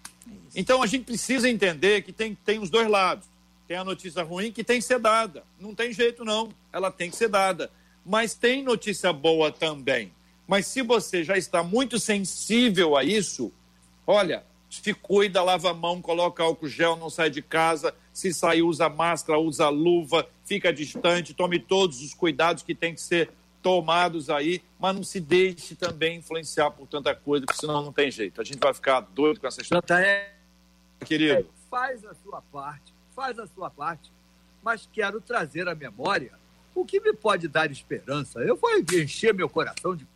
Então 0.55 0.83
a 0.83 0.87
gente 0.87 1.05
precisa 1.05 1.49
entender 1.49 2.03
que 2.03 2.13
tem, 2.13 2.35
tem 2.35 2.59
os 2.59 2.69
dois 2.69 2.87
lados. 2.87 3.25
Tem 3.67 3.77
a 3.77 3.83
notícia 3.83 4.21
ruim 4.21 4.51
que 4.51 4.63
tem 4.63 4.79
que 4.79 4.85
ser 4.85 4.99
dada. 4.99 5.43
Não 5.59 5.73
tem 5.73 5.93
jeito, 5.93 6.23
não. 6.23 6.49
Ela 6.71 6.91
tem 6.91 7.09
que 7.09 7.15
ser 7.15 7.29
dada. 7.29 7.71
Mas 8.05 8.33
tem 8.33 8.63
notícia 8.63 9.13
boa 9.13 9.51
também. 9.51 10.11
Mas 10.47 10.67
se 10.67 10.81
você 10.81 11.23
já 11.23 11.37
está 11.37 11.63
muito 11.63 11.97
sensível 11.99 12.97
a 12.97 13.03
isso, 13.03 13.53
Olha, 14.05 14.43
se 14.69 14.93
cuida, 14.93 15.43
lava 15.43 15.71
a 15.71 15.73
mão, 15.73 16.01
coloca 16.01 16.41
álcool 16.41 16.67
gel, 16.67 16.95
não 16.95 17.09
sai 17.09 17.29
de 17.29 17.41
casa. 17.41 17.93
Se 18.13 18.33
sair, 18.33 18.61
usa 18.61 18.87
máscara, 18.87 19.37
usa 19.37 19.67
luva, 19.69 20.27
fica 20.45 20.71
distante, 20.71 21.33
tome 21.33 21.59
todos 21.59 22.01
os 22.01 22.13
cuidados 22.13 22.63
que 22.63 22.73
tem 22.73 22.93
que 22.93 23.01
ser 23.01 23.29
tomados 23.61 24.29
aí, 24.29 24.61
mas 24.79 24.95
não 24.95 25.03
se 25.03 25.19
deixe 25.19 25.75
também 25.75 26.17
influenciar 26.17 26.71
por 26.71 26.87
tanta 26.87 27.13
coisa, 27.13 27.45
porque 27.45 27.59
senão 27.59 27.83
não 27.83 27.93
tem 27.93 28.09
jeito. 28.09 28.41
A 28.41 28.43
gente 28.43 28.59
vai 28.59 28.73
ficar 28.73 29.01
doido 29.01 29.39
com 29.39 29.47
essa 29.47 29.61
história. 29.61 29.85
É, 29.93 30.33
Querido. 31.05 31.47
faz 31.69 32.03
a 32.05 32.13
sua 32.15 32.41
parte, 32.41 32.93
faz 33.15 33.37
a 33.37 33.47
sua 33.47 33.69
parte, 33.69 34.11
mas 34.63 34.89
quero 34.91 35.21
trazer 35.21 35.67
à 35.67 35.75
memória 35.75 36.31
o 36.73 36.85
que 36.85 36.99
me 36.99 37.13
pode 37.13 37.47
dar 37.47 37.71
esperança. 37.71 38.39
Eu 38.39 38.55
vou 38.55 38.69
encher 38.93 39.33
meu 39.33 39.49
coração 39.49 39.95
de 39.95 40.07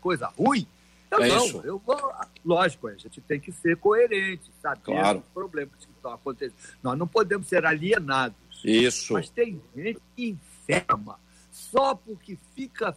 coisa 0.00 0.26
ruim 0.26 0.66
eu 1.10 1.22
é 1.22 1.28
não, 1.28 1.44
isso. 1.44 1.60
eu 1.64 1.78
vou. 1.78 2.12
Lógico, 2.44 2.88
a 2.88 2.94
gente 2.94 3.20
tem 3.20 3.40
que 3.40 3.50
ser 3.50 3.76
coerente, 3.76 4.50
saber 4.62 4.80
claro. 4.82 5.18
os 5.18 5.24
problemas 5.34 5.74
que 5.76 5.90
estão 5.90 6.12
acontecendo. 6.12 6.56
Nós 6.82 6.96
não 6.96 7.06
podemos 7.06 7.48
ser 7.48 7.66
alienados. 7.66 8.36
Isso. 8.64 9.14
Mas 9.14 9.28
tem 9.28 9.60
gente 9.74 10.00
que 10.14 10.28
enferma 10.68 11.18
só 11.50 11.94
porque 11.94 12.38
fica 12.54 12.96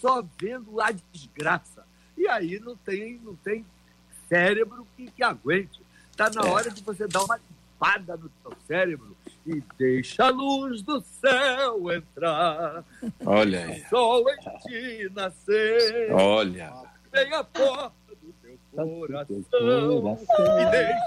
só 0.00 0.24
vendo 0.40 0.80
a 0.80 0.90
desgraça. 1.12 1.86
E 2.16 2.26
aí 2.26 2.58
não 2.58 2.76
tem, 2.76 3.20
não 3.22 3.36
tem 3.36 3.64
cérebro 4.28 4.86
que, 4.96 5.10
que 5.10 5.22
aguente. 5.22 5.80
Está 6.10 6.30
na 6.30 6.42
é. 6.42 6.50
hora 6.50 6.70
de 6.70 6.82
você 6.82 7.06
dar 7.06 7.22
uma 7.22 7.36
limpada 7.36 8.16
no 8.16 8.30
seu 8.42 8.56
cérebro 8.66 9.16
e 9.46 9.62
deixa 9.78 10.26
a 10.26 10.30
luz 10.30 10.82
do 10.82 11.00
céu 11.00 11.92
entrar. 11.92 12.84
Olha 13.24 13.66
aí. 13.66 13.82
O 13.82 13.88
sol 13.88 14.24
em 14.28 14.58
ti 14.58 15.10
nascer. 15.14 16.12
Olha 16.12 16.91
vem 17.12 17.32
a 17.34 17.44
porta 17.44 17.92
do 18.20 18.32
teu 18.42 18.58
coração 18.70 19.44
e 20.60 20.70
deixa 20.70 20.98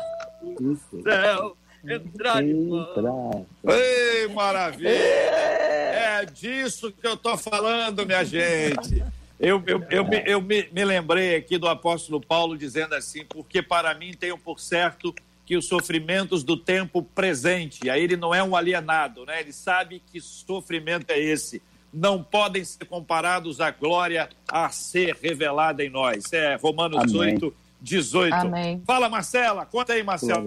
o 0.61 1.03
céu 1.03 1.57
entrar 1.83 2.43
de 2.43 2.53
mão. 2.53 3.45
Ei, 3.67 4.27
maravilha! 4.29 4.89
É 4.89 6.25
disso 6.25 6.91
que 6.91 7.05
eu 7.05 7.17
tô 7.17 7.37
falando, 7.37 8.05
minha 8.05 8.23
gente. 8.23 9.03
Eu, 9.39 9.61
eu, 9.67 9.83
eu, 9.89 10.05
me, 10.05 10.23
eu 10.25 10.41
me, 10.41 10.69
me 10.71 10.85
lembrei 10.85 11.35
aqui 11.35 11.57
do 11.57 11.67
apóstolo 11.67 12.21
Paulo 12.21 12.57
dizendo 12.57 12.95
assim, 12.95 13.25
porque 13.25 13.61
para 13.61 13.93
mim 13.93 14.13
tenho 14.13 14.37
por 14.37 14.59
certo 14.59 15.13
que 15.45 15.57
os 15.57 15.67
sofrimentos 15.67 16.43
do 16.43 16.57
tempo 16.57 17.03
presente, 17.03 17.89
aí 17.89 18.01
ele 18.01 18.15
não 18.15 18.33
é 18.33 18.41
um 18.41 18.55
alienado, 18.55 19.25
né? 19.25 19.41
Ele 19.41 19.51
sabe 19.51 20.01
que 20.11 20.19
sofrimento 20.19 21.11
é 21.11 21.19
esse 21.19 21.61
não 21.95 22.21
podem 22.21 22.63
ser 22.65 22.85
comparados 22.85 23.61
à 23.61 23.71
glória 23.71 24.29
a 24.47 24.69
ser 24.69 25.17
revelada 25.21 25.83
em 25.83 25.89
nós. 25.89 26.25
É 26.33 26.55
Romanos 26.55 27.15
Amém. 27.15 27.33
8, 27.35 27.53
18. 27.81 28.33
Amém. 28.33 28.81
Fala, 28.85 29.07
Marcela. 29.07 29.65
Conta 29.65 29.93
aí, 29.93 30.03
Marcela. 30.03 30.43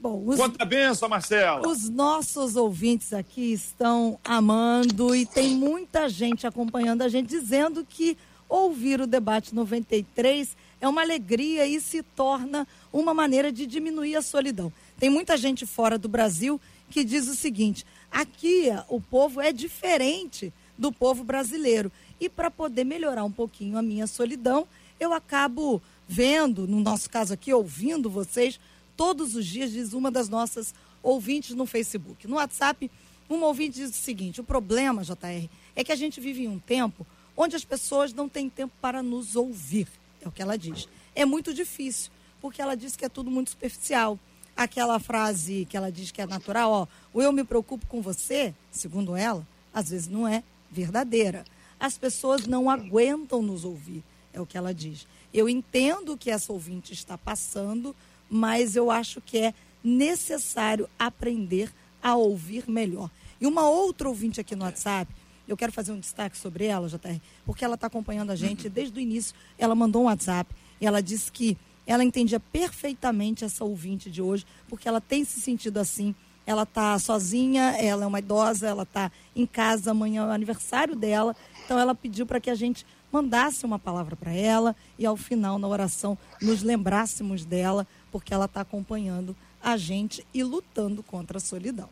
Bom, 0.00 0.22
os, 0.26 0.36
Quanta 0.36 0.64
benção, 0.64 1.08
Marcela. 1.08 1.66
Os 1.66 1.88
nossos 1.88 2.56
ouvintes 2.56 3.12
aqui 3.12 3.52
estão 3.52 4.18
amando 4.24 5.14
e 5.14 5.24
tem 5.24 5.54
muita 5.54 6.08
gente 6.08 6.46
acompanhando 6.46 7.02
a 7.02 7.08
gente 7.08 7.28
dizendo 7.28 7.84
que 7.84 8.16
ouvir 8.48 9.00
o 9.00 9.06
debate 9.06 9.54
93 9.54 10.56
é 10.80 10.88
uma 10.88 11.02
alegria 11.02 11.66
e 11.66 11.80
se 11.80 12.02
torna 12.02 12.66
uma 12.92 13.12
maneira 13.12 13.50
de 13.50 13.66
diminuir 13.66 14.16
a 14.16 14.22
solidão. 14.22 14.72
Tem 14.98 15.10
muita 15.10 15.36
gente 15.36 15.66
fora 15.66 15.98
do 15.98 16.08
Brasil 16.08 16.60
que 16.90 17.04
diz 17.04 17.28
o 17.28 17.34
seguinte: 17.34 17.84
Aqui 18.10 18.66
o 18.88 19.00
povo 19.00 19.40
é 19.40 19.52
diferente 19.52 20.52
do 20.76 20.92
povo 20.92 21.24
brasileiro. 21.24 21.90
E 22.20 22.28
para 22.28 22.50
poder 22.50 22.84
melhorar 22.84 23.24
um 23.24 23.32
pouquinho 23.32 23.76
a 23.78 23.82
minha 23.82 24.06
solidão, 24.06 24.66
eu 24.98 25.12
acabo 25.12 25.82
vendo, 26.08 26.66
no 26.66 26.80
nosso 26.80 27.10
caso 27.10 27.34
aqui, 27.34 27.52
ouvindo 27.52 28.08
vocês 28.08 28.58
todos 28.96 29.36
os 29.36 29.46
dias, 29.46 29.70
diz 29.72 29.92
uma 29.92 30.10
das 30.10 30.28
nossas 30.28 30.74
ouvintes 31.02 31.54
no 31.54 31.66
Facebook. 31.66 32.26
No 32.26 32.36
WhatsApp, 32.36 32.90
uma 33.28 33.46
ouvinte 33.46 33.78
diz 33.78 33.90
o 33.90 34.00
seguinte: 34.00 34.40
o 34.40 34.44
problema, 34.44 35.04
JR, 35.04 35.48
é 35.76 35.84
que 35.84 35.92
a 35.92 35.96
gente 35.96 36.20
vive 36.20 36.44
em 36.44 36.48
um 36.48 36.58
tempo 36.58 37.06
onde 37.36 37.54
as 37.54 37.64
pessoas 37.64 38.12
não 38.12 38.28
têm 38.28 38.48
tempo 38.48 38.74
para 38.80 39.02
nos 39.02 39.36
ouvir. 39.36 39.86
É 40.20 40.26
o 40.26 40.32
que 40.32 40.42
ela 40.42 40.58
diz. 40.58 40.88
É 41.14 41.24
muito 41.24 41.54
difícil, 41.54 42.10
porque 42.40 42.60
ela 42.60 42.76
diz 42.76 42.96
que 42.96 43.04
é 43.04 43.08
tudo 43.08 43.30
muito 43.30 43.50
superficial 43.50 44.18
aquela 44.58 44.98
frase 44.98 45.64
que 45.70 45.76
ela 45.76 45.90
diz 45.90 46.10
que 46.10 46.20
é 46.20 46.26
natural, 46.26 46.72
ó, 46.72 46.86
o 47.14 47.22
eu 47.22 47.30
me 47.30 47.44
preocupo 47.44 47.86
com 47.86 48.02
você, 48.02 48.52
segundo 48.72 49.14
ela, 49.14 49.46
às 49.72 49.90
vezes 49.90 50.08
não 50.08 50.26
é 50.26 50.42
verdadeira. 50.68 51.44
As 51.78 51.96
pessoas 51.96 52.44
não 52.44 52.68
aguentam 52.68 53.40
nos 53.40 53.64
ouvir, 53.64 54.02
é 54.32 54.40
o 54.40 54.46
que 54.46 54.58
ela 54.58 54.74
diz. 54.74 55.06
Eu 55.32 55.48
entendo 55.48 56.14
o 56.14 56.18
que 56.18 56.28
essa 56.28 56.52
ouvinte 56.52 56.92
está 56.92 57.16
passando, 57.16 57.94
mas 58.28 58.74
eu 58.74 58.90
acho 58.90 59.20
que 59.20 59.38
é 59.38 59.54
necessário 59.82 60.90
aprender 60.98 61.72
a 62.02 62.16
ouvir 62.16 62.68
melhor. 62.68 63.08
E 63.40 63.46
uma 63.46 63.70
outra 63.70 64.08
ouvinte 64.08 64.40
aqui 64.40 64.56
no 64.56 64.64
WhatsApp, 64.64 65.14
eu 65.46 65.56
quero 65.56 65.70
fazer 65.70 65.92
um 65.92 66.00
destaque 66.00 66.36
sobre 66.36 66.64
ela, 66.64 66.88
JR, 66.88 67.20
porque 67.46 67.64
ela 67.64 67.76
está 67.76 67.86
acompanhando 67.86 68.30
a 68.32 68.36
gente 68.36 68.68
desde 68.68 68.98
o 68.98 69.00
início. 69.00 69.36
Ela 69.56 69.76
mandou 69.76 70.02
um 70.02 70.06
WhatsApp 70.06 70.52
e 70.80 70.86
ela 70.86 71.00
disse 71.00 71.30
que 71.30 71.56
ela 71.88 72.04
entendia 72.04 72.38
perfeitamente 72.38 73.46
essa 73.46 73.64
ouvinte 73.64 74.10
de 74.10 74.20
hoje, 74.20 74.44
porque 74.68 74.86
ela 74.86 75.00
tem 75.00 75.24
se 75.24 75.40
sentido 75.40 75.78
assim. 75.78 76.14
Ela 76.46 76.64
está 76.64 76.98
sozinha, 76.98 77.74
ela 77.78 78.04
é 78.04 78.06
uma 78.06 78.18
idosa, 78.18 78.68
ela 78.68 78.82
está 78.82 79.10
em 79.34 79.46
casa, 79.46 79.90
amanhã 79.90 80.24
é 80.24 80.26
o 80.26 80.30
aniversário 80.30 80.94
dela. 80.94 81.34
Então 81.64 81.78
ela 81.78 81.94
pediu 81.94 82.26
para 82.26 82.40
que 82.40 82.50
a 82.50 82.54
gente 82.54 82.86
mandasse 83.10 83.64
uma 83.64 83.78
palavra 83.78 84.14
para 84.14 84.32
ela 84.32 84.76
e 84.98 85.06
ao 85.06 85.16
final, 85.16 85.58
na 85.58 85.66
oração, 85.66 86.16
nos 86.42 86.62
lembrássemos 86.62 87.46
dela, 87.46 87.86
porque 88.12 88.34
ela 88.34 88.44
está 88.44 88.60
acompanhando 88.60 89.34
a 89.62 89.78
gente 89.78 90.26
e 90.34 90.44
lutando 90.44 91.02
contra 91.02 91.38
a 91.38 91.40
solidão. 91.40 91.88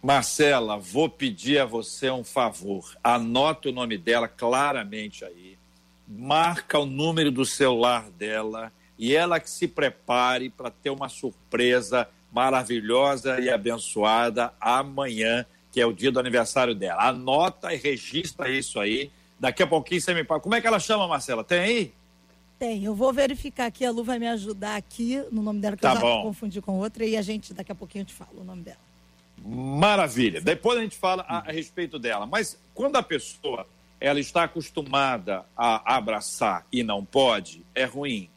Marcela, 0.00 0.78
vou 0.78 1.08
pedir 1.08 1.58
a 1.58 1.64
você 1.64 2.10
um 2.10 2.22
favor. 2.22 2.96
Anota 3.02 3.70
o 3.70 3.72
nome 3.72 3.98
dela 3.98 4.28
claramente 4.28 5.24
aí. 5.24 5.58
Marca 6.06 6.78
o 6.78 6.86
número 6.86 7.32
do 7.32 7.44
celular 7.44 8.08
dela 8.10 8.72
e 8.98 9.14
ela 9.14 9.40
que 9.40 9.50
se 9.50 9.66
prepare 9.66 10.50
para 10.50 10.70
ter 10.70 10.90
uma 10.90 11.08
surpresa 11.08 12.08
maravilhosa 12.32 13.40
e 13.40 13.48
abençoada 13.48 14.52
amanhã, 14.60 15.46
que 15.70 15.80
é 15.80 15.86
o 15.86 15.92
dia 15.92 16.10
do 16.10 16.18
aniversário 16.18 16.74
dela. 16.74 17.08
Anota 17.08 17.72
e 17.72 17.76
registra 17.76 18.48
isso 18.48 18.78
aí. 18.80 19.10
Daqui 19.38 19.62
a 19.62 19.66
pouquinho 19.66 20.00
você 20.00 20.14
me 20.14 20.24
fala. 20.24 20.40
Como 20.40 20.54
é 20.54 20.60
que 20.60 20.66
ela 20.66 20.78
chama, 20.78 21.06
Marcela? 21.06 21.44
Tem 21.44 21.58
aí? 21.60 21.94
Tem. 22.58 22.84
Eu 22.84 22.94
vou 22.94 23.12
verificar 23.12 23.66
aqui. 23.66 23.84
A 23.84 23.90
Lu 23.90 24.04
vai 24.04 24.18
me 24.18 24.28
ajudar 24.28 24.76
aqui 24.76 25.22
no 25.30 25.42
nome 25.42 25.60
dela, 25.60 25.76
que 25.76 25.82
tá 25.82 25.90
eu 25.90 25.94
já 25.94 26.00
bom. 26.00 26.22
confundi 26.22 26.60
com 26.60 26.78
outra. 26.78 27.04
E 27.04 27.16
a 27.16 27.22
gente, 27.22 27.52
daqui 27.52 27.72
a 27.72 27.74
pouquinho, 27.74 28.02
eu 28.02 28.06
te 28.06 28.14
falo 28.14 28.40
o 28.40 28.44
nome 28.44 28.62
dela. 28.62 28.78
Maravilha. 29.44 30.40
Depois 30.40 30.78
a 30.78 30.82
gente 30.82 30.96
fala 30.96 31.24
a, 31.28 31.48
a 31.48 31.52
respeito 31.52 31.98
dela. 31.98 32.26
Mas 32.26 32.58
quando 32.72 32.96
a 32.96 33.02
pessoa 33.02 33.66
ela 34.00 34.20
está 34.20 34.44
acostumada 34.44 35.44
a 35.56 35.96
abraçar 35.96 36.66
e 36.70 36.82
não 36.82 37.04
pode, 37.04 37.64
é 37.74 37.84
ruim. 37.84 38.28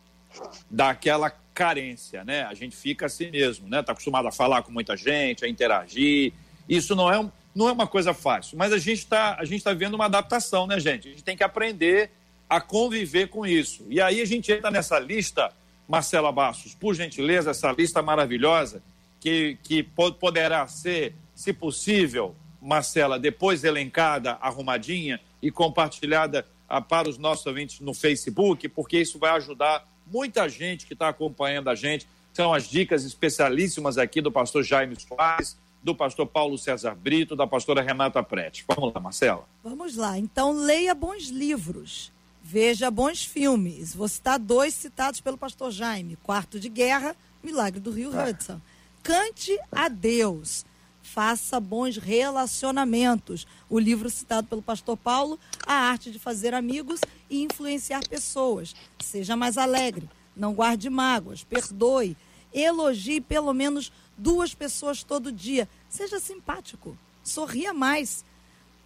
Dá 0.69 0.89
aquela 0.89 1.29
carência, 1.29 2.23
né? 2.23 2.43
A 2.43 2.53
gente 2.53 2.75
fica 2.75 3.07
assim 3.07 3.31
mesmo, 3.31 3.67
né? 3.67 3.79
Está 3.79 3.91
acostumado 3.91 4.27
a 4.27 4.31
falar 4.31 4.61
com 4.61 4.71
muita 4.71 4.95
gente, 4.95 5.43
a 5.43 5.49
interagir. 5.49 6.33
Isso 6.69 6.95
não 6.95 7.11
é, 7.11 7.19
um, 7.19 7.31
não 7.55 7.67
é 7.67 7.71
uma 7.71 7.87
coisa 7.87 8.13
fácil. 8.13 8.57
Mas 8.57 8.71
a 8.71 8.77
gente 8.77 8.99
está 8.99 9.37
tá 9.63 9.73
vendo 9.73 9.95
uma 9.95 10.05
adaptação, 10.05 10.67
né, 10.67 10.79
gente? 10.79 11.07
A 11.07 11.11
gente 11.11 11.23
tem 11.23 11.35
que 11.35 11.43
aprender 11.43 12.11
a 12.49 12.61
conviver 12.61 13.27
com 13.27 13.45
isso. 13.45 13.85
E 13.89 13.99
aí 13.99 14.21
a 14.21 14.25
gente 14.25 14.51
entra 14.51 14.71
nessa 14.71 14.99
lista, 14.99 15.51
Marcela 15.87 16.31
Bastos, 16.31 16.75
por 16.75 16.93
gentileza, 16.93 17.51
essa 17.51 17.71
lista 17.71 18.01
maravilhosa, 18.01 18.81
que, 19.19 19.57
que 19.63 19.83
poderá 20.19 20.67
ser, 20.67 21.15
se 21.33 21.51
possível, 21.51 22.35
Marcela, 22.61 23.19
depois 23.19 23.63
elencada, 23.63 24.37
arrumadinha 24.41 25.19
e 25.41 25.51
compartilhada 25.51 26.45
ah, 26.67 26.81
para 26.81 27.09
os 27.09 27.17
nossos 27.17 27.45
ouvintes 27.45 27.79
no 27.79 27.93
Facebook, 27.93 28.67
porque 28.69 28.99
isso 28.99 29.17
vai 29.17 29.31
ajudar 29.31 29.87
muita 30.11 30.47
gente 30.47 30.85
que 30.85 30.93
está 30.93 31.09
acompanhando 31.09 31.69
a 31.69 31.75
gente. 31.75 32.07
São 32.33 32.53
as 32.53 32.69
dicas 32.69 33.03
especialíssimas 33.03 33.97
aqui 33.97 34.21
do 34.21 34.31
pastor 34.31 34.63
Jaime 34.63 34.95
Soares, 34.99 35.57
do 35.83 35.95
pastor 35.95 36.27
Paulo 36.27 36.57
César 36.57 36.95
Brito, 36.95 37.35
da 37.35 37.47
pastora 37.47 37.81
Renata 37.81 38.21
Prete. 38.21 38.65
Vamos 38.67 38.93
lá, 38.93 38.99
Marcela. 38.99 39.47
Vamos 39.63 39.95
lá. 39.95 40.17
Então, 40.17 40.51
leia 40.51 40.93
bons 40.93 41.29
livros, 41.29 42.11
veja 42.43 42.91
bons 42.91 43.23
filmes. 43.23 43.95
Vou 43.95 44.07
citar 44.07 44.37
dois 44.37 44.73
citados 44.73 45.21
pelo 45.21 45.37
pastor 45.37 45.71
Jaime: 45.71 46.17
Quarto 46.17 46.59
de 46.59 46.69
Guerra, 46.69 47.15
Milagre 47.43 47.79
do 47.79 47.91
Rio 47.91 48.11
ah. 48.13 48.25
Hudson. 48.25 48.61
Cante 49.01 49.57
a 49.71 49.87
Deus. 49.87 50.65
Faça 51.13 51.57
bons 51.57 51.95
relacionamentos. 51.95 53.47
O 53.69 53.79
livro 53.79 54.09
citado 54.09 54.45
pelo 54.45 54.61
pastor 54.61 54.97
Paulo, 54.97 55.39
A 55.65 55.73
Arte 55.73 56.11
de 56.11 56.19
Fazer 56.19 56.53
Amigos 56.53 56.99
e 57.29 57.41
Influenciar 57.41 58.05
Pessoas. 58.07 58.75
Seja 58.99 59.35
mais 59.37 59.57
alegre, 59.57 60.09
não 60.35 60.53
guarde 60.53 60.89
mágoas, 60.89 61.45
perdoe, 61.45 62.17
elogie 62.53 63.21
pelo 63.21 63.53
menos 63.53 63.89
duas 64.17 64.53
pessoas 64.53 65.01
todo 65.01 65.31
dia. 65.31 65.67
Seja 65.89 66.19
simpático, 66.19 66.97
sorria 67.23 67.73
mais. 67.73 68.25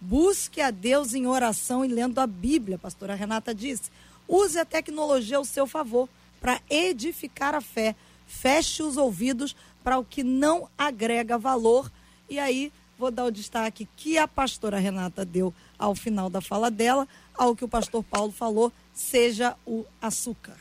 Busque 0.00 0.60
a 0.60 0.70
Deus 0.70 1.14
em 1.14 1.26
oração 1.26 1.84
e 1.84 1.88
lendo 1.88 2.20
a 2.20 2.26
Bíblia, 2.26 2.76
a 2.76 2.78
pastora 2.78 3.16
Renata 3.16 3.52
disse. 3.52 3.90
Use 4.28 4.56
a 4.56 4.64
tecnologia 4.64 5.38
ao 5.38 5.44
seu 5.44 5.66
favor 5.66 6.08
para 6.40 6.60
edificar 6.70 7.52
a 7.52 7.60
fé. 7.60 7.96
Feche 8.28 8.80
os 8.80 8.96
ouvidos 8.96 9.56
para 9.82 9.98
o 9.98 10.04
que 10.04 10.22
não 10.22 10.68
agrega 10.78 11.36
valor. 11.36 11.90
E 12.32 12.38
aí 12.38 12.72
vou 12.98 13.10
dar 13.10 13.26
o 13.26 13.30
destaque 13.30 13.86
que 13.94 14.16
a 14.16 14.26
pastora 14.26 14.78
Renata 14.78 15.22
deu 15.22 15.52
ao 15.78 15.94
final 15.94 16.30
da 16.30 16.40
fala 16.40 16.70
dela, 16.70 17.06
ao 17.34 17.54
que 17.54 17.62
o 17.62 17.68
pastor 17.68 18.02
Paulo 18.02 18.32
falou, 18.32 18.72
seja 18.94 19.54
o 19.66 19.84
açúcar. 20.00 20.56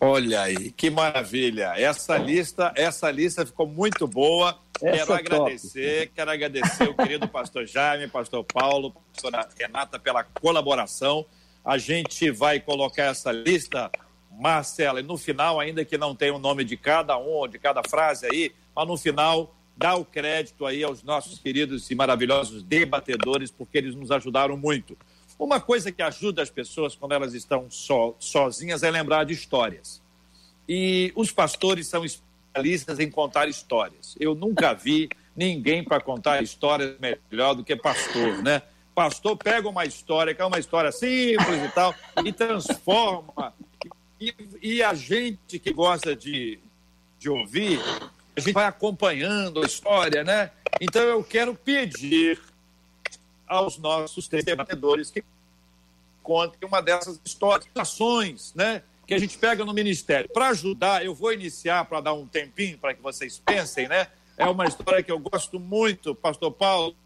Olha 0.00 0.42
aí, 0.42 0.70
que 0.70 0.88
maravilha. 0.88 1.72
Essa 1.76 2.16
lista, 2.16 2.72
essa 2.76 3.10
lista 3.10 3.44
ficou 3.44 3.66
muito 3.66 4.06
boa. 4.06 4.60
Essa 4.80 4.96
quero 4.96 5.12
é 5.12 5.16
agradecer, 5.16 6.00
top. 6.02 6.12
quero 6.14 6.30
agradecer 6.30 6.88
o 6.88 6.94
querido 6.94 7.26
pastor 7.26 7.66
Jaime, 7.66 8.06
pastor 8.06 8.44
Paulo, 8.44 8.94
pastora 9.12 9.48
Renata 9.58 9.98
pela 9.98 10.22
colaboração. 10.22 11.26
A 11.64 11.78
gente 11.78 12.30
vai 12.30 12.60
colocar 12.60 13.06
essa 13.06 13.32
lista 13.32 13.90
Marcela, 14.30 15.00
e 15.00 15.02
no 15.02 15.18
final, 15.18 15.58
ainda 15.58 15.84
que 15.84 15.98
não 15.98 16.14
tenha 16.14 16.32
o 16.32 16.38
nome 16.38 16.62
de 16.62 16.76
cada 16.76 17.18
um, 17.18 17.48
de 17.48 17.58
cada 17.58 17.82
frase 17.82 18.26
aí, 18.26 18.52
mas 18.74 18.86
no 18.86 18.96
final, 18.96 19.52
dá 19.76 19.94
o 19.94 20.04
crédito 20.04 20.66
aí 20.66 20.82
aos 20.82 21.02
nossos 21.02 21.38
queridos 21.38 21.90
e 21.90 21.94
maravilhosos 21.94 22.62
debatedores, 22.62 23.50
porque 23.50 23.78
eles 23.78 23.94
nos 23.94 24.10
ajudaram 24.10 24.56
muito. 24.56 24.96
Uma 25.38 25.58
coisa 25.60 25.90
que 25.90 26.02
ajuda 26.02 26.42
as 26.42 26.50
pessoas 26.50 26.94
quando 26.94 27.12
elas 27.12 27.32
estão 27.32 27.70
so, 27.70 28.14
sozinhas 28.18 28.82
é 28.82 28.90
lembrar 28.90 29.24
de 29.24 29.32
histórias. 29.32 30.02
E 30.68 31.12
os 31.16 31.32
pastores 31.32 31.86
são 31.86 32.04
especialistas 32.04 32.98
em 32.98 33.10
contar 33.10 33.48
histórias. 33.48 34.16
Eu 34.20 34.34
nunca 34.34 34.74
vi 34.74 35.08
ninguém 35.34 35.82
para 35.82 36.00
contar 36.00 36.42
histórias 36.42 36.96
melhor 37.00 37.54
do 37.54 37.64
que 37.64 37.74
pastor, 37.74 38.42
né? 38.42 38.62
Pastor 38.94 39.36
pega 39.36 39.68
uma 39.68 39.86
história, 39.86 40.34
que 40.34 40.42
é 40.42 40.44
uma 40.44 40.58
história 40.58 40.92
simples 40.92 41.64
e 41.64 41.68
tal, 41.74 41.94
e 42.22 42.32
transforma 42.32 43.54
e, 44.20 44.34
e 44.62 44.82
a 44.82 44.92
gente 44.92 45.58
que 45.58 45.72
gosta 45.72 46.14
de, 46.14 46.58
de 47.18 47.30
ouvir, 47.30 47.80
a 48.40 48.44
gente 48.44 48.54
vai 48.54 48.66
acompanhando 48.66 49.62
a 49.62 49.66
história, 49.66 50.24
né? 50.24 50.50
Então 50.80 51.02
eu 51.02 51.22
quero 51.22 51.54
pedir 51.54 52.40
aos 53.46 53.76
nossos 53.78 54.28
debatedores 54.28 55.10
que 55.10 55.22
contem 56.22 56.66
uma 56.66 56.80
dessas 56.80 57.20
histórias, 57.24 57.68
ações, 57.74 58.52
né? 58.54 58.82
Que 59.06 59.14
a 59.14 59.18
gente 59.18 59.36
pega 59.36 59.64
no 59.64 59.74
ministério. 59.74 60.28
Para 60.32 60.48
ajudar, 60.48 61.04
eu 61.04 61.14
vou 61.14 61.32
iniciar 61.32 61.84
para 61.84 62.00
dar 62.00 62.14
um 62.14 62.26
tempinho 62.26 62.78
para 62.78 62.94
que 62.94 63.02
vocês 63.02 63.38
pensem, 63.44 63.88
né? 63.88 64.06
É 64.38 64.46
uma 64.46 64.64
história 64.64 65.02
que 65.02 65.12
eu 65.12 65.18
gosto 65.18 65.60
muito, 65.60 66.14
Pastor 66.14 66.50
Paulo. 66.50 66.96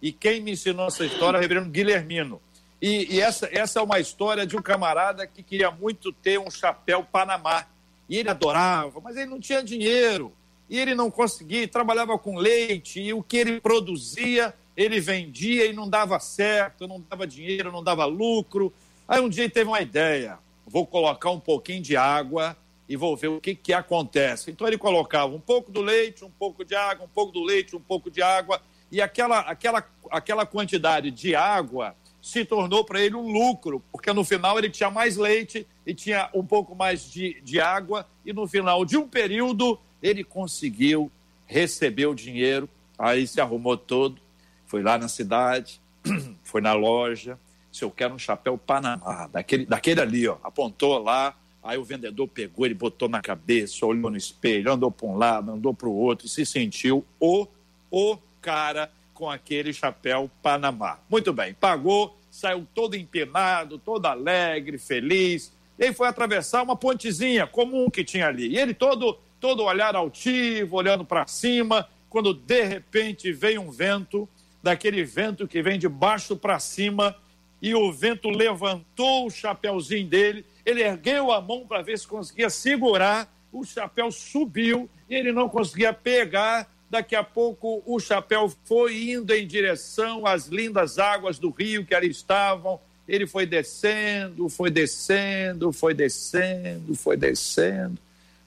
E 0.00 0.12
quem 0.12 0.40
me 0.40 0.52
ensinou 0.52 0.86
essa 0.86 1.04
história 1.04 1.38
é 1.38 1.40
o 1.40 1.42
reverendo 1.42 1.70
Guilhermino. 1.70 2.40
E, 2.80 3.14
e, 3.14 3.20
essa, 3.20 3.48
essa 3.50 3.80
é 3.80 3.82
uma 3.82 3.98
história 3.98 4.46
de 4.46 4.56
um 4.56 4.62
camarada 4.62 5.26
que 5.26 5.42
queria 5.42 5.70
muito 5.70 6.12
ter 6.12 6.38
um 6.38 6.50
chapéu 6.50 7.02
Panamá. 7.02 7.66
E 8.08 8.16
ele 8.16 8.28
adorava, 8.28 9.00
mas 9.00 9.16
ele 9.16 9.26
não 9.26 9.40
tinha 9.40 9.62
dinheiro. 9.62 10.32
E 10.68 10.78
ele 10.78 10.94
não 10.94 11.10
conseguia, 11.10 11.66
trabalhava 11.68 12.18
com 12.18 12.36
leite, 12.36 13.00
e 13.00 13.12
o 13.12 13.22
que 13.22 13.36
ele 13.36 13.60
produzia, 13.60 14.54
ele 14.76 15.00
vendia 15.00 15.66
e 15.66 15.72
não 15.72 15.88
dava 15.88 16.18
certo, 16.18 16.88
não 16.88 17.00
dava 17.08 17.26
dinheiro, 17.26 17.70
não 17.70 17.82
dava 17.82 18.04
lucro. 18.04 18.72
Aí 19.06 19.20
um 19.20 19.28
dia 19.28 19.44
ele 19.44 19.52
teve 19.52 19.68
uma 19.68 19.80
ideia: 19.80 20.38
vou 20.66 20.86
colocar 20.86 21.30
um 21.30 21.40
pouquinho 21.40 21.82
de 21.82 21.96
água 21.96 22.56
e 22.88 22.96
vou 22.96 23.16
ver 23.16 23.28
o 23.28 23.40
que, 23.40 23.54
que 23.54 23.72
acontece. 23.72 24.50
Então 24.50 24.66
ele 24.66 24.78
colocava 24.78 25.34
um 25.34 25.40
pouco 25.40 25.70
do 25.70 25.80
leite, 25.80 26.24
um 26.24 26.30
pouco 26.30 26.64
de 26.64 26.74
água, 26.74 27.04
um 27.04 27.08
pouco 27.08 27.32
do 27.32 27.42
leite, 27.42 27.74
um 27.74 27.80
pouco 27.80 28.10
de 28.10 28.22
água, 28.22 28.60
e 28.90 29.00
aquela, 29.00 29.40
aquela, 29.40 29.84
aquela 30.10 30.46
quantidade 30.46 31.10
de 31.10 31.34
água 31.34 31.94
se 32.26 32.44
tornou 32.44 32.82
para 32.82 33.00
ele 33.00 33.14
um 33.14 33.30
lucro, 33.30 33.80
porque 33.92 34.12
no 34.12 34.24
final 34.24 34.58
ele 34.58 34.68
tinha 34.68 34.90
mais 34.90 35.16
leite 35.16 35.64
e 35.86 35.94
tinha 35.94 36.28
um 36.34 36.44
pouco 36.44 36.74
mais 36.74 37.08
de, 37.08 37.40
de 37.40 37.60
água, 37.60 38.04
e 38.24 38.32
no 38.32 38.48
final 38.48 38.84
de 38.84 38.96
um 38.96 39.06
período 39.06 39.78
ele 40.02 40.24
conseguiu 40.24 41.08
receber 41.46 42.06
o 42.06 42.16
dinheiro, 42.16 42.68
aí 42.98 43.28
se 43.28 43.40
arrumou 43.40 43.76
todo, 43.76 44.20
foi 44.66 44.82
lá 44.82 44.98
na 44.98 45.06
cidade, 45.06 45.80
foi 46.42 46.60
na 46.60 46.72
loja, 46.72 47.38
se 47.70 47.84
eu 47.84 47.92
quero 47.92 48.14
um 48.14 48.18
chapéu 48.18 48.58
Panamá, 48.58 49.28
daquele, 49.28 49.64
daquele 49.64 50.00
ali, 50.00 50.26
ó, 50.26 50.36
apontou 50.42 50.98
lá, 50.98 51.32
aí 51.62 51.78
o 51.78 51.84
vendedor 51.84 52.26
pegou, 52.26 52.66
ele 52.66 52.74
botou 52.74 53.08
na 53.08 53.22
cabeça, 53.22 53.86
olhou 53.86 54.10
no 54.10 54.16
espelho, 54.16 54.72
andou 54.72 54.90
para 54.90 55.06
um 55.06 55.16
lado, 55.16 55.52
andou 55.52 55.72
para 55.72 55.88
o 55.88 55.94
outro, 55.94 56.26
e 56.26 56.28
se 56.28 56.44
sentiu 56.44 57.04
o, 57.20 57.46
o 57.88 58.18
cara 58.40 58.90
com 59.16 59.30
aquele 59.30 59.72
chapéu 59.72 60.30
Panamá. 60.42 60.98
Muito 61.08 61.32
bem, 61.32 61.54
pagou, 61.54 62.15
saiu 62.36 62.66
todo 62.74 62.94
empenado, 62.94 63.78
todo 63.78 64.04
alegre, 64.04 64.76
feliz. 64.76 65.56
Ele 65.78 65.94
foi 65.94 66.06
atravessar 66.06 66.62
uma 66.62 66.76
pontezinha 66.76 67.46
comum 67.46 67.88
que 67.88 68.04
tinha 68.04 68.26
ali. 68.26 68.48
E 68.48 68.58
ele 68.58 68.74
todo, 68.74 69.18
todo 69.40 69.64
olhar 69.64 69.96
altivo, 69.96 70.76
olhando 70.76 71.02
para 71.02 71.26
cima, 71.26 71.88
quando 72.10 72.34
de 72.34 72.62
repente 72.62 73.32
veio 73.32 73.62
um 73.62 73.70
vento, 73.70 74.28
daquele 74.62 75.02
vento 75.02 75.48
que 75.48 75.62
vem 75.62 75.78
de 75.78 75.88
baixo 75.88 76.36
para 76.36 76.58
cima, 76.58 77.16
e 77.62 77.74
o 77.74 77.90
vento 77.90 78.28
levantou 78.28 79.26
o 79.26 79.30
chapéuzinho 79.30 80.06
dele, 80.06 80.44
ele 80.64 80.82
ergueu 80.82 81.32
a 81.32 81.40
mão 81.40 81.66
para 81.66 81.80
ver 81.80 81.98
se 81.98 82.06
conseguia 82.06 82.50
segurar, 82.50 83.34
o 83.50 83.64
chapéu 83.64 84.10
subiu 84.12 84.90
e 85.08 85.14
ele 85.14 85.32
não 85.32 85.48
conseguia 85.48 85.92
pegar 85.94 86.70
Daqui 86.96 87.14
a 87.14 87.22
pouco 87.22 87.82
o 87.84 88.00
chapéu 88.00 88.50
foi 88.64 89.10
indo 89.10 89.30
em 89.34 89.46
direção 89.46 90.26
às 90.26 90.46
lindas 90.46 90.98
águas 90.98 91.38
do 91.38 91.50
rio 91.50 91.84
que 91.84 91.94
ali 91.94 92.08
estavam. 92.08 92.80
Ele 93.06 93.26
foi 93.26 93.44
descendo, 93.44 94.48
foi 94.48 94.70
descendo, 94.70 95.70
foi 95.74 95.92
descendo, 95.92 96.94
foi 96.94 97.18
descendo, 97.18 97.98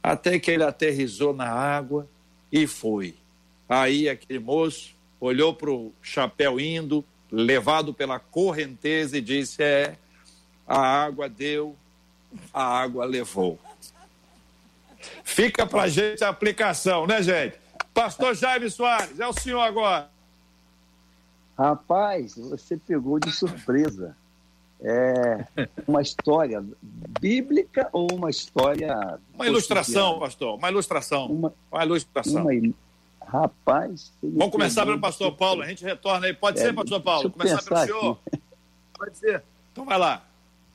até 0.02 0.40
que 0.40 0.50
ele 0.50 0.64
aterrizou 0.64 1.32
na 1.32 1.48
água 1.48 2.08
e 2.52 2.66
foi. 2.66 3.14
Aí 3.70 4.10
aquele 4.10 4.40
moço 4.40 4.96
olhou 5.22 5.54
para 5.54 5.70
o 5.70 5.94
chapéu 6.02 6.60
indo, 6.60 7.06
levado 7.32 7.94
pela 7.94 8.18
correnteza, 8.18 9.16
e 9.20 9.22
disse: 9.22 9.62
É, 9.62 9.96
a 10.66 10.80
água 10.80 11.30
deu, 11.30 11.76
a 12.52 12.64
água 12.64 13.06
levou. 13.06 13.60
Fica 15.24 15.68
pra 15.68 15.88
gente 15.88 16.24
a 16.24 16.30
aplicação, 16.30 17.06
né, 17.06 17.22
gente? 17.22 17.69
Pastor 18.00 18.34
Jaime 18.34 18.70
Soares, 18.70 19.20
é 19.20 19.28
o 19.28 19.34
senhor 19.34 19.60
agora. 19.60 20.10
Rapaz, 21.58 22.34
você 22.38 22.78
pegou 22.78 23.20
de 23.20 23.30
surpresa. 23.30 24.16
É 24.80 25.46
uma 25.86 26.02
história 26.02 26.64
bíblica 27.20 27.90
ou 27.92 28.08
uma 28.14 28.30
história. 28.30 29.20
Uma 29.34 29.46
ilustração, 29.46 30.18
pastor, 30.18 30.56
uma 30.58 30.70
ilustração. 30.70 31.26
Uma, 31.26 31.54
uma 31.70 31.84
ilustração. 31.84 32.48
Uma, 32.48 32.74
rapaz. 33.22 34.14
Vamos 34.24 34.50
começar 34.50 34.86
pelo 34.86 35.02
pastor 35.02 35.36
Paulo, 35.36 35.62
a 35.62 35.68
gente 35.68 35.84
retorna 35.84 36.28
aí. 36.28 36.34
Pode 36.34 36.58
é, 36.58 36.62
ser, 36.62 36.74
pastor 36.74 37.02
Paulo? 37.02 37.30
Começar 37.30 37.62
pelo 37.62 37.80
senhor? 37.82 38.20
Aqui. 38.28 38.42
Pode 38.98 39.18
ser. 39.18 39.44
Então 39.74 39.84
vai 39.84 39.98
lá. 39.98 40.26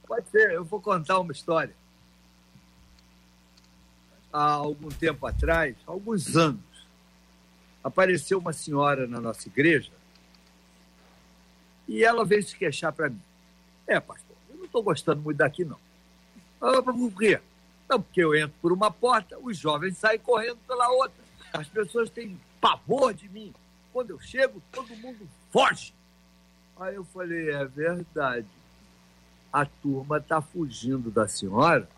Pode 0.06 0.28
ser, 0.28 0.50
eu 0.50 0.62
vou 0.62 0.78
contar 0.78 1.18
uma 1.20 1.32
história. 1.32 1.74
Há 4.30 4.44
algum 4.52 4.90
tempo 4.90 5.26
atrás, 5.26 5.74
alguns 5.86 6.36
anos, 6.36 6.73
apareceu 7.84 8.38
uma 8.38 8.54
senhora 8.54 9.06
na 9.06 9.20
nossa 9.20 9.46
igreja 9.46 9.92
e 11.86 12.02
ela 12.02 12.24
veio 12.24 12.42
se 12.42 12.56
queixar 12.56 12.92
para 12.92 13.10
mim. 13.10 13.20
É, 13.86 14.00
pastor, 14.00 14.34
eu 14.48 14.56
não 14.56 14.64
estou 14.64 14.82
gostando 14.82 15.20
muito 15.20 15.36
daqui, 15.36 15.64
não. 15.64 15.78
Ah, 16.60 16.82
por 16.82 17.12
quê? 17.12 17.38
Não, 17.86 18.00
porque 18.00 18.24
eu 18.24 18.34
entro 18.34 18.56
por 18.62 18.72
uma 18.72 18.90
porta, 18.90 19.38
os 19.38 19.58
jovens 19.58 19.98
saem 19.98 20.18
correndo 20.18 20.58
pela 20.66 20.88
outra. 20.88 21.22
As 21.52 21.68
pessoas 21.68 22.08
têm 22.08 22.40
pavor 22.58 23.12
de 23.12 23.28
mim. 23.28 23.54
Quando 23.92 24.10
eu 24.10 24.18
chego, 24.18 24.62
todo 24.72 24.96
mundo 24.96 25.28
foge. 25.52 25.92
Aí 26.80 26.94
eu 26.94 27.04
falei, 27.04 27.50
é 27.50 27.64
verdade. 27.66 28.48
A 29.52 29.66
turma 29.66 30.16
está 30.16 30.40
fugindo 30.40 31.10
da 31.10 31.28
senhora 31.28 31.88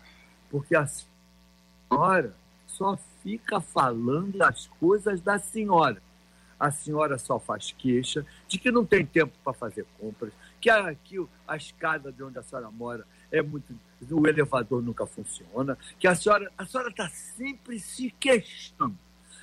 porque 0.51 0.75
a 0.75 0.85
senhora 0.87 2.35
só 2.67 2.97
fica 3.27 3.59
falando 3.59 4.41
as 4.41 4.67
coisas 4.79 5.19
da 5.19 5.37
senhora 5.37 6.01
a 6.57 6.71
senhora 6.71 7.17
só 7.17 7.37
faz 7.37 7.73
queixa 7.77 8.25
de 8.47 8.57
que 8.57 8.71
não 8.71 8.85
tem 8.85 9.05
tempo 9.05 9.33
para 9.43 9.53
fazer 9.53 9.85
compras, 9.99 10.33
que 10.59 10.69
aqui 10.69 11.23
a 11.47 11.55
escada 11.55 12.11
de 12.11 12.23
onde 12.23 12.39
a 12.39 12.43
senhora 12.43 12.71
mora 12.71 13.05
é 13.29 13.41
muito. 13.41 13.77
o 14.09 14.27
elevador 14.27 14.81
nunca 14.81 15.05
funciona, 15.05 15.77
que 15.99 16.07
a 16.07 16.15
senhora 16.15 16.51
a 16.57 16.65
senhora 16.65 16.89
está 16.89 17.09
sempre 17.09 17.79
se 17.79 18.09
queixando, 18.19 18.97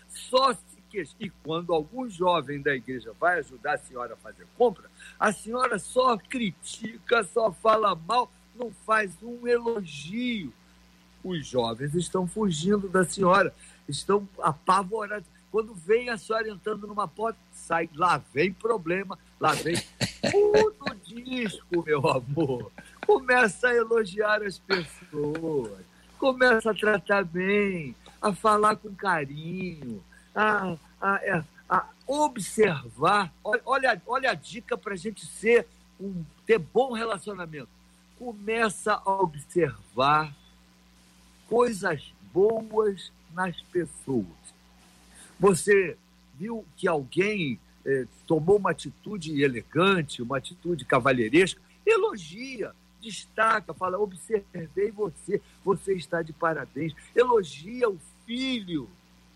só 0.09 0.55
se 0.55 0.83
queixa. 0.91 1.15
E 1.21 1.31
quando 1.31 1.73
algum 1.73 2.09
jovem 2.09 2.61
da 2.61 2.75
igreja 2.75 3.13
vai 3.21 3.39
ajudar 3.39 3.75
a 3.75 3.79
senhora 3.79 4.15
a 4.15 4.17
fazer 4.17 4.47
compra, 4.57 4.91
a 5.21 5.33
senhora 5.33 5.79
só 5.79 6.17
critica, 6.17 7.23
só 7.23 7.53
fala 7.53 7.95
mal, 7.95 8.33
não 8.57 8.73
faz 8.85 9.15
um 9.23 9.47
elogio. 9.47 10.53
Os 11.23 11.47
jovens 11.47 11.95
estão 11.95 12.27
fugindo 12.27 12.87
da 12.87 13.03
senhora, 13.03 13.55
estão 13.89 14.29
apavorados. 14.43 15.27
Quando 15.51 15.75
vem 15.75 16.09
a 16.09 16.19
senhora 16.19 16.49
entrando 16.49 16.87
numa 16.87 17.07
porta, 17.07 17.39
sai, 17.53 17.89
lá 17.95 18.21
vem 18.33 18.53
problema, 18.53 19.19
lá 19.39 19.53
vem 19.53 19.77
tudo 20.31 20.95
disco, 21.05 21.85
meu 21.85 22.07
amor. 22.09 22.73
Começa 23.07 23.69
a 23.69 23.75
elogiar 23.75 24.43
as 24.43 24.59
pessoas, 24.59 25.85
começa 26.19 26.71
a 26.71 26.75
tratar 26.75 27.25
bem, 27.25 27.95
a 28.21 28.33
falar 28.33 28.77
com 28.77 28.95
carinho, 28.95 30.03
a, 30.35 30.77
a, 31.01 31.15
a, 31.15 31.45
a 31.69 31.89
observar. 32.07 33.33
Olha, 33.45 34.03
olha 34.07 34.31
a 34.31 34.35
dica 34.35 34.77
para 34.77 34.95
a 34.95 34.97
gente 34.97 35.25
ser 35.25 35.69
um, 36.01 36.25
ter 36.47 36.59
bom 36.59 36.93
relacionamento. 36.93 37.69
Começa 38.19 38.95
a 38.95 39.13
observar 39.13 40.35
coisas 41.49 42.13
boas 42.33 43.13
nas 43.35 43.61
pessoas 43.73 44.55
você 45.39 45.97
viu 46.39 46.65
que 46.77 46.89
alguém 46.89 47.59
eh, 47.85 48.07
tomou 48.27 48.57
uma 48.57 48.71
atitude 48.71 49.43
elegante, 49.43 50.23
uma 50.23 50.39
atitude 50.39 50.85
cavalheiresca? 50.85 51.61
Elogia, 51.85 52.73
destaca, 53.01 53.75
fala: 53.75 53.99
observei 53.99 54.91
você, 54.91 55.41
você 55.65 55.95
está 55.95 56.23
de 56.23 56.33
parabéns. 56.33 56.95
Elogia 57.15 57.89
o 57.89 57.99
filho 58.27 58.89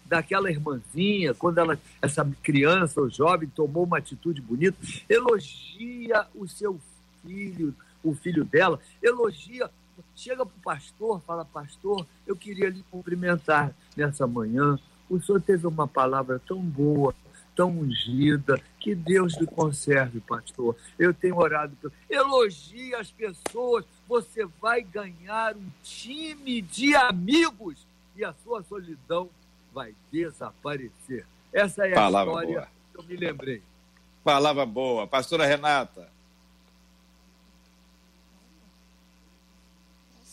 daquela 0.04 0.50
irmãzinha, 0.50 1.34
quando 1.34 1.58
ela, 1.58 1.78
essa 2.00 2.24
criança 2.42 3.00
ou 3.02 3.10
jovem 3.10 3.48
tomou 3.50 3.84
uma 3.84 3.98
atitude 3.98 4.40
bonita, 4.40 4.78
elogia 5.06 6.26
o 6.34 6.48
seu 6.48 6.80
filho, 7.22 7.74
o 8.02 8.14
filho 8.14 8.42
dela, 8.42 8.80
elogia, 9.02 9.70
chega 10.14 10.44
para 10.44 10.56
o 10.56 10.62
pastor, 10.62 11.20
fala, 11.26 11.44
pastor, 11.44 12.06
eu 12.26 12.36
queria 12.36 12.68
lhe 12.68 12.84
cumprimentar 12.90 13.74
nessa 13.96 14.26
manhã, 14.26 14.78
o 15.08 15.20
senhor 15.20 15.40
teve 15.40 15.66
uma 15.66 15.88
palavra 15.88 16.40
tão 16.46 16.60
boa, 16.60 17.14
tão 17.56 17.70
ungida. 17.70 18.60
Que 18.78 18.94
Deus 18.94 19.34
lhe 19.34 19.46
conserve, 19.46 20.20
pastor. 20.20 20.76
Eu 20.98 21.12
tenho 21.12 21.36
orado. 21.36 21.92
Elogie 22.08 22.94
as 22.94 23.10
pessoas. 23.10 23.84
Você 24.08 24.46
vai 24.60 24.82
ganhar 24.82 25.56
um 25.56 25.68
time 25.82 26.62
de 26.62 26.94
amigos 26.94 27.86
e 28.16 28.24
a 28.24 28.32
sua 28.44 28.62
solidão 28.62 29.28
vai 29.72 29.94
desaparecer. 30.12 31.26
Essa 31.52 31.86
é 31.86 31.92
a 31.92 31.96
palavra 31.96 32.32
história 32.32 32.60
boa. 32.60 32.68
que 32.92 32.98
eu 32.98 33.04
me 33.04 33.16
lembrei. 33.16 33.62
Palavra 34.22 34.64
boa. 34.64 35.06
Pastora 35.06 35.46
Renata. 35.46 36.08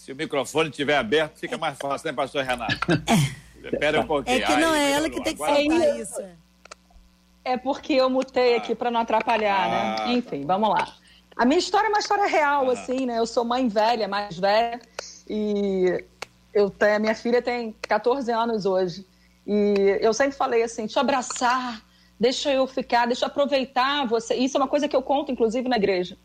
Se 0.06 0.12
o 0.12 0.16
microfone 0.16 0.70
estiver 0.70 0.97
aberto, 0.97 1.39
fica 1.39 1.58
mais 1.58 1.80
fácil, 1.80 2.06
né, 2.06 2.14
pastor 2.14 2.43
Renata? 2.43 2.76
Espera 3.58 4.01
um 4.01 4.06
pouquinho. 4.06 4.38
É 4.38 4.45
que 4.45 4.56
não 4.58 4.76
é 4.76 4.91
ela 4.91 5.10
que 5.10 5.20
tem 5.20 5.36
que 5.36 5.43
soltar 5.43 5.99
isso. 5.99 6.24
É 7.43 7.58
porque 7.58 7.93
eu 7.93 8.08
mutei 8.08 8.56
aqui 8.56 8.76
para 8.76 8.91
não 8.91 8.99
atrapalhar, 8.99 9.68
né? 9.68 9.95
ah, 9.97 10.06
né? 10.06 10.14
Enfim, 10.14 10.45
vamos 10.45 10.70
lá. 10.70 10.93
A 11.36 11.43
minha 11.43 11.58
história 11.58 11.88
é 11.88 11.89
uma 11.89 11.97
história 11.97 12.28
real, 12.28 12.70
ah. 12.70 12.74
assim, 12.74 13.08
né? 13.08 13.18
Eu 13.18 13.26
sou 13.26 13.43
mãe 13.43 13.68
velha, 13.68 14.08
mais 14.08 14.38
velha, 14.38 14.80
e 15.28 16.06
eu 16.53 16.70
tenho, 16.70 16.97
a 16.97 16.99
minha 16.99 17.16
filha 17.16 17.41
tem 17.41 17.76
14 17.82 18.32
anos 18.32 18.68
hoje. 18.68 19.08
E 19.47 19.97
eu 20.01 20.14
sempre 20.14 20.38
falei 20.38 20.62
assim: 20.62 20.86
te 20.86 20.99
abraçar, 20.99 21.84
deixa 22.20 22.53
eu 22.53 22.68
ficar, 22.68 23.08
deixa 23.08 23.26
eu 23.26 23.30
aproveitar 23.30 24.06
você. 24.06 24.36
Isso 24.36 24.56
é 24.56 24.60
uma 24.60 24.68
coisa 24.68 24.88
que 24.88 24.95
eu 24.95 25.01
conto, 25.01 25.32
inclusive, 25.32 25.68
na 25.68 25.78
igreja. 25.78 26.16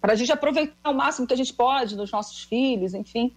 Para 0.00 0.12
a 0.12 0.16
gente 0.16 0.32
aproveitar 0.32 0.90
o 0.90 0.94
máximo 0.94 1.26
que 1.26 1.34
a 1.34 1.36
gente 1.36 1.52
pode 1.52 1.96
dos 1.96 2.10
nossos 2.10 2.42
filhos, 2.44 2.94
enfim. 2.94 3.34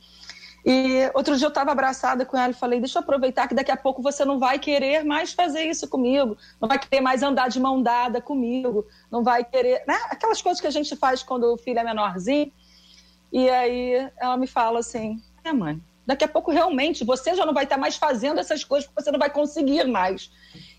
E 0.64 1.09
outro 1.16 1.36
dia 1.36 1.45
eu 1.45 1.49
estava 1.49 1.72
abraçada 1.72 2.24
com 2.24 2.38
ela 2.38 2.51
e 2.51 2.55
falei: 2.55 2.80
Deixa 2.80 2.99
eu 2.99 3.01
aproveitar 3.01 3.47
que 3.47 3.55
daqui 3.55 3.72
a 3.72 3.78
pouco 3.78 4.01
você 4.01 4.24
não 4.24 4.38
vai 4.38 4.59
querer 4.59 5.03
mais 5.03 5.34
fazer 5.34 5.64
isso 5.64 5.88
comigo, 5.88 6.38
não 6.59 6.68
vai 6.68 6.78
querer 6.78 7.01
mais 7.01 7.24
andar 7.24 7.49
de 7.49 7.59
mão 7.59 7.82
dada 7.82 8.22
comigo, 8.22 8.86
não 9.09 9.24
vai 9.24 9.43
querer. 9.43 9.84
Né? 9.88 9.97
Aquelas 10.09 10.41
coisas 10.41 10.62
que 10.62 10.68
a 10.68 10.72
gente 10.72 10.95
faz 10.95 11.24
quando 11.24 11.51
o 11.51 11.57
filho 11.57 11.80
é 11.80 11.84
menorzinho. 11.84 12.51
E 13.32 13.49
aí 13.49 14.12
ela 14.18 14.38
me 14.38 14.45
fala 14.45 14.80
assim: 14.80 15.20
É, 15.43 15.51
mãe, 15.51 15.82
Daqui 16.05 16.26
a 16.26 16.28
pouco, 16.28 16.51
realmente, 16.51 17.03
você 17.03 17.36
já 17.36 17.45
não 17.45 17.53
vai 17.53 17.64
estar 17.64 17.78
mais 17.78 17.95
fazendo 17.95 18.39
essas 18.39 18.64
coisas, 18.64 18.88
porque 18.88 19.03
você 19.03 19.12
não 19.12 19.20
vai 19.20 19.30
conseguir 19.30 19.86
mais. 19.86 20.32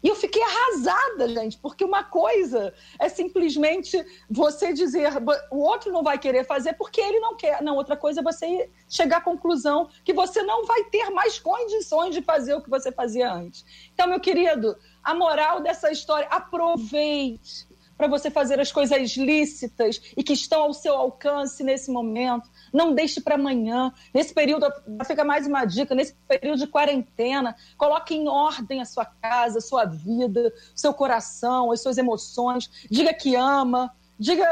E 0.02 0.08
eu 0.08 0.16
fiquei 0.16 0.42
arrasada, 0.42 1.28
gente, 1.28 1.56
porque 1.58 1.84
uma 1.84 2.02
coisa 2.02 2.74
é 2.98 3.08
simplesmente 3.08 4.04
você 4.28 4.72
dizer, 4.72 5.12
o 5.50 5.58
outro 5.58 5.92
não 5.92 6.02
vai 6.02 6.18
querer 6.18 6.44
fazer 6.44 6.72
porque 6.72 7.00
ele 7.00 7.20
não 7.20 7.36
quer. 7.36 7.62
Não, 7.62 7.76
outra 7.76 7.96
coisa 7.96 8.20
é 8.20 8.22
você 8.22 8.68
chegar 8.88 9.18
à 9.18 9.20
conclusão 9.20 9.88
que 10.04 10.12
você 10.12 10.42
não 10.42 10.66
vai 10.66 10.84
ter 10.84 11.08
mais 11.10 11.38
condições 11.38 12.14
de 12.14 12.22
fazer 12.22 12.54
o 12.54 12.62
que 12.62 12.68
você 12.68 12.90
fazia 12.90 13.32
antes. 13.32 13.64
Então, 13.94 14.08
meu 14.08 14.18
querido, 14.18 14.76
a 15.04 15.14
moral 15.14 15.60
dessa 15.60 15.90
história, 15.90 16.26
aproveite 16.28 17.70
para 17.96 18.08
você 18.08 18.30
fazer 18.30 18.58
as 18.58 18.72
coisas 18.72 19.16
lícitas 19.16 20.00
e 20.16 20.24
que 20.24 20.32
estão 20.32 20.62
ao 20.62 20.74
seu 20.74 20.94
alcance 20.94 21.62
nesse 21.62 21.92
momento. 21.92 22.50
Não 22.72 22.94
deixe 22.94 23.20
para 23.20 23.34
amanhã. 23.34 23.92
Nesse 24.14 24.32
período, 24.32 24.66
fica 25.06 25.24
mais 25.24 25.46
uma 25.46 25.64
dica, 25.64 25.94
nesse 25.94 26.14
período 26.26 26.58
de 26.58 26.66
quarentena, 26.66 27.54
coloque 27.76 28.14
em 28.14 28.28
ordem 28.28 28.80
a 28.80 28.84
sua 28.84 29.04
casa, 29.04 29.58
a 29.58 29.62
sua 29.62 29.84
vida, 29.84 30.52
seu 30.74 30.94
coração, 30.94 31.70
as 31.70 31.82
suas 31.82 31.98
emoções. 31.98 32.70
Diga 32.90 33.12
que 33.12 33.34
ama, 33.36 33.94
diga 34.18 34.46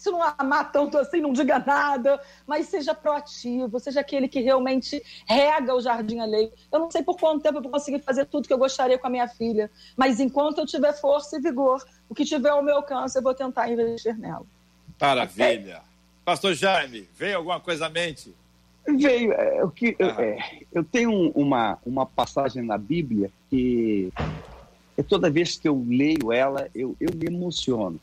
se 0.00 0.10
não 0.10 0.22
amar 0.38 0.72
tanto 0.72 0.96
assim, 0.96 1.20
não 1.20 1.30
diga 1.30 1.58
nada, 1.58 2.18
mas 2.46 2.68
seja 2.68 2.94
proativo, 2.94 3.78
seja 3.78 4.00
aquele 4.00 4.28
que 4.28 4.40
realmente 4.40 5.02
rega 5.26 5.74
o 5.74 5.80
jardim 5.80 6.20
alheio. 6.20 6.50
Eu 6.72 6.78
não 6.78 6.90
sei 6.90 7.02
por 7.02 7.18
quanto 7.18 7.42
tempo 7.42 7.58
eu 7.58 7.62
vou 7.62 7.70
conseguir 7.70 8.00
fazer 8.00 8.24
tudo 8.24 8.48
que 8.48 8.52
eu 8.52 8.58
gostaria 8.58 8.98
com 8.98 9.06
a 9.06 9.10
minha 9.10 9.28
filha, 9.28 9.70
mas 9.94 10.18
enquanto 10.18 10.58
eu 10.58 10.66
tiver 10.66 10.94
força 10.94 11.36
e 11.36 11.40
vigor, 11.40 11.84
o 12.08 12.14
que 12.14 12.24
tiver 12.24 12.48
ao 12.48 12.62
meu 12.62 12.76
alcance, 12.76 13.18
eu 13.18 13.22
vou 13.22 13.34
tentar 13.34 13.70
investir 13.70 14.16
nela. 14.16 14.46
Maravilha. 14.98 15.82
Pastor 16.30 16.54
Jaime, 16.54 17.08
veio 17.18 17.38
alguma 17.38 17.58
coisa 17.58 17.86
à 17.86 17.90
mente? 17.90 18.32
Veio. 18.86 19.32
É, 19.32 19.64
o 19.64 19.68
que, 19.68 19.96
ah. 19.98 20.22
é, 20.22 20.62
eu 20.72 20.84
tenho 20.84 21.10
uma, 21.32 21.76
uma 21.84 22.06
passagem 22.06 22.62
na 22.62 22.78
Bíblia 22.78 23.32
que 23.48 24.12
é 24.96 25.02
toda 25.02 25.28
vez 25.28 25.58
que 25.58 25.66
eu 25.66 25.84
leio 25.88 26.32
ela, 26.32 26.70
eu, 26.72 26.94
eu 27.00 27.08
me 27.16 27.26
emociono. 27.26 27.98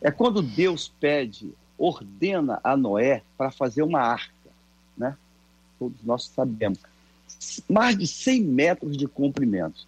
É 0.00 0.10
quando 0.10 0.40
Deus 0.40 0.94
pede, 0.98 1.52
ordena 1.76 2.58
a 2.64 2.74
Noé 2.74 3.20
para 3.36 3.50
fazer 3.50 3.82
uma 3.82 4.00
arca, 4.00 4.32
né? 4.96 5.14
Todos 5.78 6.02
nós 6.02 6.28
sabemos. 6.28 6.78
mais 7.68 7.98
de 7.98 8.06
100 8.06 8.44
metros 8.44 8.96
de 8.96 9.06
comprimento. 9.06 9.86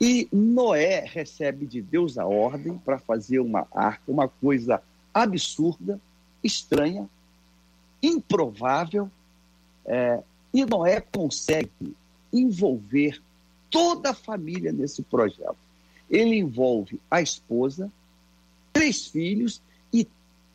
E 0.00 0.26
Noé 0.32 1.04
recebe 1.06 1.66
de 1.66 1.82
Deus 1.82 2.16
a 2.16 2.24
ordem 2.24 2.78
para 2.78 2.98
fazer 2.98 3.40
uma 3.40 3.66
arca, 3.72 4.04
uma 4.08 4.26
coisa 4.26 4.80
absurda, 5.12 6.00
estranha, 6.42 7.08
improvável, 8.02 9.10
é, 9.84 10.22
e 10.52 10.64
Noé 10.64 11.00
consegue 11.00 11.96
envolver 12.32 13.20
toda 13.70 14.10
a 14.10 14.14
família 14.14 14.72
nesse 14.72 15.02
projeto. 15.02 15.56
Ele 16.10 16.36
envolve 16.36 17.00
a 17.10 17.20
esposa, 17.20 17.90
três 18.72 19.06
filhos 19.06 19.60
e 19.92 20.06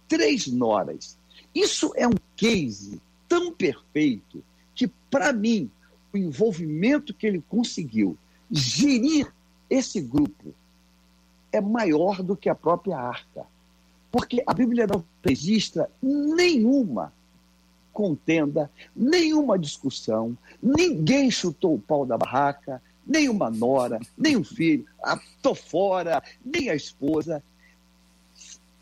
três 0.07 0.47
noras. 0.47 1.17
Isso 1.53 1.93
é 1.95 2.07
um 2.07 2.17
case 2.35 2.99
tão 3.27 3.51
perfeito 3.53 4.43
que, 4.75 4.87
para 5.09 5.31
mim, 5.31 5.69
o 6.11 6.17
envolvimento 6.17 7.13
que 7.13 7.27
ele 7.27 7.43
conseguiu 7.47 8.17
gerir 8.49 9.31
esse 9.69 9.99
grupo 10.01 10.53
é 11.51 11.61
maior 11.61 12.21
do 12.23 12.35
que 12.35 12.49
a 12.49 12.55
própria 12.55 12.97
arca. 12.97 13.45
Porque 14.13 14.43
a 14.45 14.53
Bíblia 14.53 14.85
não 14.85 15.03
registra 15.25 15.89
nenhuma 15.99 17.11
contenda, 17.91 18.69
nenhuma 18.95 19.57
discussão, 19.57 20.37
ninguém 20.61 21.31
chutou 21.31 21.73
o 21.73 21.79
pau 21.79 22.05
da 22.05 22.15
barraca, 22.15 22.79
nem 23.07 23.27
uma 23.27 23.49
nora, 23.49 23.99
nem 24.15 24.35
o 24.35 24.43
filho, 24.43 24.85
a 25.03 25.19
tô 25.41 25.55
fora, 25.55 26.21
nem 26.45 26.69
a 26.69 26.75
esposa. 26.75 27.43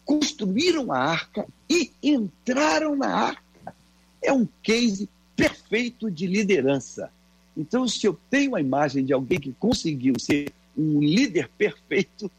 Construíram 0.04 0.92
a 0.92 0.98
arca 0.98 1.48
e 1.70 1.94
entraram 2.04 2.98
na 2.98 3.08
arca. 3.08 3.74
É 4.22 4.34
um 4.34 4.46
case 4.62 5.10
perfeito 5.34 6.12
de 6.12 6.28
liderança. 6.28 7.10
Então, 7.56 7.88
se 7.88 8.06
eu 8.06 8.20
tenho 8.30 8.54
a 8.54 8.60
imagem 8.60 9.06
de 9.06 9.14
alguém 9.14 9.40
que 9.40 9.54
conseguiu 9.54 10.16
ser 10.20 10.52
um 10.78 11.00
líder 11.00 11.50
perfeito 11.58 12.30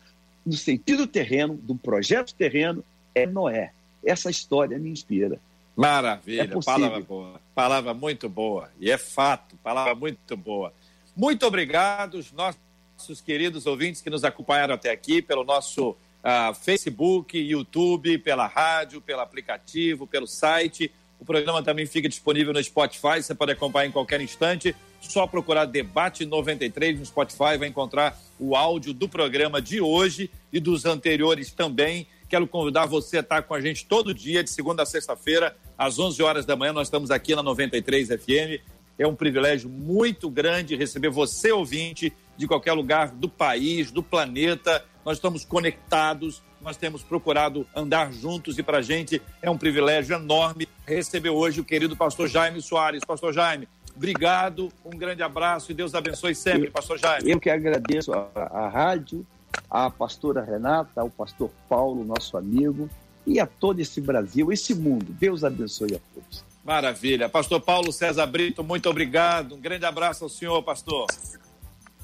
no 0.45 0.55
sentido 0.55 1.07
terreno, 1.07 1.55
do 1.55 1.75
projeto 1.75 2.35
terreno, 2.35 2.85
é 3.15 3.27
Noé. 3.27 3.73
Essa 4.05 4.31
história 4.31 4.79
me 4.79 4.91
inspira. 4.91 5.39
Maravilha, 5.77 6.43
é 6.43 6.63
palavra 6.63 7.01
boa. 7.01 7.41
Palavra 7.55 7.95
muito 7.95 8.29
boa. 8.29 8.71
E 8.79 8.91
é 8.91 8.99
fato, 8.99 9.57
palavra 9.63 9.95
muito 9.95 10.37
boa. 10.37 10.73
Muito 11.17 11.47
obrigado, 11.47 12.25
nossos 12.35 13.21
queridos 13.21 13.67
ouvintes 13.67 14.01
que 14.01 14.11
nos 14.11 14.25
acompanharam 14.25 14.75
até 14.75 14.91
aqui 14.91 15.23
pelo 15.23 15.45
nosso 15.45 15.91
uh, 15.91 16.55
Facebook, 16.55 17.39
YouTube, 17.39 18.19
pela 18.19 18.47
rádio, 18.47 19.01
pelo 19.01 19.21
aplicativo, 19.21 20.07
pelo 20.07 20.27
site. 20.27 20.91
O 21.21 21.25
programa 21.25 21.63
também 21.63 21.87
fica 21.87 22.09
disponível 22.09 22.53
no 22.53 22.63
Spotify, 22.63 23.23
você 23.23 23.35
pode 23.35 23.53
acompanhar 23.53 23.87
em 23.87 23.93
qualquer 23.93 24.21
instante. 24.21 24.75
Só 25.01 25.27
procurar 25.27 25.67
Debate 25.67 26.25
93 26.25 26.99
no 26.99 27.07
Spotify, 27.07 27.57
vai 27.59 27.69
encontrar 27.69 28.19
o 28.43 28.57
áudio 28.57 28.93
do 28.93 29.09
programa 29.09 29.63
de 29.63 29.81
hoje 29.81 30.29
e 30.53 30.59
dos 30.59 30.85
anteriores 30.85 31.53
também. 31.53 32.09
Quero 32.29 32.47
convidar 32.49 32.87
você 32.87 33.19
a 33.19 33.21
estar 33.21 33.43
com 33.43 33.55
a 33.55 33.61
gente 33.61 33.87
todo 33.87 34.13
dia, 34.13 34.43
de 34.43 34.51
segunda 34.51 34.83
a 34.83 34.87
sexta-feira, 34.87 35.57
às 35.79 35.99
11 35.99 36.21
horas 36.23 36.45
da 36.45 36.57
manhã. 36.57 36.73
Nós 36.73 36.89
estamos 36.89 37.13
aqui 37.13 37.37
na 37.37 37.43
93 37.43 38.09
FM. 38.09 38.61
É 38.99 39.07
um 39.07 39.15
privilégio 39.15 39.71
muito 39.71 40.29
grande 40.29 40.75
receber 40.75 41.09
você, 41.09 41.53
ouvinte, 41.53 42.13
de 42.37 42.47
qualquer 42.49 42.73
lugar 42.73 43.13
do 43.13 43.29
país, 43.29 43.93
do 43.93 44.03
planeta. 44.03 44.85
Nós 45.05 45.19
estamos 45.19 45.45
conectados, 45.45 46.43
nós 46.61 46.77
temos 46.77 47.03
procurado 47.03 47.67
andar 47.75 48.13
juntos 48.13 48.59
e 48.59 48.63
para 48.63 48.79
a 48.79 48.83
gente 48.83 49.23
é 49.41 49.51
um 49.51 49.59
privilégio 49.59 50.17
enorme 50.17 50.69
receber 50.87 51.31
hoje 51.31 51.61
o 51.61 51.65
querido 51.65 51.97
pastor 51.97 52.29
Jaime 52.29 52.61
Soares. 52.61 53.05
Pastor 53.05 53.33
Jaime, 53.33 53.69
obrigado, 53.97 54.73
um 54.85 54.91
grande 54.91 55.23
abraço 55.23 55.71
e 55.71 55.75
Deus 55.75 55.95
abençoe 55.95 56.35
sempre, 56.35 56.71
pastor 56.71 56.99
Jaime. 56.99 57.31
Eu 57.31 57.41
que 57.41 57.51
agradeço 57.51 58.13
a, 58.13 58.29
a 58.35 58.69
rádio 58.69 59.27
à 59.71 59.91
pastora 59.91 60.43
Renata, 60.43 61.01
ao 61.01 61.11
pastor 61.11 61.51
Paulo, 61.69 62.05
nosso 62.05 62.37
amigo, 62.37 62.89
e 63.27 63.39
a 63.39 63.47
todo 63.47 63.81
esse 63.81 64.01
Brasil, 64.01 64.53
esse 64.53 64.75
mundo. 64.75 65.07
Deus 65.13 65.45
abençoe 65.45 65.95
a 65.95 66.01
todos. 66.15 66.45
Maravilha. 66.65 67.29
Pastor 67.29 67.61
Paulo 67.61 67.93
César 67.93 68.27
Brito, 68.27 68.63
muito 68.63 68.89
obrigado. 68.89 69.55
Um 69.55 69.61
grande 69.61 69.85
abraço 69.85 70.25
ao 70.25 70.31
senhor, 70.31 70.63
pastor. 70.63 71.07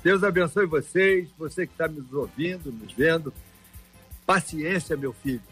Deus 0.02 0.22
abençoe 0.22 0.66
vocês, 0.66 1.28
você 1.36 1.66
que 1.66 1.72
está 1.72 1.88
nos 1.88 2.12
ouvindo, 2.12 2.72
nos 2.72 2.92
vendo. 2.92 3.32
Paciência, 4.26 4.96
meu 4.96 5.12
filho. 5.12 5.42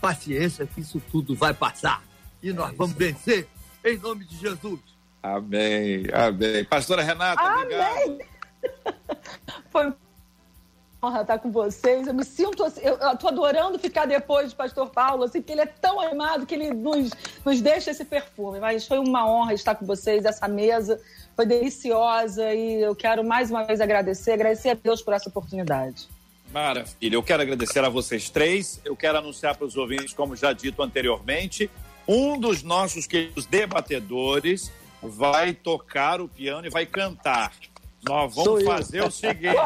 Paciência, 0.00 0.66
que 0.66 0.80
isso 0.80 1.00
tudo 1.10 1.34
vai 1.34 1.54
passar. 1.54 2.02
E 2.42 2.52
nós 2.52 2.72
é 2.72 2.74
vamos 2.74 2.94
vencer, 2.94 3.46
em 3.84 3.96
nome 3.98 4.24
de 4.24 4.36
Jesus. 4.36 4.80
Amém, 5.22 6.04
amém. 6.12 6.64
Pastora 6.64 7.02
Renata, 7.02 7.40
amém. 7.40 7.62
obrigado. 7.62 8.18
Foi 9.70 9.92
honra 11.02 11.22
estar 11.22 11.38
com 11.38 11.50
vocês. 11.50 12.06
Eu 12.06 12.14
me 12.14 12.24
sinto 12.24 12.64
assim, 12.64 12.80
eu, 12.82 12.94
estou 12.94 13.28
adorando 13.28 13.78
ficar 13.78 14.06
depois 14.06 14.52
do 14.52 14.56
Pastor 14.56 14.88
Paulo, 14.90 15.24
assim, 15.24 15.40
porque 15.40 15.52
ele 15.52 15.62
é 15.62 15.66
tão 15.66 16.00
animado 16.00 16.46
que 16.46 16.54
ele 16.54 16.72
nos, 16.72 17.10
nos 17.44 17.60
deixa 17.60 17.90
esse 17.90 18.04
perfume. 18.04 18.60
Mas 18.60 18.86
foi 18.86 18.98
uma 18.98 19.28
honra 19.28 19.54
estar 19.54 19.74
com 19.74 19.84
vocês, 19.84 20.24
essa 20.24 20.46
mesa 20.46 21.00
foi 21.34 21.46
deliciosa 21.46 22.52
e 22.54 22.82
eu 22.82 22.94
quero 22.94 23.24
mais 23.24 23.50
uma 23.50 23.64
vez 23.64 23.80
agradecer, 23.80 24.32
agradecer 24.32 24.70
a 24.70 24.74
Deus 24.74 25.02
por 25.02 25.14
essa 25.14 25.28
oportunidade. 25.28 26.08
Maravilha, 26.52 27.14
eu 27.14 27.22
quero 27.22 27.42
agradecer 27.42 27.82
a 27.82 27.88
vocês 27.88 28.28
três. 28.28 28.80
Eu 28.84 28.94
quero 28.94 29.18
anunciar 29.18 29.56
para 29.56 29.66
os 29.66 29.76
ouvintes, 29.76 30.12
como 30.12 30.36
já 30.36 30.52
dito 30.52 30.82
anteriormente, 30.82 31.70
um 32.06 32.38
dos 32.38 32.62
nossos 32.62 33.06
queridos 33.06 33.46
debatedores 33.46 34.70
vai 35.02 35.52
tocar 35.52 36.20
o 36.20 36.28
piano 36.28 36.66
e 36.66 36.70
vai 36.70 36.86
cantar. 36.86 37.52
Nós 38.06 38.34
vamos 38.34 38.64
fazer 38.64 39.02
o 39.02 39.10
seguinte. 39.10 39.56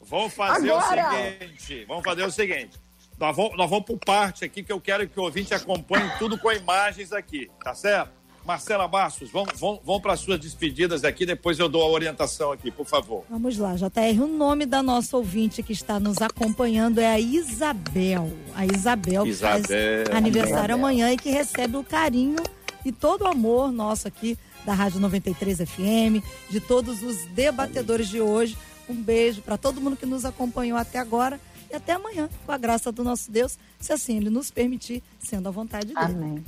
Vamos 0.00 0.34
fazer 0.34 0.70
Agora. 0.70 1.08
o 1.08 1.40
seguinte. 1.40 1.84
Vamos 1.86 2.04
fazer 2.04 2.24
o 2.24 2.30
seguinte. 2.30 2.82
Nós 3.18 3.36
vamos, 3.36 3.56
nós 3.56 3.70
vamos 3.70 3.86
por 3.86 3.98
parte 3.98 4.44
aqui, 4.44 4.62
que 4.62 4.72
eu 4.72 4.80
quero 4.80 5.08
que 5.08 5.18
o 5.18 5.22
ouvinte 5.22 5.54
acompanhe 5.54 6.10
tudo 6.18 6.36
com 6.38 6.50
imagens 6.50 7.12
aqui, 7.12 7.48
tá 7.62 7.74
certo? 7.74 8.10
Marcela 8.44 8.88
Bastos, 8.88 9.30
vamos, 9.30 9.52
vamos, 9.60 9.80
vamos 9.84 10.02
para 10.02 10.14
as 10.14 10.20
suas 10.20 10.40
despedidas 10.40 11.04
aqui, 11.04 11.24
depois 11.24 11.58
eu 11.60 11.68
dou 11.68 11.82
a 11.82 11.86
orientação 11.86 12.50
aqui, 12.50 12.72
por 12.72 12.84
favor. 12.84 13.24
Vamos 13.30 13.56
lá, 13.56 13.76
JR. 13.76 14.20
O 14.20 14.26
nome 14.26 14.66
da 14.66 14.82
nossa 14.82 15.16
ouvinte 15.16 15.62
que 15.62 15.72
está 15.72 16.00
nos 16.00 16.20
acompanhando 16.20 17.00
é 17.00 17.06
a 17.06 17.20
Isabel. 17.20 18.32
A 18.56 18.66
Isabel, 18.66 19.24
Isabel. 19.24 19.62
que 19.62 19.68
faz 19.68 20.16
aniversário 20.16 20.56
Isabel. 20.56 20.76
amanhã 20.76 21.12
e 21.12 21.16
que 21.16 21.30
recebe 21.30 21.76
o 21.76 21.84
carinho 21.84 22.42
e 22.84 22.92
todo 22.92 23.22
o 23.22 23.28
amor 23.28 23.70
nosso 23.70 24.08
aqui 24.08 24.38
da 24.64 24.74
Rádio 24.74 25.00
93 25.00 25.58
FM, 25.58 26.24
de 26.50 26.60
todos 26.60 27.02
os 27.02 27.24
debatedores 27.26 28.08
de 28.08 28.20
hoje. 28.20 28.56
Um 28.88 28.94
beijo 28.94 29.42
para 29.42 29.56
todo 29.56 29.80
mundo 29.80 29.96
que 29.96 30.06
nos 30.06 30.24
acompanhou 30.24 30.76
até 30.76 30.98
agora 30.98 31.40
e 31.70 31.74
até 31.74 31.92
amanhã, 31.92 32.28
com 32.44 32.52
a 32.52 32.58
graça 32.58 32.92
do 32.92 33.02
nosso 33.02 33.30
Deus, 33.30 33.58
se 33.80 33.92
assim 33.92 34.18
ele 34.18 34.28
nos 34.28 34.50
permitir, 34.50 35.02
sendo 35.18 35.48
a 35.48 35.50
vontade 35.50 35.86
dele. 35.86 35.98
Amém. 35.98 36.44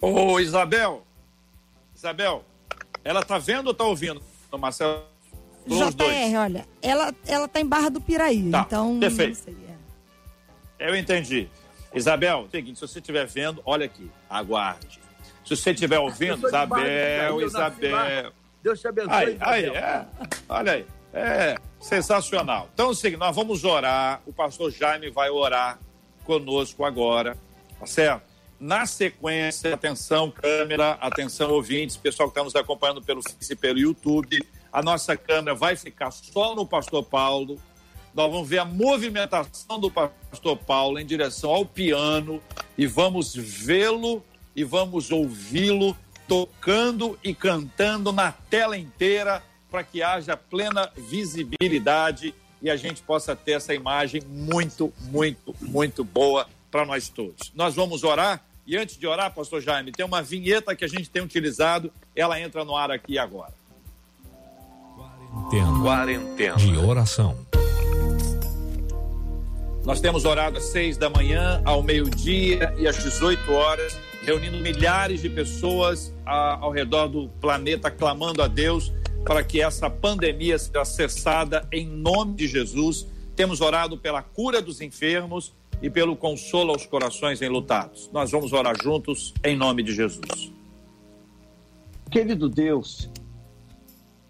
Ô, 0.00 0.40
Isabel, 0.40 1.02
Isabel, 1.94 2.44
ela 3.04 3.22
tá 3.22 3.38
vendo 3.38 3.68
ou 3.68 3.74
tá 3.74 3.84
ouvindo, 3.84 4.20
Marcelo? 4.58 5.04
JR, 5.66 6.36
olha, 6.38 6.66
ela, 6.82 7.14
ela 7.26 7.46
tá 7.46 7.60
em 7.60 7.66
Barra 7.66 7.90
do 7.90 8.00
Piraí, 8.00 8.50
tá, 8.50 8.64
então. 8.66 8.98
Perfeito. 8.98 9.36
Sei, 9.36 9.56
é. 10.78 10.88
Eu 10.88 10.96
entendi. 10.96 11.48
Isabel, 11.94 12.48
seguinte, 12.50 12.78
se 12.78 12.88
você 12.88 12.98
estiver 12.98 13.26
vendo, 13.26 13.60
olha 13.64 13.84
aqui, 13.84 14.10
aguarde. 14.28 14.99
Se 15.50 15.56
você 15.56 15.70
estiver 15.72 15.98
ouvindo, 15.98 16.46
Isabel, 16.46 17.42
Isabel. 17.42 18.32
Deus 18.62 18.80
te 18.80 18.86
abençoe. 18.86 19.12
Aí, 19.12 19.38
aí, 19.40 19.64
é. 19.64 20.06
Olha 20.48 20.72
aí. 20.74 20.86
É 21.12 21.56
sensacional. 21.80 22.68
Então 22.72 22.92
é 22.92 22.94
seguinte, 22.94 23.18
nós 23.18 23.34
vamos 23.34 23.64
orar. 23.64 24.22
O 24.26 24.32
pastor 24.32 24.70
Jaime 24.70 25.10
vai 25.10 25.28
orar 25.28 25.80
conosco 26.22 26.84
agora, 26.84 27.36
tá 27.80 27.84
certo? 27.86 28.22
Na 28.60 28.86
sequência, 28.86 29.74
atenção 29.74 30.30
câmera, 30.30 30.92
atenção 31.00 31.50
ouvintes, 31.50 31.96
pessoal 31.96 32.28
que 32.28 32.38
está 32.38 32.44
nos 32.44 32.54
acompanhando 32.54 33.02
pelo 33.02 33.20
Face 33.20 33.52
e 33.52 33.56
pelo 33.56 33.80
YouTube, 33.80 34.38
a 34.72 34.80
nossa 34.80 35.16
câmera 35.16 35.56
vai 35.56 35.74
ficar 35.74 36.12
só 36.12 36.54
no 36.54 36.64
pastor 36.64 37.02
Paulo. 37.02 37.58
Nós 38.14 38.30
vamos 38.30 38.48
ver 38.48 38.58
a 38.58 38.64
movimentação 38.64 39.80
do 39.80 39.90
pastor 39.90 40.56
Paulo 40.58 40.96
em 41.00 41.04
direção 41.04 41.50
ao 41.50 41.66
piano 41.66 42.40
e 42.78 42.86
vamos 42.86 43.34
vê-lo 43.34 44.22
e 44.54 44.64
vamos 44.64 45.10
ouvi-lo 45.10 45.96
tocando 46.26 47.18
e 47.24 47.34
cantando 47.34 48.12
na 48.12 48.32
tela 48.32 48.76
inteira 48.76 49.42
para 49.70 49.82
que 49.82 50.02
haja 50.02 50.36
plena 50.36 50.90
visibilidade 50.96 52.34
e 52.62 52.68
a 52.70 52.76
gente 52.76 53.02
possa 53.02 53.34
ter 53.34 53.52
essa 53.52 53.74
imagem 53.74 54.22
muito, 54.28 54.92
muito, 55.00 55.54
muito 55.60 56.04
boa 56.04 56.46
para 56.70 56.84
nós 56.84 57.08
todos. 57.08 57.50
Nós 57.54 57.74
vamos 57.74 58.04
orar 58.04 58.44
e 58.66 58.76
antes 58.76 58.96
de 58.96 59.06
orar, 59.06 59.34
pastor 59.34 59.60
Jaime, 59.60 59.90
tem 59.90 60.06
uma 60.06 60.22
vinheta 60.22 60.76
que 60.76 60.84
a 60.84 60.88
gente 60.88 61.10
tem 61.10 61.22
utilizado, 61.22 61.92
ela 62.14 62.40
entra 62.40 62.64
no 62.64 62.76
ar 62.76 62.90
aqui 62.90 63.18
agora. 63.18 63.52
Quarentena. 64.94 65.80
Quarentena. 65.82 66.56
De 66.56 66.76
oração. 66.76 67.36
Nós 69.84 70.00
temos 70.00 70.24
orado 70.24 70.58
às 70.58 70.64
seis 70.64 70.96
da 70.96 71.10
manhã, 71.10 71.60
ao 71.64 71.82
meio-dia 71.82 72.72
e 72.78 72.86
às 72.86 73.02
18 73.02 73.52
horas, 73.52 73.98
reunindo 74.22 74.58
milhares 74.58 75.22
de 75.22 75.30
pessoas 75.30 76.12
ao 76.24 76.70
redor 76.70 77.08
do 77.08 77.28
planeta, 77.40 77.90
clamando 77.90 78.42
a 78.42 78.48
Deus 78.48 78.92
para 79.24 79.42
que 79.44 79.60
essa 79.60 79.88
pandemia 79.90 80.58
seja 80.58 80.84
cessada 80.84 81.66
em 81.72 81.86
nome 81.86 82.34
de 82.34 82.46
Jesus. 82.46 83.06
Temos 83.34 83.60
orado 83.60 83.96
pela 83.96 84.22
cura 84.22 84.60
dos 84.60 84.80
enfermos 84.80 85.54
e 85.82 85.88
pelo 85.88 86.16
consolo 86.16 86.70
aos 86.72 86.86
corações 86.86 87.40
enlutados. 87.40 88.10
Nós 88.12 88.30
vamos 88.30 88.52
orar 88.52 88.74
juntos 88.82 89.32
em 89.44 89.56
nome 89.56 89.82
de 89.82 89.94
Jesus. 89.94 90.52
Querido 92.10 92.48
Deus, 92.48 93.08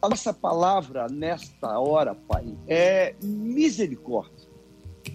a 0.03 0.09
nossa 0.09 0.32
palavra 0.32 1.09
nesta 1.09 1.78
hora, 1.78 2.14
Pai, 2.14 2.47
é 2.68 3.14
misericórdia. 3.22 4.39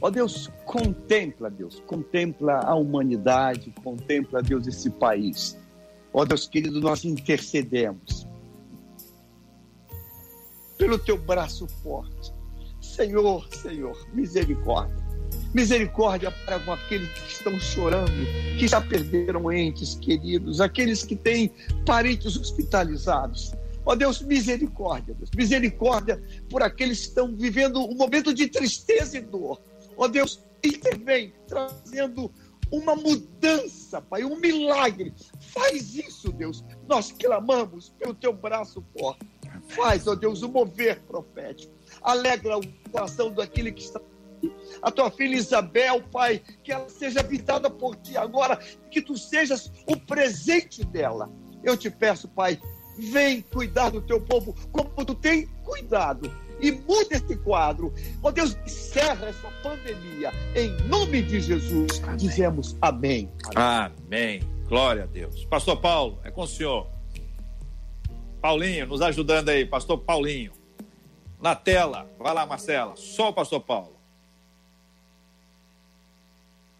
Ó 0.02 0.10
Deus, 0.10 0.52
contempla, 0.66 1.50
Deus, 1.50 1.82
contempla 1.88 2.60
a 2.60 2.76
humanidade, 2.76 3.74
contempla, 3.84 4.42
Deus, 4.42 4.68
esse 4.68 4.90
país. 4.90 5.58
Ó 6.14 6.26
Deus 6.26 6.48
querido, 6.48 6.80
nós 6.80 7.04
intercedemos 7.06 8.28
pelo 10.78 10.98
teu 11.00 11.18
braço 11.18 11.68
forte. 11.82 12.34
Senhor, 12.82 13.48
Senhor, 13.54 14.08
misericórdia. 14.14 15.06
Misericórdia 15.54 16.32
para 16.46 16.60
com 16.60 16.74
aqueles 16.74 17.10
que 17.10 17.32
estão 17.32 17.60
chorando, 17.60 18.12
que 18.60 18.68
já 18.68 18.82
perderam 18.82 19.52
entes 19.52 19.96
queridos, 19.96 20.60
aqueles 20.60 21.04
que 21.04 21.16
têm 21.16 21.52
parentes 21.86 22.36
hospitalizados. 22.38 23.54
Ó 23.86 23.94
oh 23.94 23.96
Deus, 23.96 24.22
misericórdia, 24.22 25.14
Deus. 25.14 25.30
Misericórdia 25.36 26.22
por 26.50 26.62
aqueles 26.62 27.00
que 27.00 27.08
estão 27.08 27.36
vivendo 27.36 27.80
um 27.80 27.96
momento 27.96 28.34
de 28.34 28.48
tristeza 28.48 29.18
e 29.18 29.22
dor. 29.22 29.62
Ó 29.98 30.08
Deus, 30.08 30.44
intervém, 30.64 31.34
trazendo 31.48 32.32
uma 32.72 32.96
mudança, 32.96 34.02
Pai, 34.02 34.24
um 34.24 34.38
milagre. 34.38 35.14
Faz 35.40 35.96
isso, 35.96 36.32
Deus. 36.32 36.64
Nós 36.88 37.12
clamamos 37.12 37.90
pelo 37.90 38.14
teu 38.14 38.34
braço 38.34 38.84
forte. 38.98 39.26
Faz, 39.70 40.08
ó 40.08 40.16
Deus, 40.16 40.42
o 40.42 40.50
mover 40.50 41.02
profético. 41.02 41.74
Alegra 42.02 42.58
o 42.58 42.62
coração 42.92 43.32
daquele 43.32 43.72
que 43.72 43.84
está 43.84 44.02
a 44.82 44.92
tua 44.92 45.10
filha 45.10 45.36
Isabel, 45.36 46.04
Pai, 46.12 46.42
que 46.64 46.72
ela 46.72 46.88
seja 46.90 47.20
habitada 47.20 47.70
por 47.70 47.96
ti 47.96 48.16
agora, 48.18 48.58
que 48.92 49.02
tu 49.02 49.18
sejas 49.18 49.72
o 49.88 49.98
presente 49.98 50.84
dela. 50.86 51.32
Eu 51.64 51.76
te 51.76 51.90
peço, 51.90 52.28
Pai, 52.28 52.60
vem 52.98 53.42
cuidar 53.42 53.90
do 53.90 54.02
teu 54.02 54.22
povo 54.22 54.56
como 54.72 55.06
tu 55.06 55.16
tem 55.16 55.48
cuidado 55.64 56.32
e 56.60 56.72
muda 56.72 57.16
esse 57.16 57.36
quadro. 57.38 57.94
Ó 58.22 58.30
oh, 58.30 58.32
Deus, 58.32 58.58
encerra 58.66 59.28
essa 59.28 59.50
pandemia. 59.62 60.32
Em 60.56 60.70
nome 60.88 61.22
de 61.22 61.40
Jesus, 61.40 62.02
amém. 62.04 62.18
dizemos 62.18 62.76
amém. 62.82 63.30
amém. 63.56 63.92
Amém. 64.08 64.56
Glória 64.68 65.04
a 65.04 65.06
Deus. 65.06 65.46
Pastor 65.46 65.78
Paulo, 65.78 66.20
é 66.24 66.32
com 66.32 66.42
o 66.42 66.48
senhor. 66.48 66.88
Paulinho, 68.42 68.86
nos 68.88 69.02
ajudando 69.02 69.50
aí, 69.50 69.66
Pastor 69.66 69.98
Paulinho. 70.00 70.52
Na 71.42 71.56
tela, 71.56 72.10
vai 72.18 72.34
lá, 72.34 72.46
Marcela. 72.46 72.96
Só 72.96 73.30
o 73.30 73.34
Pastor 73.34 73.62
Paulo. 73.62 73.96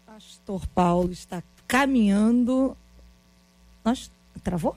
Pastor 0.06 0.66
Paulo 0.68 1.12
está 1.12 1.42
caminhando. 1.66 2.76
Nós 3.84 4.10
travou? 4.42 4.76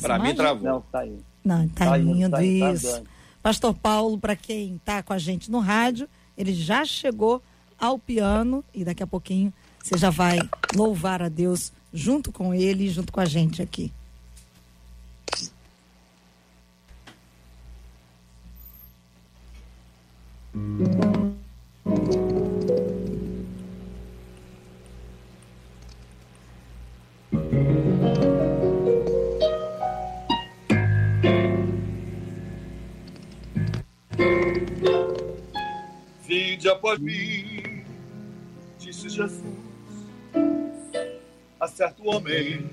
Para 0.00 0.18
mim 0.18 0.34
travou. 0.34 0.64
Não, 0.64 0.80
tá 0.82 1.00
aí. 1.00 1.18
Não, 1.44 1.68
tá, 1.68 1.86
tá 1.86 1.98
indo, 1.98 2.30
tá, 2.30 2.42
isso. 2.42 3.02
Tá 3.02 3.13
Pastor 3.44 3.74
Paulo, 3.74 4.18
para 4.18 4.34
quem 4.34 4.76
está 4.76 5.02
com 5.02 5.12
a 5.12 5.18
gente 5.18 5.50
no 5.50 5.58
rádio, 5.58 6.08
ele 6.34 6.54
já 6.54 6.82
chegou 6.82 7.42
ao 7.78 7.98
piano 7.98 8.64
e 8.72 8.86
daqui 8.86 9.02
a 9.02 9.06
pouquinho 9.06 9.52
você 9.82 9.98
já 9.98 10.08
vai 10.08 10.38
louvar 10.74 11.20
a 11.20 11.28
Deus 11.28 11.70
junto 11.92 12.32
com 12.32 12.54
ele, 12.54 12.88
junto 12.88 13.12
com 13.12 13.20
a 13.20 13.26
gente 13.26 13.60
aqui. 13.60 13.92
Após 36.74 36.98
mim, 36.98 37.84
disse 38.78 39.08
Jesus 39.08 39.42
a 41.60 41.68
certo 41.68 42.06
homem. 42.08 42.68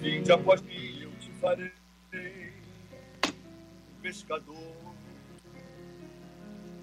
Vinde 0.00 0.32
após 0.32 0.62
mim, 0.62 1.02
eu 1.02 1.10
te 1.20 1.30
farei 1.40 1.72
pescador. 4.00 4.72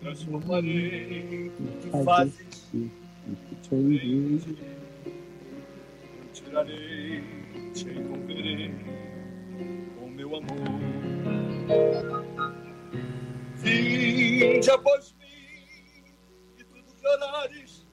Transformarei 0.01 1.51
que 1.81 2.03
fazes 2.03 2.65
em 2.73 2.91
Eu 6.17 6.33
tirarei, 6.33 7.23
te 7.73 7.89
envolverei 7.89 8.71
com 9.97 10.09
meu 10.09 10.35
amor. 10.35 10.79
Vinde 13.57 14.71
após 14.71 15.13
orares, 17.09 17.85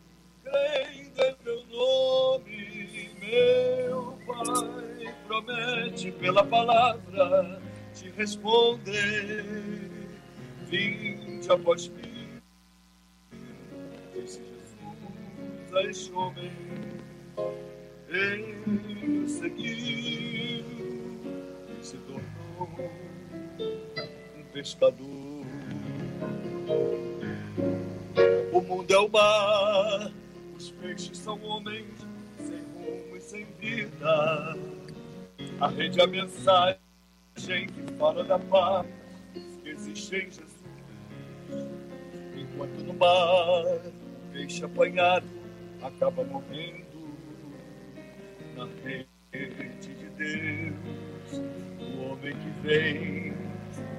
crendo 0.45 1.23
em 1.23 1.37
meu 1.45 1.67
nome, 1.67 3.11
meu 3.21 4.19
Pai 4.27 5.15
promete 5.27 6.13
pela 6.13 6.45
palavra 6.45 7.61
te 7.95 8.11
responder. 8.11 9.45
Vinde 10.69 11.51
após 11.51 11.89
mim, 11.89 12.41
disse 14.13 14.43
Jesus 14.43 15.75
a 15.75 15.83
este 15.83 16.13
homem, 16.13 16.53
ele 18.09 19.29
seguiu 19.29 19.77
e 21.81 21.85
se 21.85 21.97
tornou 21.99 22.91
um 24.37 24.45
pescador. 24.53 25.26
Mundo 28.77 28.93
é 28.93 28.99
o 28.99 29.09
mar, 29.09 30.13
os 30.55 30.71
peixes 30.73 31.17
são 31.17 31.43
homens 31.45 31.87
sem 32.37 32.61
rumo 32.75 33.17
e 33.17 33.21
sem 33.23 33.47
vida. 33.59 34.55
A 35.59 35.69
rede 35.69 35.99
é 35.99 36.05
a 36.05 36.07
mensagem 36.07 36.79
que 37.39 37.95
fala 37.99 38.23
da 38.23 38.39
paz 38.39 38.87
que 39.63 39.71
existe 39.71 40.17
em 40.17 40.31
Jesus. 40.31 40.63
Enquanto 42.37 42.85
no 42.85 42.93
mar, 42.93 43.65
o 43.65 44.33
peixe 44.35 44.63
apanhado 44.63 45.27
acaba 45.83 46.23
morrendo 46.23 47.17
na 48.57 48.69
rede 48.83 49.95
de 49.95 50.11
Deus. 50.19 51.43
O 51.81 52.13
homem 52.13 52.37
que 52.37 52.51
vem 52.61 53.33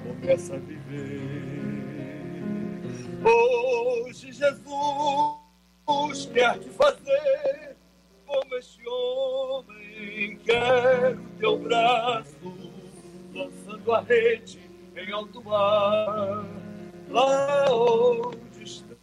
começa 0.04 0.54
a 0.54 0.58
viver. 0.58 1.77
Hoje 3.24 4.32
Jesus 4.32 6.26
quer 6.32 6.58
te 6.58 6.68
fazer 6.70 7.76
como 8.26 8.54
este 8.56 8.86
homem 8.88 10.38
quer 10.44 11.16
o 11.16 11.38
teu 11.38 11.58
braço, 11.58 12.36
lançando 13.34 13.92
a 13.92 14.00
rede 14.00 14.60
em 14.96 15.12
alto 15.12 15.42
mar, 15.42 16.44
lá 17.08 17.64
onde 17.72 18.62
estão 18.62 18.96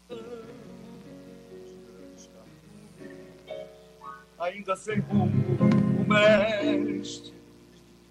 ainda 4.39 4.76
sem 4.76 4.99
rumo, 4.99 5.57
o 5.99 6.09
mestre 6.09 7.34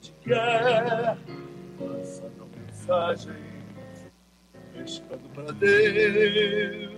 te 0.01 0.13
quer, 0.23 1.17
lançando 1.81 2.43
a 2.43 2.59
mensagem 2.59 3.54
pescando 4.75 5.29
para 5.31 5.53
Deus, 5.53 6.91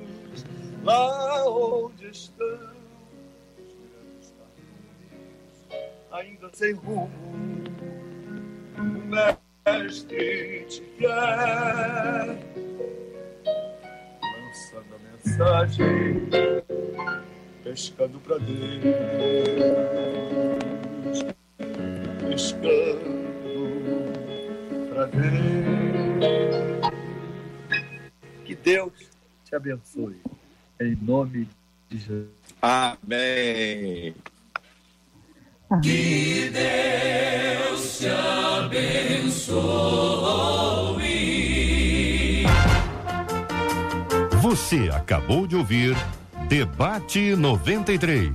lá 0.83 1.49
onde 1.49 2.09
estão 2.09 2.47
os 3.59 3.75
grandes 3.93 4.35
caminhos, 4.39 5.93
ainda 6.11 6.51
sem 6.53 6.73
rumo, 6.73 7.11
o 8.79 8.83
mestre 8.83 10.65
te 10.69 10.81
quer, 10.99 12.39
lançando 14.23 14.95
a 14.95 14.99
mensagem, 15.13 16.29
pescando 17.63 18.19
para 18.21 18.39
Deus, 18.39 18.57
pescando 22.29 23.17
para 24.89 25.07
Deus. 25.07 26.66
Deus 28.67 28.93
te 29.45 29.55
abençoe. 29.55 30.21
Em 30.81 30.99
nome 31.01 31.49
de 31.89 31.99
Jesus. 31.99 32.27
Amém. 32.61 34.13
Que 35.81 36.51
Deus 36.51 37.99
te 37.99 38.09
abençoe. 38.09 39.55
Você 44.43 44.91
acabou 44.93 45.47
de 45.47 45.55
ouvir 45.55 45.95
Debate 46.49 47.37
93. 47.37 48.33